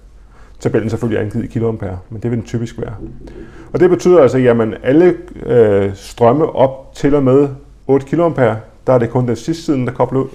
tabellen 0.59 0.89
selvfølgelig 0.89 1.17
er 1.17 1.23
angivet 1.23 1.43
i 1.43 1.47
kiloampere, 1.47 1.99
men 2.09 2.21
det 2.21 2.31
vil 2.31 2.37
den 2.37 2.47
typisk 2.47 2.77
være. 2.77 2.93
Og 3.73 3.79
det 3.79 3.89
betyder 3.89 4.21
altså, 4.21 4.37
at 4.37 4.77
alle 4.83 5.17
øh, 5.45 5.91
strømme 5.95 6.55
op 6.55 6.95
til 6.95 7.15
og 7.15 7.23
med 7.23 7.49
8 7.87 8.05
kA, 8.05 8.55
der 8.87 8.93
er 8.93 8.97
det 8.97 9.09
kun 9.09 9.27
den 9.27 9.35
sidste 9.35 9.63
side, 9.63 9.85
der 9.85 9.91
kobler 9.91 10.19
ud. 10.19 10.27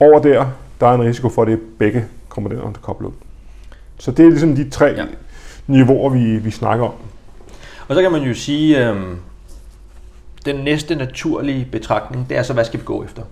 Over 0.00 0.18
der, 0.18 0.46
der 0.80 0.86
er 0.86 0.94
en 0.94 1.02
risiko 1.02 1.28
for, 1.28 1.42
at 1.42 1.48
det 1.48 1.54
er 1.54 1.58
begge 1.78 2.04
komponenter, 2.28 2.64
der 2.64 2.80
kobler 2.82 3.08
ud. 3.08 3.14
Så 3.98 4.10
det 4.10 4.24
er 4.26 4.30
ligesom 4.30 4.56
de 4.56 4.70
tre 4.70 4.86
ja. 4.86 5.04
niveauer, 5.66 6.10
vi, 6.10 6.36
vi 6.36 6.50
snakker 6.50 6.84
om. 6.84 6.92
Og 7.88 7.94
så 7.94 8.02
kan 8.02 8.12
man 8.12 8.22
jo 8.22 8.34
sige, 8.34 8.90
øh, 8.90 8.96
den 10.44 10.64
næste 10.64 10.94
naturlige 10.94 11.68
betragtning, 11.72 12.28
det 12.28 12.38
er 12.38 12.42
så, 12.42 12.52
hvad 12.52 12.64
skal 12.64 12.80
vi 12.80 12.84
gå 12.84 13.04
efter? 13.04 13.22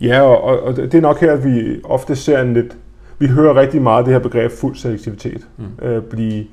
Ja, 0.00 0.20
og, 0.20 0.62
og 0.62 0.76
det 0.76 0.94
er 0.94 1.00
nok 1.00 1.20
her, 1.20 1.32
at 1.32 1.44
vi 1.44 1.80
ofte 1.84 2.16
ser 2.16 2.40
en 2.42 2.54
lidt... 2.54 2.76
Vi 3.18 3.26
hører 3.26 3.54
rigtig 3.54 3.82
meget 3.82 4.06
det 4.06 4.14
her 4.14 4.20
begreb 4.20 4.50
fuld 4.50 4.76
selektivitet 4.76 5.46
mm. 5.58 5.86
øh, 5.86 6.02
blive 6.02 6.44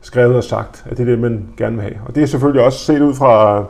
skrevet 0.00 0.36
og 0.36 0.44
sagt, 0.44 0.84
at 0.90 0.96
det 0.96 1.02
er 1.02 1.10
det, 1.10 1.18
man 1.18 1.48
gerne 1.56 1.76
vil 1.76 1.82
have. 1.82 1.96
Og 2.06 2.14
det 2.14 2.22
er 2.22 2.26
selvfølgelig 2.26 2.64
også 2.64 2.78
set 2.78 3.00
ud 3.00 3.14
fra, 3.14 3.64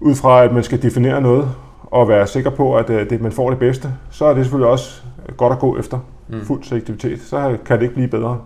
ud 0.00 0.14
fra 0.14 0.44
at 0.44 0.52
man 0.52 0.62
skal 0.62 0.82
definere 0.82 1.20
noget 1.20 1.48
og 1.82 2.08
være 2.08 2.26
sikker 2.26 2.50
på, 2.50 2.76
at 2.76 2.90
øh, 2.90 3.10
det, 3.10 3.20
man 3.20 3.32
får 3.32 3.50
det 3.50 3.58
bedste, 3.58 3.88
så 4.10 4.24
er 4.24 4.34
det 4.34 4.44
selvfølgelig 4.44 4.70
også 4.70 5.02
godt 5.36 5.52
at 5.52 5.58
gå 5.58 5.78
efter 5.78 5.98
mm. 6.28 6.40
fuld 6.44 6.64
selektivitet. 6.64 7.20
Så 7.20 7.56
kan 7.64 7.76
det 7.76 7.82
ikke 7.82 7.94
blive 7.94 8.08
bedre. 8.08 8.40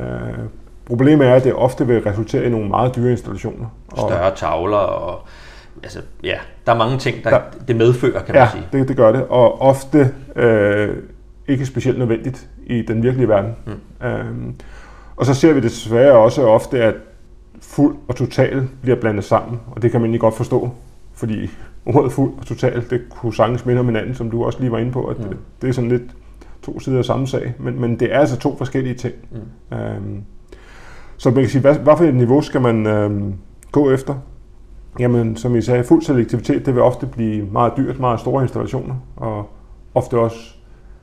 Øh, 0.00 0.38
problemet 0.88 1.26
er, 1.26 1.34
at 1.34 1.44
det 1.44 1.54
ofte 1.54 1.86
vil 1.86 2.02
resultere 2.02 2.44
i 2.44 2.48
nogle 2.48 2.68
meget 2.68 2.96
dyre 2.96 3.10
installationer. 3.10 3.66
Større 3.96 4.34
tavler 4.34 4.76
og 4.76 5.20
altså, 5.82 6.00
ja, 6.22 6.36
der 6.66 6.72
er 6.72 6.76
mange 6.76 6.98
ting, 6.98 7.24
der, 7.24 7.30
der 7.30 7.40
det 7.68 7.76
medfører, 7.76 8.22
kan 8.22 8.34
man 8.34 8.42
ja, 8.42 8.50
sige. 8.50 8.64
Ja, 8.72 8.78
det, 8.78 8.88
det 8.88 8.96
gør 8.96 9.12
det, 9.12 9.26
og 9.28 9.62
ofte 9.62 10.14
øh, 10.36 10.96
ikke 11.48 11.66
specielt 11.66 11.98
nødvendigt 11.98 12.48
i 12.66 12.82
den 12.82 13.02
virkelige 13.02 13.28
verden. 13.28 13.56
Mm. 13.66 14.06
Øhm, 14.06 14.54
og 15.16 15.26
så 15.26 15.34
ser 15.34 15.52
vi 15.52 15.60
desværre 15.60 16.12
også 16.12 16.46
ofte, 16.46 16.82
at 16.84 16.94
fuld 17.60 17.96
og 18.08 18.16
total 18.16 18.68
bliver 18.82 19.00
blandet 19.00 19.24
sammen, 19.24 19.60
og 19.70 19.82
det 19.82 19.90
kan 19.90 20.00
man 20.00 20.06
egentlig 20.06 20.20
godt 20.20 20.36
forstå, 20.36 20.70
fordi 21.14 21.50
ordet 21.86 22.12
fuld 22.12 22.32
og 22.40 22.46
total, 22.46 22.84
det 22.90 23.00
kunne 23.10 23.34
sagtens 23.34 23.66
minde 23.66 23.80
om 23.80 23.86
hinanden, 23.86 24.14
som 24.14 24.30
du 24.30 24.44
også 24.44 24.60
lige 24.60 24.72
var 24.72 24.78
inde 24.78 24.92
på, 24.92 25.06
at 25.06 25.18
mm. 25.18 25.24
det, 25.24 25.36
det 25.62 25.68
er 25.68 25.72
sådan 25.72 25.90
lidt 25.90 26.02
to 26.62 26.80
sider 26.80 26.98
af 26.98 27.04
samme 27.04 27.26
sag, 27.26 27.54
men, 27.58 27.80
men 27.80 28.00
det 28.00 28.14
er 28.14 28.18
altså 28.20 28.38
to 28.38 28.56
forskellige 28.56 28.94
ting. 28.94 29.14
Mm. 29.30 29.76
Øhm, 29.76 30.24
så 31.18 31.30
man 31.30 31.42
kan 31.42 31.50
sige, 31.50 31.60
hvad, 31.60 31.74
hvad 31.74 31.96
for 31.96 32.04
et 32.04 32.14
niveau 32.14 32.40
skal 32.40 32.60
man 32.60 32.86
øh, 32.86 33.34
gå 33.72 33.90
efter? 33.90 34.14
Jamen, 34.98 35.36
som 35.36 35.56
I 35.56 35.62
sagde, 35.62 35.84
fuld 35.84 36.02
selektivitet, 36.02 36.66
det 36.66 36.74
vil 36.74 36.82
ofte 36.82 37.06
blive 37.06 37.46
meget 37.46 37.72
dyrt, 37.76 37.98
meget 37.98 38.20
store 38.20 38.42
installationer, 38.42 38.94
og 39.16 39.50
ofte 39.94 40.18
også 40.18 40.54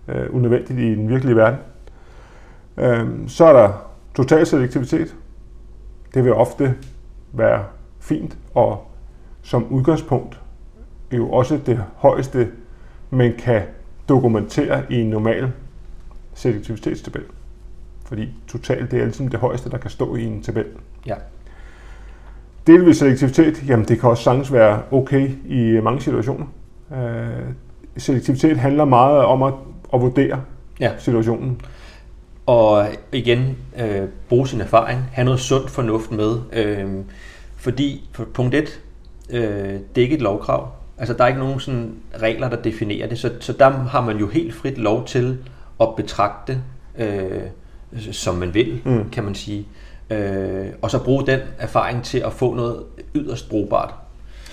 øh, 0.07 0.35
unødvendigt 0.35 0.79
i 0.79 0.95
den 0.95 1.09
virkelige 1.09 1.35
verden. 1.35 1.59
Øh, 2.77 3.07
så 3.27 3.45
er 3.45 3.53
der 3.53 3.73
total 4.15 4.45
selektivitet. 4.45 5.15
Det 6.13 6.23
vil 6.23 6.33
ofte 6.33 6.75
være 7.33 7.63
fint, 7.99 8.37
og 8.53 8.87
som 9.41 9.65
udgangspunkt 9.69 10.41
er 11.11 11.17
jo 11.17 11.29
også 11.29 11.59
det 11.65 11.83
højeste, 11.95 12.47
man 13.09 13.33
kan 13.39 13.61
dokumentere 14.09 14.83
i 14.89 15.01
en 15.01 15.09
normal 15.09 15.51
selektivitetstabel. 16.33 17.23
Fordi 18.05 18.29
totalt 18.47 18.91
det 18.91 18.99
er 18.99 19.03
ligesom 19.03 19.27
det 19.27 19.39
højeste, 19.39 19.69
der 19.69 19.77
kan 19.77 19.89
stå 19.89 20.15
i 20.15 20.23
en 20.23 20.43
tabel. 20.43 20.65
Ja. 21.05 21.15
Delvis 22.67 22.97
selektivitet, 22.97 23.63
jamen 23.67 23.87
det 23.87 23.99
kan 23.99 24.09
også 24.09 24.23
sagtens 24.23 24.53
være 24.53 24.81
okay 24.91 25.29
i 25.45 25.79
mange 25.83 26.01
situationer. 26.01 26.45
Øh, 26.91 27.45
selektivitet 27.97 28.57
handler 28.57 28.85
meget 28.85 29.25
om 29.25 29.43
at, 29.43 29.53
at 29.93 30.01
vurdere 30.01 30.41
ja. 30.79 30.91
situationen. 30.97 31.61
Og 32.45 32.87
igen, 33.11 33.57
øh, 33.79 34.07
bruge 34.29 34.47
sin 34.47 34.61
erfaring, 34.61 34.99
have 35.13 35.25
noget 35.25 35.39
sundt 35.39 35.69
fornuft 35.69 36.11
med. 36.11 36.37
Øh, 36.53 36.87
fordi, 37.57 38.09
for 38.11 38.25
punkt 38.33 38.55
1, 38.55 38.81
øh, 39.29 39.39
det 39.39 39.97
er 39.97 40.01
ikke 40.01 40.15
et 40.15 40.21
lovkrav. 40.21 40.71
Altså, 40.97 41.13
der 41.13 41.23
er 41.23 41.27
ikke 41.27 41.39
nogen 41.39 41.59
sådan 41.59 41.95
regler, 42.21 42.49
der 42.49 42.61
definerer 42.61 43.07
det, 43.07 43.19
så, 43.19 43.31
så 43.39 43.53
der 43.53 43.69
har 43.69 44.01
man 44.01 44.17
jo 44.17 44.27
helt 44.27 44.53
frit 44.53 44.77
lov 44.77 45.05
til 45.05 45.37
at 45.81 45.87
betragte, 45.97 46.61
øh, 46.97 47.41
som 48.11 48.35
man 48.35 48.53
vil, 48.53 48.81
mm. 48.85 49.09
kan 49.09 49.23
man 49.23 49.35
sige. 49.35 49.67
Øh, 50.09 50.65
og 50.81 50.91
så 50.91 51.03
bruge 51.03 51.27
den 51.27 51.39
erfaring 51.59 52.03
til 52.03 52.19
at 52.19 52.33
få 52.33 52.53
noget 52.53 52.83
yderst 53.15 53.49
brugbart. 53.49 53.93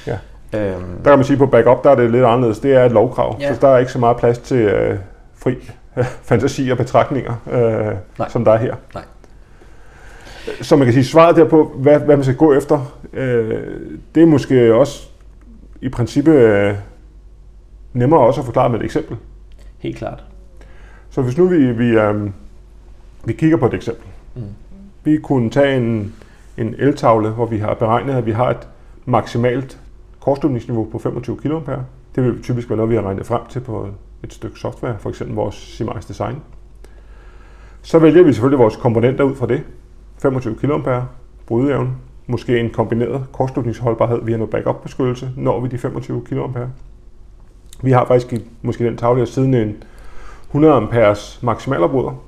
Ja. 0.06 0.18
Øhm, 0.54 1.02
der 1.04 1.10
kan 1.10 1.18
man 1.18 1.24
sige, 1.24 1.36
på 1.36 1.46
backup 1.46 1.84
der 1.84 1.90
er 1.90 1.94
det 1.94 2.10
lidt 2.10 2.24
anderledes. 2.24 2.58
Det 2.58 2.72
er 2.74 2.84
et 2.84 2.92
lovkrav, 2.92 3.36
ja. 3.40 3.54
så 3.54 3.60
der 3.60 3.68
er 3.68 3.78
ikke 3.78 3.92
så 3.92 3.98
meget 3.98 4.16
plads 4.16 4.38
til 4.38 4.56
øh, 4.56 4.98
fri 5.34 5.54
fantasi 6.28 6.68
og 6.68 6.76
betragtninger, 6.76 7.34
øh, 7.52 8.28
som 8.28 8.44
der 8.44 8.52
er 8.52 8.58
her. 8.58 8.74
Nej. 8.94 9.04
Så 10.60 10.76
man 10.76 10.86
kan 10.86 10.94
sige, 10.94 11.04
svaret 11.04 11.36
der 11.36 11.44
på, 11.44 11.72
hvad, 11.76 11.98
hvad 11.98 12.16
man 12.16 12.24
skal 12.24 12.36
gå 12.36 12.52
efter, 12.52 12.94
øh, 13.12 13.62
det 14.14 14.22
er 14.22 14.26
måske 14.26 14.74
også 14.74 15.08
i 15.80 15.88
princippet 15.88 16.34
øh, 16.34 16.74
nemmere 17.92 18.20
også 18.20 18.40
at 18.40 18.44
forklare 18.44 18.68
med 18.68 18.78
et 18.78 18.84
eksempel. 18.84 19.16
Helt 19.78 19.96
klart. 19.96 20.24
Så 21.10 21.22
hvis 21.22 21.38
nu 21.38 21.46
vi, 21.46 21.72
vi, 21.72 21.88
øh, 21.88 22.30
vi 23.24 23.32
kigger 23.32 23.56
på 23.56 23.66
et 23.66 23.74
eksempel. 23.74 24.08
Mm. 24.34 24.42
Vi 25.04 25.18
kunne 25.18 25.50
tage 25.50 25.76
en, 25.76 26.14
en 26.56 26.74
eltavle, 26.78 27.30
hvor 27.30 27.46
vi 27.46 27.58
har 27.58 27.74
beregnet, 27.74 28.14
at 28.14 28.26
vi 28.26 28.32
har 28.32 28.50
et 28.50 28.68
maksimalt 29.04 29.78
kortslutningsniveau 30.20 30.88
på 30.92 30.98
25 30.98 31.36
kA. 31.36 31.48
Det 32.14 32.24
vil 32.24 32.42
typisk 32.42 32.68
være 32.68 32.76
noget, 32.76 32.90
vi 32.90 32.94
har 32.94 33.02
regnet 33.02 33.26
frem 33.26 33.40
til 33.48 33.60
på 33.60 33.88
et 34.22 34.32
stykke 34.32 34.58
software, 34.58 34.98
for 34.98 35.08
eksempel 35.08 35.36
vores 35.36 35.54
Simax 35.54 36.06
Design. 36.08 36.36
Så 37.82 37.98
vælger 37.98 38.22
vi 38.22 38.32
selvfølgelig 38.32 38.58
vores 38.58 38.76
komponenter 38.76 39.24
ud 39.24 39.34
fra 39.34 39.46
det. 39.46 39.62
25 40.18 40.56
kA, 40.56 41.00
brydeevne, 41.46 41.90
måske 42.26 42.60
en 42.60 42.70
kombineret 42.70 43.24
kortslutningsholdbarhed 43.32 44.20
via 44.22 44.36
noget 44.36 44.50
backup-beskyttelse, 44.50 45.30
når 45.36 45.60
vi 45.60 45.68
de 45.68 45.78
25 45.78 46.24
kA. 46.24 46.36
Vi 47.82 47.90
har 47.90 48.04
faktisk 48.06 48.32
i, 48.32 48.44
måske 48.62 48.84
den 48.84 48.96
tavle 48.96 49.20
her 49.20 49.26
siden 49.26 49.54
en 49.54 49.82
100 50.48 50.74
amperes 50.74 51.38
maksimalopbryder, 51.42 52.22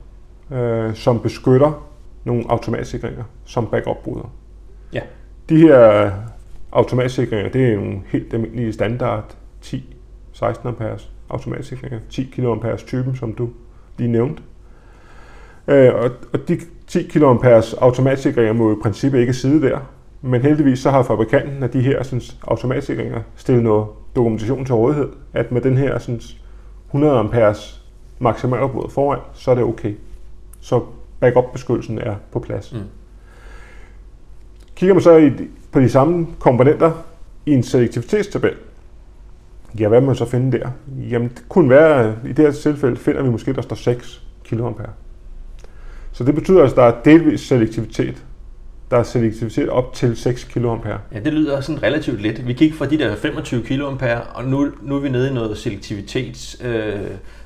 øh, 0.51 0.95
som 0.95 1.20
beskytter 1.20 1.86
nogle 2.24 2.45
automatsikringer 2.49 3.24
som 3.45 3.66
backup-bryder. 3.66 4.32
Ja. 4.92 5.01
De 5.49 5.57
her 5.57 6.11
automatsikringer, 6.72 7.51
det 7.51 7.72
er 7.72 7.76
nogle 7.76 8.01
helt 8.07 8.34
almindelige 8.34 8.72
standard 8.72 9.36
10-16 9.64 9.74
amperes 10.68 11.11
automatsikringer, 11.30 11.99
10 12.11 12.24
kA 12.24 12.76
typen, 12.76 13.16
som 13.16 13.32
du 13.32 13.49
lige 13.99 14.12
nævnte. 14.12 14.42
Øh, 15.68 15.95
og, 15.95 16.11
og 16.32 16.49
de 16.49 16.61
10 16.86 17.03
kA 17.03 17.18
automatsikringer 17.80 18.53
må 18.53 18.72
i 18.72 18.76
princippet 18.82 19.20
ikke 19.20 19.32
sidde 19.32 19.66
der, 19.66 19.78
men 20.22 20.42
heldigvis 20.42 20.78
så 20.78 20.90
har 20.90 21.03
fabrikanten 21.03 21.62
af 21.62 21.70
de 21.70 21.80
her 21.80 22.03
sådan, 22.03 22.22
automatsikringer 22.49 23.20
stillet 23.36 23.64
noget 23.64 23.86
dokumentation 24.16 24.64
til 24.64 24.74
rådighed, 24.74 25.09
at 25.32 25.53
med 25.53 25.61
den 25.61 25.76
her 25.76 25.99
sådan, 25.99 26.20
100 26.86 27.18
amperes 27.18 27.84
maksimalopbrud 28.18 28.90
foran, 28.90 29.20
så 29.32 29.51
er 29.51 29.55
det 29.55 29.64
okay. 29.64 29.95
Så 30.65 30.83
backup-beskyttelsen 31.21 31.99
er 31.99 32.15
på 32.33 32.39
plads. 32.39 32.73
Mm. 32.73 32.79
Kigger 34.77 34.95
man 34.95 35.03
så 35.03 35.17
i, 35.17 35.31
på 35.73 35.81
de 35.81 35.89
samme 35.89 36.27
komponenter 36.39 36.93
i 37.47 37.51
en 37.51 37.62
selektivitetstabel, 37.62 38.53
ja, 39.79 39.89
hvad 39.89 40.01
må 40.01 40.07
man 40.07 40.17
så 40.17 40.25
finde 40.25 40.59
der? 40.59 40.69
Jamen, 41.11 41.29
det 41.29 41.45
kunne 41.49 41.71
være, 41.71 42.17
i 42.25 42.29
det 42.29 42.39
her 42.39 42.53
tilfælde 42.53 42.97
finder 42.97 43.23
vi 43.23 43.31
måske, 43.31 43.53
der 43.53 43.62
står 43.62 43.77
6 43.77 44.23
kA. 44.49 44.57
Så 46.12 46.25
det 46.25 46.35
betyder, 46.35 46.62
at 46.65 46.77
der 46.77 46.83
er 46.83 47.03
delvis 47.05 47.41
selektivitet. 47.41 48.25
Der 48.91 48.97
er 48.97 49.03
selektivitet 49.03 49.69
op 49.69 49.93
til 49.93 50.17
6 50.17 50.45
kA. 50.45 50.61
Ja, 50.61 51.21
det 51.25 51.33
lyder 51.33 51.61
sådan 51.61 51.83
relativt 51.83 52.23
let. 52.23 52.47
Vi 52.47 52.53
gik 52.53 52.75
fra 52.75 52.87
de 52.87 52.99
der 52.99 53.17
25 53.17 53.62
kA, 53.62 54.19
og 54.35 54.45
nu, 54.45 54.71
nu 54.83 54.97
er 54.97 55.01
vi 55.01 55.09
nede 55.09 55.31
i 55.31 55.33
noget 55.33 55.59
selektivitets 55.59 56.57
øh, 56.65 57.01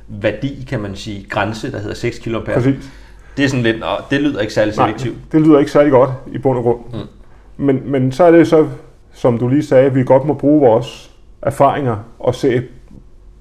værdi, 0.08 0.66
kan 0.68 0.80
man 0.80 0.96
sige, 0.96 1.26
grænse, 1.28 1.72
der 1.72 1.78
hedder 1.78 1.94
6 1.94 2.18
kA. 2.18 2.38
Præcis. 2.38 2.90
Det 3.38 3.44
er 3.44 3.48
sådan 3.48 3.62
lidt, 3.62 3.82
og 3.82 3.98
det 4.10 4.20
lyder 4.20 4.40
ikke 4.40 4.52
særlig 4.52 4.74
selektivt. 4.74 5.16
Nej, 5.16 5.24
det 5.32 5.40
lyder 5.40 5.58
ikke 5.58 5.70
særlig 5.70 5.92
godt 5.92 6.10
i 6.32 6.38
bund 6.38 6.58
og 6.58 6.64
grund. 6.64 6.80
Mm. 6.92 7.64
Men, 7.64 7.90
men 7.90 8.12
så 8.12 8.24
er 8.24 8.30
det 8.30 8.48
så, 8.48 8.68
som 9.12 9.38
du 9.38 9.48
lige 9.48 9.62
sagde, 9.62 9.86
at 9.86 9.94
vi 9.94 10.04
godt 10.04 10.24
må 10.24 10.34
bruge 10.34 10.60
vores 10.60 11.14
erfaringer 11.42 11.96
og 12.18 12.34
se 12.34 12.62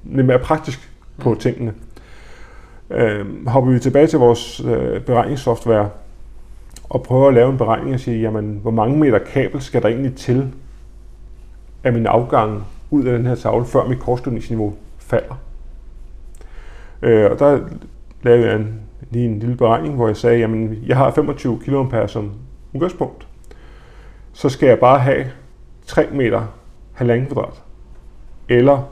lidt 0.04 0.28
mere 0.28 0.40
praktisk 0.40 0.92
på 1.18 1.30
mm. 1.30 1.40
tingene. 1.40 1.74
Øh, 2.90 3.48
hopper 3.48 3.72
vi 3.72 3.80
tilbage 3.80 4.08
til 4.08 4.20
vores 4.20 4.62
øh, 4.66 5.02
beregningssoftware 5.02 5.90
og 6.84 7.04
prøver 7.04 7.28
at 7.28 7.34
lave 7.34 7.52
en 7.52 7.58
beregning 7.58 7.94
og 7.94 8.00
sige, 8.00 8.22
jamen, 8.22 8.60
hvor 8.62 8.72
mange 8.72 8.98
meter 8.98 9.20
kabel 9.20 9.62
skal 9.62 9.82
der 9.82 9.88
egentlig 9.88 10.16
til 10.16 10.48
af 11.84 11.94
min 11.94 12.06
afgang 12.06 12.64
ud 12.92 13.06
af 13.06 13.18
den 13.18 13.26
her 13.26 13.36
tavle, 13.36 13.66
før 13.66 13.88
mit 13.88 14.00
kortslutningsniveau 14.00 14.74
falder. 15.00 15.40
Øh, 17.02 17.32
og 17.32 17.40
der 17.40 17.60
lavede 18.24 18.48
jeg 18.48 18.56
en, 18.56 18.87
lige 19.10 19.26
en 19.26 19.40
lille 19.40 19.56
beregning, 19.56 19.96
hvor 19.96 20.08
jeg 20.08 20.18
sagde, 20.18 20.40
jamen, 20.40 20.84
jeg 20.88 20.98
har 20.98 21.12
25 21.12 21.60
kA 21.60 22.08
som 22.08 22.32
udgangspunkt. 22.74 23.28
Så 24.34 24.50
skal 24.50 24.70
jeg 24.70 24.80
bare 24.80 25.00
have 25.00 25.26
3 25.86 26.08
meter 26.12 26.46
halvanden 26.94 27.28
kvadrat, 27.28 27.64
eller 28.50 28.84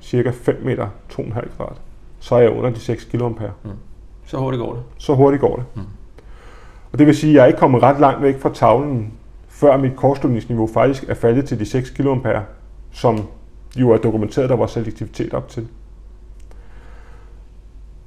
cirka 0.00 0.30
5 0.30 0.60
meter 0.64 0.88
2,5 1.12 1.56
kvadrat 1.56 1.80
så 2.26 2.34
er 2.34 2.40
jeg 2.40 2.50
under 2.50 2.70
de 2.70 2.80
6 2.80 3.04
kA. 3.04 3.18
Mm. 3.28 3.70
Så 4.26 4.38
hurtigt 4.38 4.60
går 4.60 4.72
det. 4.74 4.82
Så 4.98 5.14
hurtigt 5.14 5.40
går 5.40 5.56
det. 5.56 5.64
Mm. 5.74 5.82
Og 6.92 6.98
det 6.98 7.06
vil 7.06 7.16
sige, 7.16 7.30
at 7.30 7.34
jeg 7.34 7.42
er 7.42 7.46
ikke 7.46 7.58
kommet 7.58 7.82
ret 7.82 8.00
langt 8.00 8.22
væk 8.22 8.40
fra 8.40 8.52
tavlen, 8.54 9.12
før 9.48 9.76
mit 9.76 9.96
kortslutningsniveau 9.96 10.66
faktisk 10.66 11.04
er 11.08 11.14
faldet 11.14 11.44
til 11.44 11.58
de 11.60 11.66
6 11.66 11.90
kA, 11.90 12.40
som 12.92 13.26
jo 13.76 13.90
er 13.90 13.96
dokumenteret, 13.96 14.50
der 14.50 14.56
var 14.56 14.66
selektivitet 14.66 15.34
op 15.34 15.48
til. 15.48 15.68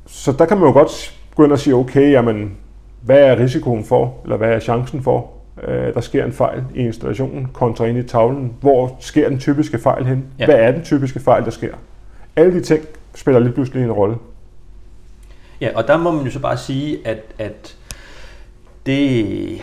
Så 0.05 0.31
der 0.31 0.45
kan 0.45 0.57
man 0.57 0.67
jo 0.67 0.73
godt 0.73 1.18
gå 1.39 1.43
ind 1.43 1.51
og 1.51 1.59
sige, 1.59 1.75
okay, 1.75 2.11
jamen, 2.11 2.57
hvad 3.01 3.19
er 3.19 3.39
risikoen 3.39 3.85
for, 3.85 4.13
eller 4.23 4.37
hvad 4.37 4.49
er 4.49 4.59
chancen 4.59 5.03
for, 5.03 5.31
øh, 5.63 5.93
der 5.93 6.01
sker 6.01 6.25
en 6.25 6.33
fejl 6.33 6.63
i 6.75 6.79
installationen 6.79 7.47
kontra 7.53 7.85
ind 7.85 7.97
i 7.97 8.03
tavlen? 8.03 8.53
Hvor 8.61 8.97
sker 8.99 9.29
den 9.29 9.39
typiske 9.39 9.79
fejl 9.79 10.05
hen? 10.05 10.25
Ja. 10.39 10.45
Hvad 10.45 10.55
er 10.55 10.71
den 10.71 10.83
typiske 10.83 11.19
fejl, 11.19 11.45
der 11.45 11.51
sker? 11.51 11.75
Alle 12.35 12.53
de 12.53 12.61
ting 12.61 12.85
spiller 13.15 13.39
lige 13.39 13.53
pludselig 13.53 13.83
en 13.83 13.91
rolle. 13.91 14.17
Ja, 15.61 15.69
og 15.75 15.87
der 15.87 15.97
må 15.97 16.11
man 16.11 16.25
jo 16.25 16.31
så 16.31 16.39
bare 16.39 16.57
sige, 16.57 17.07
at, 17.07 17.19
at 17.37 17.75
det, 18.85 19.61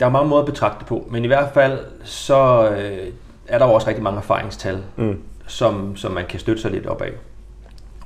der 0.00 0.06
er 0.06 0.10
mange 0.10 0.28
måder 0.28 0.42
at 0.42 0.48
betragte 0.48 0.78
det 0.78 0.86
på, 0.86 1.08
men 1.10 1.24
i 1.24 1.26
hvert 1.26 1.50
fald 1.54 1.78
så 2.02 2.70
øh, 2.70 3.12
er 3.46 3.58
der 3.58 3.66
jo 3.66 3.72
også 3.72 3.88
rigtig 3.88 4.04
mange 4.04 4.18
erfaringstal, 4.18 4.78
mm. 4.96 5.18
som, 5.46 5.96
som 5.96 6.12
man 6.12 6.24
kan 6.28 6.40
støtte 6.40 6.62
sig 6.62 6.70
lidt 6.70 6.86
op 6.86 7.02
af. 7.02 7.12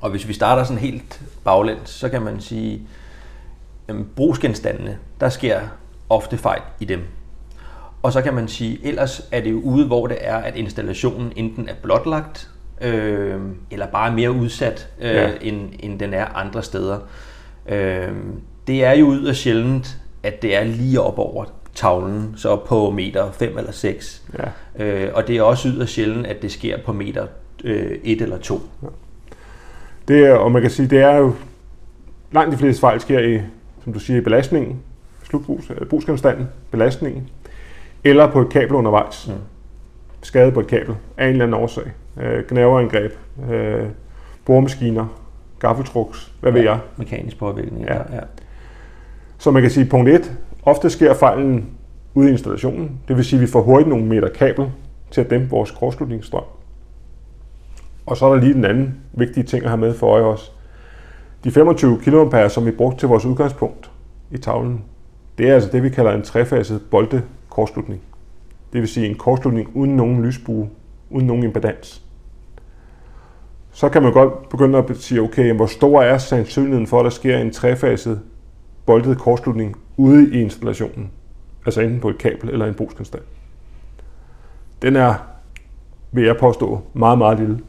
Og 0.02 0.10
hvis 0.10 0.28
vi 0.28 0.32
starter 0.32 0.64
sådan 0.64 0.78
helt 0.78 1.20
baglæns, 1.44 1.90
så 1.90 2.08
kan 2.08 2.22
man 2.22 2.40
sige, 2.40 2.82
at 3.88 3.94
brugsgenstandene, 4.16 4.98
der 5.20 5.28
sker 5.28 5.60
ofte 6.08 6.36
fejl 6.36 6.60
i 6.80 6.84
dem. 6.84 7.00
Og 8.02 8.12
så 8.12 8.22
kan 8.22 8.34
man 8.34 8.48
sige, 8.48 8.86
ellers 8.86 9.28
er 9.32 9.40
det 9.40 9.50
jo 9.50 9.60
ude, 9.60 9.86
hvor 9.86 10.06
det 10.06 10.16
er, 10.20 10.36
at 10.36 10.56
installationen 10.56 11.32
enten 11.36 11.68
er 11.68 11.74
blotlagt, 11.82 12.50
øh, 12.80 13.40
eller 13.70 13.86
bare 13.86 14.12
mere 14.12 14.32
udsat, 14.32 14.88
øh, 15.00 15.14
ja. 15.14 15.30
end, 15.40 15.70
end 15.80 15.98
den 15.98 16.14
er 16.14 16.24
andre 16.24 16.62
steder. 16.62 16.98
Øh, 17.68 18.12
det 18.66 18.84
er 18.84 18.92
jo 18.92 19.12
yderst 19.12 19.40
sjældent, 19.40 19.98
at 20.22 20.42
det 20.42 20.56
er 20.56 20.64
lige 20.64 21.00
op 21.00 21.18
over 21.18 21.44
tavlen, 21.74 22.34
så 22.36 22.56
på 22.56 22.90
meter 22.90 23.32
5 23.32 23.58
eller 23.58 23.72
6. 23.72 24.22
Ja. 24.78 24.84
Øh, 24.84 25.10
og 25.14 25.28
det 25.28 25.36
er 25.36 25.42
også 25.42 25.68
yderst 25.68 25.92
sjældent, 25.92 26.26
at 26.26 26.42
det 26.42 26.52
sker 26.52 26.78
på 26.84 26.92
meter 26.92 27.26
øh, 27.64 27.98
1 28.04 28.22
eller 28.22 28.38
2. 28.38 28.60
Ja. 28.82 28.88
Det 30.08 30.26
er, 30.26 30.34
og 30.34 30.52
man 30.52 30.62
kan 30.62 30.70
sige, 30.70 30.88
det 30.88 30.98
er 30.98 31.16
jo 31.16 31.32
langt 32.32 32.52
de 32.52 32.58
fleste 32.58 32.80
fejl 32.80 33.00
sker 33.00 33.18
i, 33.18 33.40
som 33.84 33.92
du 33.92 33.98
siger, 33.98 34.18
i 34.18 34.20
belastningen, 34.20 34.76
slutbrugsgenstanden, 35.22 36.48
belastningen, 36.70 37.28
eller 38.04 38.30
på 38.30 38.40
et 38.40 38.48
kabel 38.48 38.72
undervejs. 38.72 39.28
Mm. 39.28 39.34
Skade 40.22 40.52
på 40.52 40.60
et 40.60 40.66
kabel 40.66 40.94
af 41.16 41.24
en 41.24 41.30
eller 41.30 41.44
anden 41.44 41.60
årsag 41.60 41.92
øh, 42.20 42.44
gnaverangreb, 42.48 43.12
øh, 43.50 43.86
boremaskiner, 44.44 45.06
gaffeltruks, 45.58 46.32
hvad 46.40 46.52
ja, 46.52 46.58
ved 46.58 46.64
jeg. 46.64 46.78
Mekanisk 46.96 47.38
påvirkning, 47.38 47.84
ja. 47.84 47.96
ja. 47.96 48.20
Så 49.38 49.50
man 49.50 49.62
kan 49.62 49.70
sige, 49.70 49.86
punkt 49.86 50.08
1, 50.08 50.32
ofte 50.62 50.90
sker 50.90 51.14
fejlen 51.14 51.70
ude 52.14 52.28
i 52.28 52.32
installationen. 52.32 53.00
Det 53.08 53.16
vil 53.16 53.24
sige, 53.24 53.38
at 53.38 53.40
vi 53.40 53.46
får 53.46 53.62
hurtigt 53.62 53.88
nogle 53.88 54.04
meter 54.04 54.28
kabel 54.28 54.70
til 55.10 55.20
at 55.20 55.30
dæmpe 55.30 55.50
vores 55.50 55.70
kortslutningsstrøm. 55.70 56.44
Og 58.06 58.16
så 58.16 58.26
er 58.26 58.34
der 58.34 58.40
lige 58.40 58.54
den 58.54 58.64
anden 58.64 58.94
vigtige 59.12 59.44
ting 59.44 59.64
at 59.64 59.70
have 59.70 59.80
med 59.80 59.94
for 59.94 60.06
øje 60.06 60.22
også. 60.22 60.50
De 61.44 61.50
25 61.50 61.98
kA, 61.98 62.48
som 62.48 62.66
vi 62.66 62.70
brugte 62.70 62.98
til 62.98 63.08
vores 63.08 63.24
udgangspunkt 63.24 63.90
i 64.30 64.38
tavlen, 64.38 64.84
det 65.38 65.48
er 65.48 65.54
altså 65.54 65.70
det, 65.72 65.82
vi 65.82 65.88
kalder 65.88 66.12
en 66.12 66.22
trefaset 66.22 66.82
boltekortslutning. 66.90 68.00
Det 68.72 68.80
vil 68.80 68.88
sige 68.88 69.06
en 69.06 69.14
kortslutning 69.14 69.70
uden 69.74 69.96
nogen 69.96 70.22
lysbue 70.24 70.68
uden 71.10 71.26
nogen 71.26 71.44
impedans. 71.44 72.02
Så 73.72 73.88
kan 73.88 74.02
man 74.02 74.12
godt 74.12 74.48
begynde 74.48 74.78
at 74.78 74.96
sige, 74.96 75.20
okay, 75.20 75.52
hvor 75.52 75.66
stor 75.66 76.02
er 76.02 76.18
sandsynligheden 76.18 76.86
for, 76.86 76.98
at 76.98 77.04
der 77.04 77.10
sker 77.10 77.38
en 77.38 77.50
trefaset 77.50 78.20
boltet 78.86 79.18
kortslutning 79.18 79.76
ude 79.96 80.34
i 80.34 80.40
installationen? 80.40 81.10
Altså 81.66 81.80
enten 81.80 82.00
på 82.00 82.08
et 82.08 82.18
kabel 82.18 82.50
eller 82.50 82.66
en 82.66 82.74
brugskonstant. 82.74 83.24
Den 84.82 84.96
er, 84.96 85.14
vil 86.12 86.24
jeg 86.24 86.36
påstå, 86.36 86.80
meget, 86.94 87.18
meget 87.18 87.38
lille. 87.38 87.60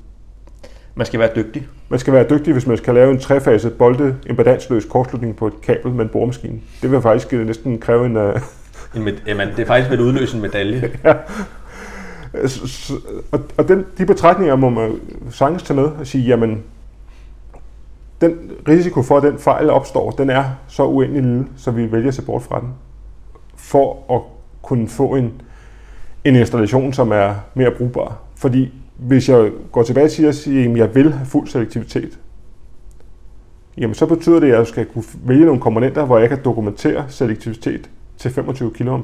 Man 0.96 1.06
skal 1.06 1.20
være 1.20 1.30
dygtig. 1.36 1.68
Man 1.90 2.00
skal 2.00 2.14
være 2.14 2.26
dygtig, 2.30 2.54
hvis 2.54 2.68
man 2.68 2.78
skal 2.78 2.94
lave 2.94 3.12
en 3.12 3.20
trefaset 3.20 3.74
boltet 3.74 4.16
impedansløs 4.26 4.86
kortslutning 4.86 5.36
på 5.36 5.48
et 5.48 5.62
kabel 5.62 5.92
med 5.92 6.06
en 6.06 6.10
boremaskine. 6.10 6.60
Det 6.82 6.92
vil 6.92 7.02
faktisk 7.02 7.32
næsten 7.32 7.80
kræve 7.80 8.06
en... 8.06 8.18
Uh... 8.18 8.34
en 8.96 9.04
med, 9.04 9.14
jamen, 9.28 9.48
det 9.48 9.60
er 9.60 9.66
faktisk 9.66 9.90
ved 9.90 9.98
at 9.98 10.04
udløse 10.04 10.36
en 10.36 10.42
medalje. 10.42 10.92
ja. 11.04 11.14
Og, 13.32 13.40
og 13.58 13.68
den, 13.68 13.86
de 13.98 14.06
betragtninger 14.06 14.56
må 14.56 14.70
man 14.70 15.00
sagtens 15.32 15.64
tage 15.64 15.80
med 15.80 15.86
og 15.86 16.08
sige, 16.08 16.24
jamen, 16.24 16.64
den 18.22 18.52
risiko 18.68 19.02
for, 19.02 19.18
at 19.18 19.24
den 19.24 19.40
fejl 19.40 19.70
opstår, 19.70 20.12
den 20.12 20.30
er 20.30 20.44
så 20.68 20.86
uendelig 20.86 21.24
lille, 21.24 21.48
så 21.58 21.72
vi 21.72 21.92
vælger 21.92 22.08
at 22.08 22.14
se 22.14 22.22
bort 22.22 22.42
fra 22.42 22.60
den, 22.60 22.70
for 23.56 24.16
at 24.16 24.22
kunne 24.62 24.88
få 24.88 25.16
en, 25.16 25.42
en 26.24 26.36
installation, 26.36 26.94
som 26.94 27.12
er 27.12 27.36
mere 27.54 27.72
brugbar. 27.72 28.18
Fordi 28.36 28.74
hvis 28.98 29.30
jeg 29.30 29.52
går 29.72 29.84
tilbage 29.84 30.10
til 30.10 30.26
at 30.26 30.36
sige, 30.36 30.70
at 30.70 30.78
jeg 30.78 30.96
vil 30.96 31.14
have 31.14 31.26
fuld 31.26 31.48
selektivitet, 31.48 32.20
jamen 33.78 33.94
så 33.94 34.06
betyder 34.06 34.40
det, 34.40 34.52
at 34.52 34.58
jeg 34.58 34.68
skal 34.68 34.86
kunne 34.86 35.04
vælge 35.24 35.46
nogle 35.46 35.62
komponenter, 35.62 36.06
hvor 36.06 36.18
jeg 36.18 36.30
kan 36.30 36.44
dokumentere 36.46 37.06
selektivitet 37.10 37.90
til 38.18 38.32
25 38.32 38.72
kA. 38.72 38.98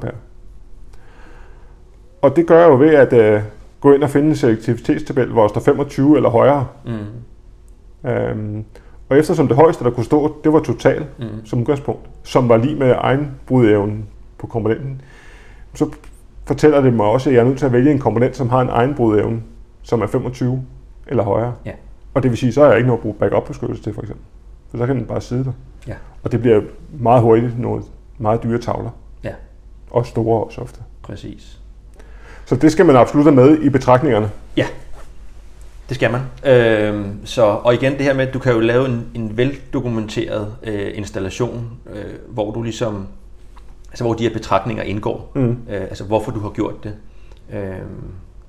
Og 2.22 2.36
det 2.36 2.46
gør 2.46 2.60
jeg 2.60 2.68
jo 2.68 2.76
ved 2.76 2.94
at 2.94 3.12
øh, 3.12 3.42
gå 3.80 3.92
ind 3.92 4.02
og 4.02 4.10
finde 4.10 4.28
en 4.28 4.36
selektivitetstabel, 4.36 5.28
hvor 5.28 5.42
der 5.42 5.48
står 5.48 5.60
25 5.60 6.16
eller 6.16 6.30
højere. 6.30 6.66
Mm. 6.84 8.10
Øhm, 8.10 8.64
og 9.08 9.18
eftersom 9.18 9.48
det 9.48 9.56
højeste, 9.56 9.84
der 9.84 9.90
kunne 9.90 10.04
stå, 10.04 10.36
det 10.44 10.52
var 10.52 10.60
total 10.60 11.06
mm. 11.18 11.24
som 11.44 11.60
udgangspunkt, 11.60 12.00
som 12.22 12.48
var 12.48 12.56
lige 12.56 12.74
med 12.74 12.94
egen 12.98 13.30
brudevnen 13.46 14.06
på 14.38 14.46
komponenten, 14.46 15.00
så 15.74 15.90
fortæller 16.46 16.80
det 16.80 16.94
mig 16.94 17.06
også, 17.06 17.30
at 17.30 17.34
jeg 17.34 17.40
er 17.40 17.44
nødt 17.44 17.58
til 17.58 17.66
at 17.66 17.72
vælge 17.72 17.90
en 17.92 17.98
komponent, 17.98 18.36
som 18.36 18.48
har 18.48 18.60
en 18.60 18.68
egen 18.68 18.94
brudevne, 18.94 19.42
som 19.82 20.02
er 20.02 20.06
25 20.06 20.64
eller 21.06 21.24
højere. 21.24 21.54
Ja. 21.66 21.72
Og 22.14 22.22
det 22.22 22.30
vil 22.30 22.38
sige, 22.38 22.52
så 22.52 22.62
er 22.62 22.68
jeg 22.68 22.76
ikke 22.76 22.86
noget 22.86 22.98
at 22.98 23.02
bruge 23.02 23.14
backup-beskyttelse 23.14 23.82
til, 23.82 23.94
for 23.94 24.02
eksempel. 24.02 24.24
For 24.70 24.78
så 24.78 24.86
kan 24.86 24.96
den 24.96 25.06
bare 25.06 25.20
sidde 25.20 25.44
der. 25.44 25.52
Ja. 25.86 25.94
Og 26.22 26.32
det 26.32 26.40
bliver 26.40 26.60
meget 26.98 27.22
hurtigt 27.22 27.58
nogle 27.58 27.82
meget 28.18 28.42
dyre 28.42 28.58
tavler. 28.58 28.90
Ja. 29.24 29.32
Og 29.90 30.06
store 30.06 30.44
også 30.44 30.60
ofte. 30.60 30.80
Præcis. 31.02 31.58
Så 32.44 32.56
det 32.56 32.72
skal 32.72 32.86
man 32.86 32.96
absolut 32.96 33.24
have 33.24 33.34
med 33.34 33.58
i 33.58 33.68
betragtningerne. 33.68 34.30
Ja, 34.56 34.66
det 35.88 35.94
skal 35.94 36.10
man. 36.10 36.20
Øh, 36.54 37.06
så, 37.24 37.42
og 37.42 37.74
igen 37.74 37.92
det 37.92 38.00
her 38.00 38.14
med, 38.14 38.26
at 38.26 38.34
du 38.34 38.38
kan 38.38 38.52
jo 38.52 38.60
lave 38.60 38.86
en, 38.86 39.06
en 39.14 39.36
veldokumenteret 39.36 40.54
øh, 40.62 40.90
installation, 40.94 41.70
øh, 41.92 42.04
hvor 42.28 42.50
du 42.50 42.62
ligesom, 42.62 43.06
altså 43.90 44.04
hvor 44.04 44.14
de 44.14 44.22
her 44.22 44.32
betragtninger 44.32 44.82
indgår. 44.82 45.32
Mm. 45.34 45.50
Øh, 45.50 45.80
altså 45.80 46.04
hvorfor 46.04 46.32
du 46.32 46.40
har 46.40 46.50
gjort 46.50 46.84
det. 46.84 46.94
Øh, 47.52 47.72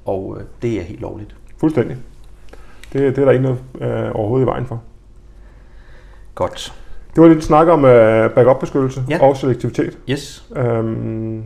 og 0.05 0.37
øh, 0.39 0.45
det 0.61 0.79
er 0.79 0.83
helt 0.83 1.01
lovligt. 1.01 1.35
Fuldstændig. 1.59 1.97
Det, 2.93 3.15
det 3.15 3.17
er 3.21 3.25
der 3.25 3.31
ikke 3.31 3.43
noget 3.43 3.59
øh, 3.81 4.11
overhovedet 4.15 4.45
i 4.45 4.47
vejen 4.47 4.65
for. 4.65 4.81
Godt. 6.35 6.73
Det 7.15 7.23
var 7.23 7.29
lidt 7.29 7.43
snak 7.43 7.67
om 7.67 7.85
øh, 7.85 8.29
backup-beskyttelse 8.31 9.03
Ja. 9.09 9.21
og 9.21 9.37
selektivitet. 9.37 9.97
Yes. 10.09 10.45
Øhm, 10.55 11.43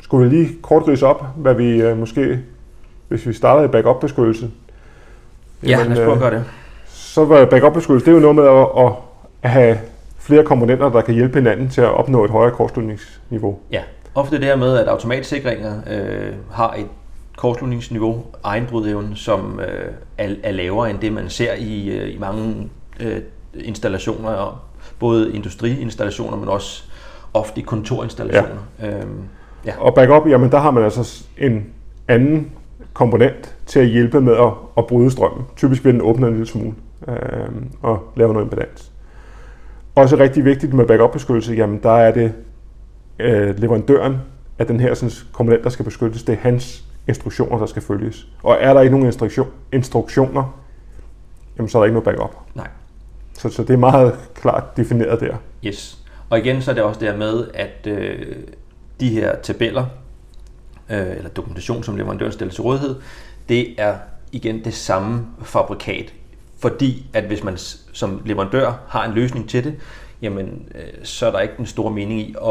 skulle 0.00 0.30
vi 0.30 0.36
lige 0.36 0.48
kort 0.62 0.88
rise 0.88 1.06
op, 1.06 1.24
hvad 1.36 1.54
vi 1.54 1.82
øh, 1.82 1.98
måske, 1.98 2.40
hvis 3.08 3.26
vi 3.26 3.32
starter 3.32 3.64
i 3.64 3.68
backup-beskyttelse, 3.68 4.50
Ja, 5.62 5.68
lad 5.76 5.90
os 5.92 5.98
prøve 5.98 6.12
at 6.12 6.18
gøre 6.18 6.30
det. 6.34 6.44
så 6.86 7.24
var 7.24 7.44
backup-beskyttelse, 7.46 8.06
det 8.06 8.10
er 8.10 8.14
jo 8.14 8.32
noget 8.32 8.36
med 8.36 8.44
at, 8.44 8.86
at, 8.86 8.92
at 9.42 9.50
have 9.50 9.78
flere 10.18 10.44
komponenter, 10.44 10.88
der 10.88 11.00
kan 11.00 11.14
hjælpe 11.14 11.34
hinanden 11.38 11.68
til 11.68 11.80
at 11.80 11.88
opnå 11.94 12.24
et 12.24 12.30
højere 12.30 12.50
kortslutningsniveau. 12.52 13.58
Ja, 13.72 13.82
ofte 14.14 14.36
det 14.36 14.44
her 14.44 14.56
med, 14.56 14.76
at 14.78 14.88
automatsikringer 14.88 15.72
øh, 15.90 16.32
har 16.50 16.74
et 16.74 16.86
kortslutningsniveau, 17.38 18.24
egenbrudevne, 18.44 19.16
som 19.16 19.60
øh, 19.60 19.92
er, 20.18 20.34
er 20.42 20.52
lavere 20.52 20.90
end 20.90 20.98
det, 20.98 21.12
man 21.12 21.28
ser 21.28 21.54
i, 21.54 21.88
øh, 21.88 22.14
i 22.14 22.18
mange 22.18 22.70
øh, 23.00 23.20
installationer, 23.54 24.62
både 24.98 25.34
industriinstallationer, 25.34 26.36
men 26.36 26.48
også 26.48 26.84
ofte 27.34 27.60
i 27.60 27.64
kontorinstallationer. 27.64 28.62
Ja. 28.82 28.98
Øhm, 28.98 29.22
ja. 29.66 29.72
Og 29.78 29.94
backup, 29.94 30.28
jamen 30.28 30.50
der 30.50 30.58
har 30.58 30.70
man 30.70 30.84
altså 30.84 31.24
en 31.38 31.66
anden 32.08 32.50
komponent 32.92 33.56
til 33.66 33.80
at 33.80 33.86
hjælpe 33.86 34.20
med 34.20 34.36
at, 34.36 34.52
at 34.78 34.86
bryde 34.86 35.10
strømmen. 35.10 35.46
Typisk 35.56 35.84
vil 35.84 35.92
den 35.92 36.02
åbne 36.02 36.26
en 36.26 36.32
lille 36.32 36.46
smule 36.46 36.74
øh, 37.08 37.16
og 37.82 38.12
lave 38.16 38.32
noget 38.32 38.44
impedans. 38.44 38.92
Også 39.94 40.16
rigtig 40.16 40.44
vigtigt 40.44 40.74
med 40.74 40.86
backup-beskyttelse, 40.86 41.52
jamen 41.52 41.80
der 41.82 41.96
er 41.96 42.12
det 42.12 42.32
øh, 43.18 43.58
leverandøren 43.58 44.16
af 44.58 44.66
den 44.66 44.80
her 44.80 44.94
sådan, 44.94 45.12
komponent, 45.32 45.64
der 45.64 45.70
skal 45.70 45.84
beskyttes. 45.84 46.22
Det 46.22 46.32
er 46.32 46.38
hans 46.40 46.87
instruktioner, 47.08 47.58
der 47.58 47.66
skal 47.66 47.82
følges. 47.82 48.26
Og 48.42 48.56
er 48.60 48.74
der 48.74 48.80
ikke 48.80 48.90
nogen 48.90 49.06
instruktion, 49.06 49.48
instruktioner, 49.72 50.58
jamen 51.56 51.68
så 51.68 51.78
er 51.78 51.82
der 51.82 51.84
ikke 51.84 52.00
noget 52.00 52.04
backup. 52.04 52.36
Nej. 52.54 52.68
Så, 53.38 53.48
så 53.48 53.62
det 53.62 53.70
er 53.70 53.76
meget 53.76 54.18
klart 54.34 54.76
defineret 54.76 55.20
der. 55.20 55.36
Yes. 55.64 55.98
Og 56.30 56.38
igen 56.38 56.62
så 56.62 56.70
er 56.70 56.74
det 56.74 56.84
også 56.84 57.00
der 57.00 57.16
med, 57.16 57.48
at 57.54 57.86
øh, 57.86 58.36
de 59.00 59.08
her 59.08 59.36
tabeller, 59.42 59.86
øh, 60.90 61.16
eller 61.16 61.30
dokumentation, 61.30 61.82
som 61.82 61.96
leverandøren 61.96 62.32
stiller 62.32 62.54
til 62.54 62.62
rådighed, 62.62 62.96
det 63.48 63.80
er 63.80 63.94
igen 64.32 64.64
det 64.64 64.74
samme 64.74 65.26
fabrikat. 65.42 66.12
Fordi 66.58 67.06
at 67.12 67.24
hvis 67.24 67.44
man 67.44 67.56
som 67.92 68.22
leverandør 68.24 68.72
har 68.88 69.04
en 69.04 69.12
løsning 69.14 69.48
til 69.48 69.64
det, 69.64 69.74
jamen 70.22 70.68
øh, 70.74 71.04
så 71.04 71.26
er 71.26 71.30
der 71.30 71.40
ikke 71.40 71.54
den 71.56 71.66
store 71.66 71.90
mening 71.90 72.20
i 72.20 72.30
at, 72.30 72.42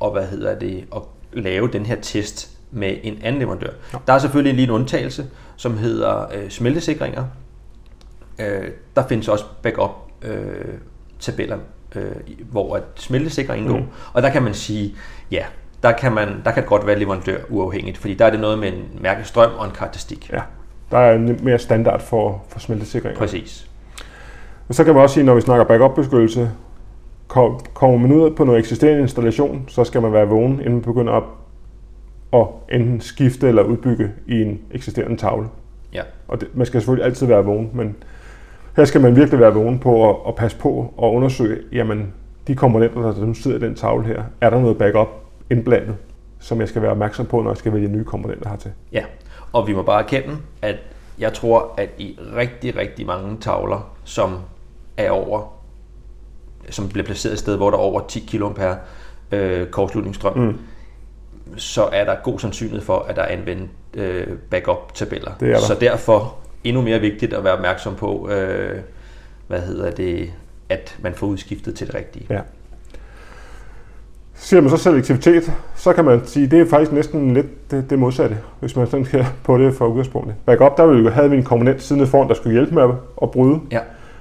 og, 0.00 0.10
hvad 0.12 0.26
hedder 0.26 0.58
det, 0.58 0.84
at 0.96 1.02
lave 1.32 1.68
den 1.68 1.86
her 1.86 1.96
test 2.02 2.57
med 2.70 2.96
en 3.02 3.18
anden 3.22 3.40
leverandør. 3.40 3.70
Ja. 3.92 3.98
Der 4.06 4.12
er 4.12 4.18
selvfølgelig 4.18 4.54
lige 4.54 4.64
en 4.64 4.70
undtagelse, 4.70 5.26
som 5.56 5.78
hedder 5.78 6.26
øh, 6.34 6.48
smeltesikringer. 6.48 7.24
Øh, 8.38 8.68
der 8.96 9.08
findes 9.08 9.28
også 9.28 9.44
backup 9.62 9.90
øh, 10.22 10.64
tabeller, 11.20 11.58
øh, 11.96 12.02
hvor 12.50 12.76
at 12.76 12.82
smeltesikring 12.94 13.62
indgår. 13.62 13.78
Mm. 13.78 13.86
Og 14.12 14.22
der 14.22 14.30
kan 14.30 14.42
man 14.42 14.54
sige, 14.54 14.94
ja, 15.30 15.44
der 15.82 15.92
kan, 15.92 16.12
man, 16.12 16.28
der 16.44 16.50
kan 16.50 16.62
det 16.62 16.68
godt 16.68 16.86
være 16.86 16.98
leverandør 16.98 17.38
uafhængigt, 17.48 17.98
fordi 17.98 18.14
der 18.14 18.24
er 18.24 18.30
det 18.30 18.40
noget 18.40 18.58
med 18.58 18.68
en 18.68 18.84
mærkestrøm 19.00 19.50
og 19.58 19.66
en 19.66 19.72
karakteristik. 19.72 20.30
Ja. 20.32 20.40
Der 20.90 20.98
er 20.98 21.18
mere 21.42 21.58
standard 21.58 22.00
for, 22.00 22.44
for 22.48 22.60
smeltesikring. 22.60 23.18
Præcis. 23.18 23.70
Og 24.68 24.74
så 24.74 24.84
kan 24.84 24.94
man 24.94 25.02
også 25.02 25.14
sige, 25.14 25.24
når 25.24 25.34
vi 25.34 25.40
snakker 25.40 25.64
backup-beskyttelse, 25.64 26.50
kom, 27.28 27.60
kommer 27.74 27.98
man 27.98 28.12
ud 28.12 28.30
på 28.30 28.44
noget 28.44 28.58
eksisterende 28.58 29.00
installation, 29.00 29.64
så 29.68 29.84
skal 29.84 30.02
man 30.02 30.12
være 30.12 30.28
vågen, 30.28 30.52
inden 30.52 30.72
man 30.72 30.82
begynder 30.82 31.12
at, 31.12 31.22
at 32.32 32.46
enten 32.72 33.00
skifte 33.00 33.48
eller 33.48 33.62
udbygge 33.62 34.10
i 34.26 34.42
en 34.42 34.60
eksisterende 34.70 35.16
tavle. 35.16 35.48
Ja. 35.92 36.02
Og 36.28 36.40
det, 36.40 36.48
man 36.54 36.66
skal 36.66 36.80
selvfølgelig 36.80 37.04
altid 37.06 37.26
være 37.26 37.44
vågen, 37.44 37.70
men 37.74 37.96
her 38.76 38.84
skal 38.84 39.00
man 39.00 39.16
virkelig 39.16 39.40
være 39.40 39.54
vågen 39.54 39.78
på 39.78 40.10
at, 40.10 40.16
at 40.28 40.34
passe 40.34 40.56
på 40.56 40.94
og 40.96 41.14
undersøge, 41.14 41.58
jamen 41.72 42.12
de 42.46 42.54
komponenter, 42.54 43.12
der 43.12 43.26
nu 43.26 43.34
sidder 43.34 43.56
i 43.56 43.60
den 43.60 43.74
tavle 43.74 44.06
her, 44.06 44.22
er 44.40 44.50
der 44.50 44.60
noget 44.60 44.78
backup 44.78 45.08
indblandet, 45.50 45.96
som 46.38 46.60
jeg 46.60 46.68
skal 46.68 46.82
være 46.82 46.90
opmærksom 46.90 47.26
på, 47.26 47.42
når 47.42 47.50
jeg 47.50 47.56
skal 47.56 47.72
vælge 47.72 47.88
nye 47.88 48.04
komponenter 48.04 48.48
hertil. 48.48 48.70
Ja, 48.92 49.04
og 49.52 49.66
vi 49.66 49.72
må 49.74 49.82
bare 49.82 50.02
erkende, 50.02 50.36
at 50.62 50.76
jeg 51.18 51.32
tror, 51.32 51.74
at 51.76 51.88
i 51.98 52.18
rigtig, 52.36 52.76
rigtig 52.76 53.06
mange 53.06 53.36
tavler, 53.40 53.96
som 54.04 54.36
er 54.96 55.10
over, 55.10 55.52
som 56.70 56.88
bliver 56.88 57.04
placeret 57.04 57.32
et 57.32 57.38
sted, 57.38 57.56
hvor 57.56 57.70
der 57.70 57.76
er 57.76 57.82
over 57.82 58.00
10 58.08 58.20
kA 58.20 58.76
øh, 59.32 59.66
kortslutningsstrøm, 59.66 60.38
mm. 60.38 60.58
Så 61.56 61.82
er 61.92 62.04
der 62.04 62.14
god 62.22 62.38
sandsynlighed 62.38 62.84
for, 62.84 62.98
at 62.98 63.16
der 63.16 63.22
er 63.22 63.26
anvendt 63.26 63.70
øh, 63.94 64.26
backup-tabeller. 64.50 65.30
Det 65.40 65.48
er 65.48 65.52
der. 65.52 65.60
Så 65.60 65.74
derfor 65.80 66.36
endnu 66.64 66.82
mere 66.82 67.00
vigtigt 67.00 67.32
at 67.32 67.44
være 67.44 67.52
opmærksom 67.52 67.94
på, 67.94 68.30
øh, 68.30 68.78
hvad 69.46 69.60
hedder 69.60 69.90
det, 69.90 70.32
at 70.68 70.96
man 71.02 71.14
får 71.14 71.26
udskiftet 71.26 71.74
til 71.74 71.86
det 71.86 71.94
rigtige. 71.94 72.26
Ja. 72.30 72.40
Siger 74.34 74.60
man 74.60 74.70
så 74.70 74.76
selektivitet, 74.76 75.52
så 75.74 75.92
kan 75.92 76.04
man 76.04 76.26
sige, 76.26 76.46
det 76.46 76.60
er 76.60 76.66
faktisk 76.66 76.92
næsten 76.92 77.34
lidt 77.34 77.70
det, 77.70 77.90
det 77.90 77.98
modsatte, 77.98 78.38
hvis 78.60 78.76
man 78.76 78.86
sådan 78.86 79.04
skal 79.06 79.26
på 79.44 79.58
det 79.58 79.74
fra 79.74 79.86
udgangspunktet. 79.86 80.34
Backup, 80.46 80.76
der 80.76 80.86
ville 80.86 81.10
have 81.10 81.30
vi 81.30 81.36
en 81.36 81.44
komponent 81.44 81.82
siden 81.82 82.06
foran, 82.06 82.28
der 82.28 82.34
skulle 82.34 82.52
hjælpe 82.52 82.74
med 82.74 82.82
at, 82.82 82.90
at 83.22 83.30
bryde. 83.30 83.60
Ja. 83.70 83.80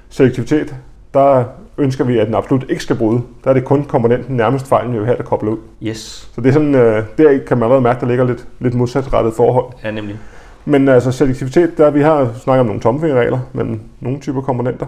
Selektivitet, 0.10 0.76
der 1.14 1.46
ønsker 1.78 2.04
vi, 2.04 2.18
at 2.18 2.28
den 2.28 2.36
absolut 2.36 2.66
ikke 2.70 2.84
skal 2.84 2.96
bryde. 2.96 3.22
Der 3.44 3.50
er 3.50 3.54
det 3.54 3.66
kun 3.66 3.84
komponenten 3.84 4.38
nærmest 4.38 4.68
fejlen, 4.68 4.94
vi 4.94 4.98
vil 4.98 5.06
have, 5.06 5.18
der 5.18 5.24
kobler 5.24 5.52
ud. 5.52 5.58
Yes, 5.84 6.30
Så 6.36 6.42
det 6.42 6.50
er 6.50 6.54
sådan, 6.54 6.76
øh, 6.76 7.04
der 7.18 7.40
kan 7.48 7.58
man 7.58 7.64
allerede 7.64 7.82
mærke, 7.82 8.00
der 8.00 8.08
ligger 8.08 8.26
lidt, 8.26 8.48
lidt 8.60 8.74
modsatrettet 8.74 9.34
forhold. 9.34 9.74
er 9.84 9.92
nemlig. 9.92 10.18
Men 10.66 10.88
altså 10.88 11.12
selektivitet, 11.12 11.78
der 11.78 11.90
vi 11.90 12.02
har 12.02 12.34
snakket 12.34 12.60
om 12.60 12.66
nogle 12.66 12.82
tommelfingerregler 12.82 13.40
mellem 13.54 13.80
nogle 14.00 14.20
typer 14.20 14.42
komponenter. 14.42 14.88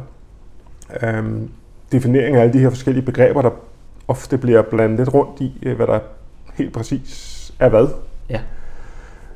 Øhm, 1.03 1.49
definering 1.91 2.35
af 2.35 2.41
alle 2.41 2.53
de 2.53 2.59
her 2.59 2.69
forskellige 2.69 3.05
begreber, 3.05 3.41
der 3.41 3.49
ofte 4.07 4.37
bliver 4.37 4.61
blandet 4.61 4.99
lidt 4.99 5.13
rundt 5.13 5.41
i, 5.41 5.53
øh, 5.63 5.75
hvad 5.75 5.87
der 5.87 5.99
helt 6.53 6.73
præcis 6.73 7.51
er 7.59 7.69
hvad. 7.69 7.87
Ja. 8.29 8.39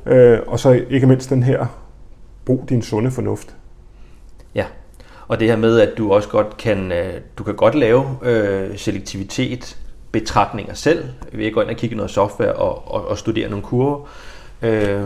Øh, 0.06 0.40
og 0.46 0.58
så 0.60 0.82
ikke 0.90 1.06
mindst 1.06 1.30
den 1.30 1.42
her, 1.42 1.66
brug 2.44 2.64
din 2.68 2.82
sunde 2.82 3.10
fornuft. 3.10 3.56
Ja, 4.54 4.64
og 5.28 5.40
det 5.40 5.48
her 5.48 5.56
med, 5.56 5.80
at 5.80 5.98
du 5.98 6.12
også 6.12 6.28
godt 6.28 6.56
kan, 6.56 6.92
øh, 6.92 7.20
du 7.38 7.44
kan 7.44 7.54
godt 7.54 7.74
lave 7.74 8.16
øh, 8.22 8.78
selektivitet 8.78 9.76
betragtninger 10.12 10.74
selv, 10.74 11.04
ved 11.32 11.46
at 11.46 11.52
gå 11.52 11.60
ind 11.60 11.70
og 11.70 11.76
kigge 11.76 11.96
noget 11.96 12.10
software 12.10 12.52
og, 12.52 12.92
og, 12.92 13.08
og 13.08 13.18
studere 13.18 13.48
nogle 13.48 13.64
kurver. 13.64 14.08
Øh, 14.62 15.02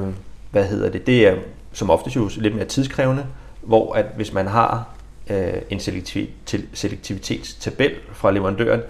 hvad 0.50 0.64
hedder 0.64 0.90
det? 0.90 1.06
Det 1.06 1.28
er 1.28 1.34
som 1.72 1.90
oftest 1.90 2.16
jo 2.16 2.30
lidt 2.36 2.54
mere 2.54 2.64
tidskrævende, 2.64 3.26
hvor 3.62 3.92
at 3.94 4.06
hvis 4.16 4.32
man 4.32 4.46
har 4.46 4.88
øh, 5.30 5.52
en 5.70 5.80
selektiv, 5.80 6.26
til, 6.46 6.66
selektivitetstabel 6.72 7.90
fra 8.12 8.30
leverandøren, 8.30 8.80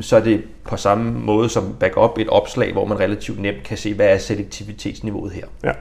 så 0.00 0.16
er 0.16 0.20
det 0.20 0.42
på 0.64 0.76
samme 0.76 1.12
måde 1.12 1.48
som 1.48 1.76
backup 1.80 2.18
et 2.18 2.28
opslag, 2.28 2.72
hvor 2.72 2.84
man 2.84 3.00
relativt 3.00 3.40
nemt 3.40 3.62
kan 3.64 3.76
se, 3.76 3.94
hvad 3.94 4.06
er 4.06 4.18
selektivitetsniveauet 4.18 5.32
her. 5.32 5.44
Ja. 5.64 5.72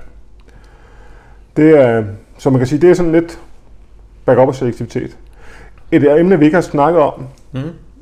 Det 1.58 1.80
er, 1.80 2.04
så 2.38 2.50
man 2.50 2.60
kan 2.60 2.68
sige, 2.68 2.82
det 2.82 2.90
er 2.90 2.94
sådan 2.94 3.12
lidt 3.12 3.40
backup 4.30 4.48
og 4.48 4.56
selektivitet. 4.56 5.18
Et 5.92 6.20
emne, 6.20 6.40
vi 6.40 6.46
ikke 6.46 6.56
har 6.56 6.62
snakket 6.62 7.02
om 7.02 7.26
Mm. 7.52 7.60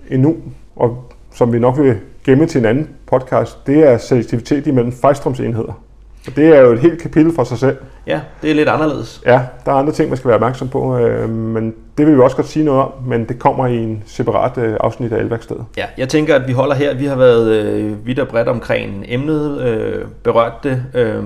endnu, 0.09 0.35
og 0.75 1.11
som 1.33 1.53
vi 1.53 1.59
nok 1.59 1.77
vil 1.79 1.95
gemme 2.25 2.45
til 2.45 2.59
en 2.59 2.65
anden 2.65 2.89
podcast, 3.11 3.67
det 3.67 3.87
er 3.87 3.97
selektivitet 3.97 4.67
imellem 4.67 4.91
fejlstrømsenheder. 4.91 5.81
Og 6.27 6.35
det 6.35 6.47
er 6.57 6.61
jo 6.61 6.71
et 6.71 6.79
helt 6.79 7.01
kapitel 7.01 7.35
for 7.35 7.43
sig 7.43 7.57
selv. 7.57 7.77
Ja, 8.07 8.19
det 8.41 8.51
er 8.51 8.55
lidt 8.55 8.69
anderledes. 8.69 9.21
Ja, 9.25 9.41
der 9.65 9.71
er 9.71 9.75
andre 9.75 9.91
ting, 9.93 10.09
man 10.09 10.17
skal 10.17 10.27
være 10.27 10.35
opmærksom 10.35 10.67
på, 10.69 10.97
øh, 10.97 11.29
men 11.29 11.73
det 11.97 12.07
vil 12.07 12.15
vi 12.15 12.21
også 12.21 12.35
godt 12.35 12.47
sige 12.47 12.65
noget 12.65 12.81
om, 12.81 12.91
men 13.07 13.25
det 13.25 13.39
kommer 13.39 13.67
i 13.67 13.77
en 13.77 14.03
separat 14.05 14.57
øh, 14.57 14.77
afsnit 14.79 15.13
af 15.13 15.19
Elværkstedet. 15.19 15.65
Ja, 15.77 15.85
jeg 15.97 16.09
tænker, 16.09 16.35
at 16.35 16.47
vi 16.47 16.53
holder 16.53 16.75
her. 16.75 16.95
Vi 16.95 17.05
har 17.05 17.15
været 17.15 17.49
øh, 17.55 18.05
vidt 18.05 18.19
og 18.19 18.27
bredt 18.27 18.47
omkring 18.47 19.05
emnet, 19.07 19.61
øh, 19.61 20.05
berørt 20.23 20.53
det, 20.63 20.83
øh, 20.93 21.23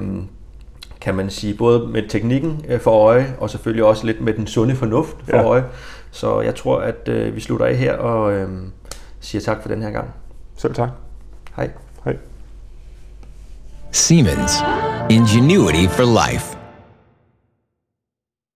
kan 1.02 1.16
man 1.16 1.30
sige, 1.30 1.54
både 1.54 1.88
med 1.88 2.10
teknikken 2.10 2.66
øh, 2.68 2.80
for 2.80 2.92
øje, 2.92 3.36
og 3.40 3.50
selvfølgelig 3.50 3.84
også 3.86 4.06
lidt 4.06 4.22
med 4.22 4.34
den 4.34 4.48
sunde 4.48 4.76
fornuft 4.76 5.16
for 5.30 5.38
Ja. 5.38 5.44
øje. 5.44 5.64
Så 6.12 6.42
jeg 6.42 6.56
tror, 6.56 6.80
at 6.80 7.08
øh, 7.08 7.36
vi 7.36 7.40
slutter 7.42 7.66
af 7.66 7.76
her 7.76 7.94
og 7.98 8.34
øh, 8.34 8.50
siger 9.20 9.42
tak 9.42 9.62
for 9.62 9.70
den 9.70 9.82
her 9.82 9.90
gang. 9.92 10.10
Selv 10.58 10.74
tak. 10.74 10.90
Hej. 11.56 11.70
Hej. 12.06 12.18
Siemens. 13.92 14.52
Ingenuity 15.10 15.86
for 15.90 16.30
life. 16.32 16.58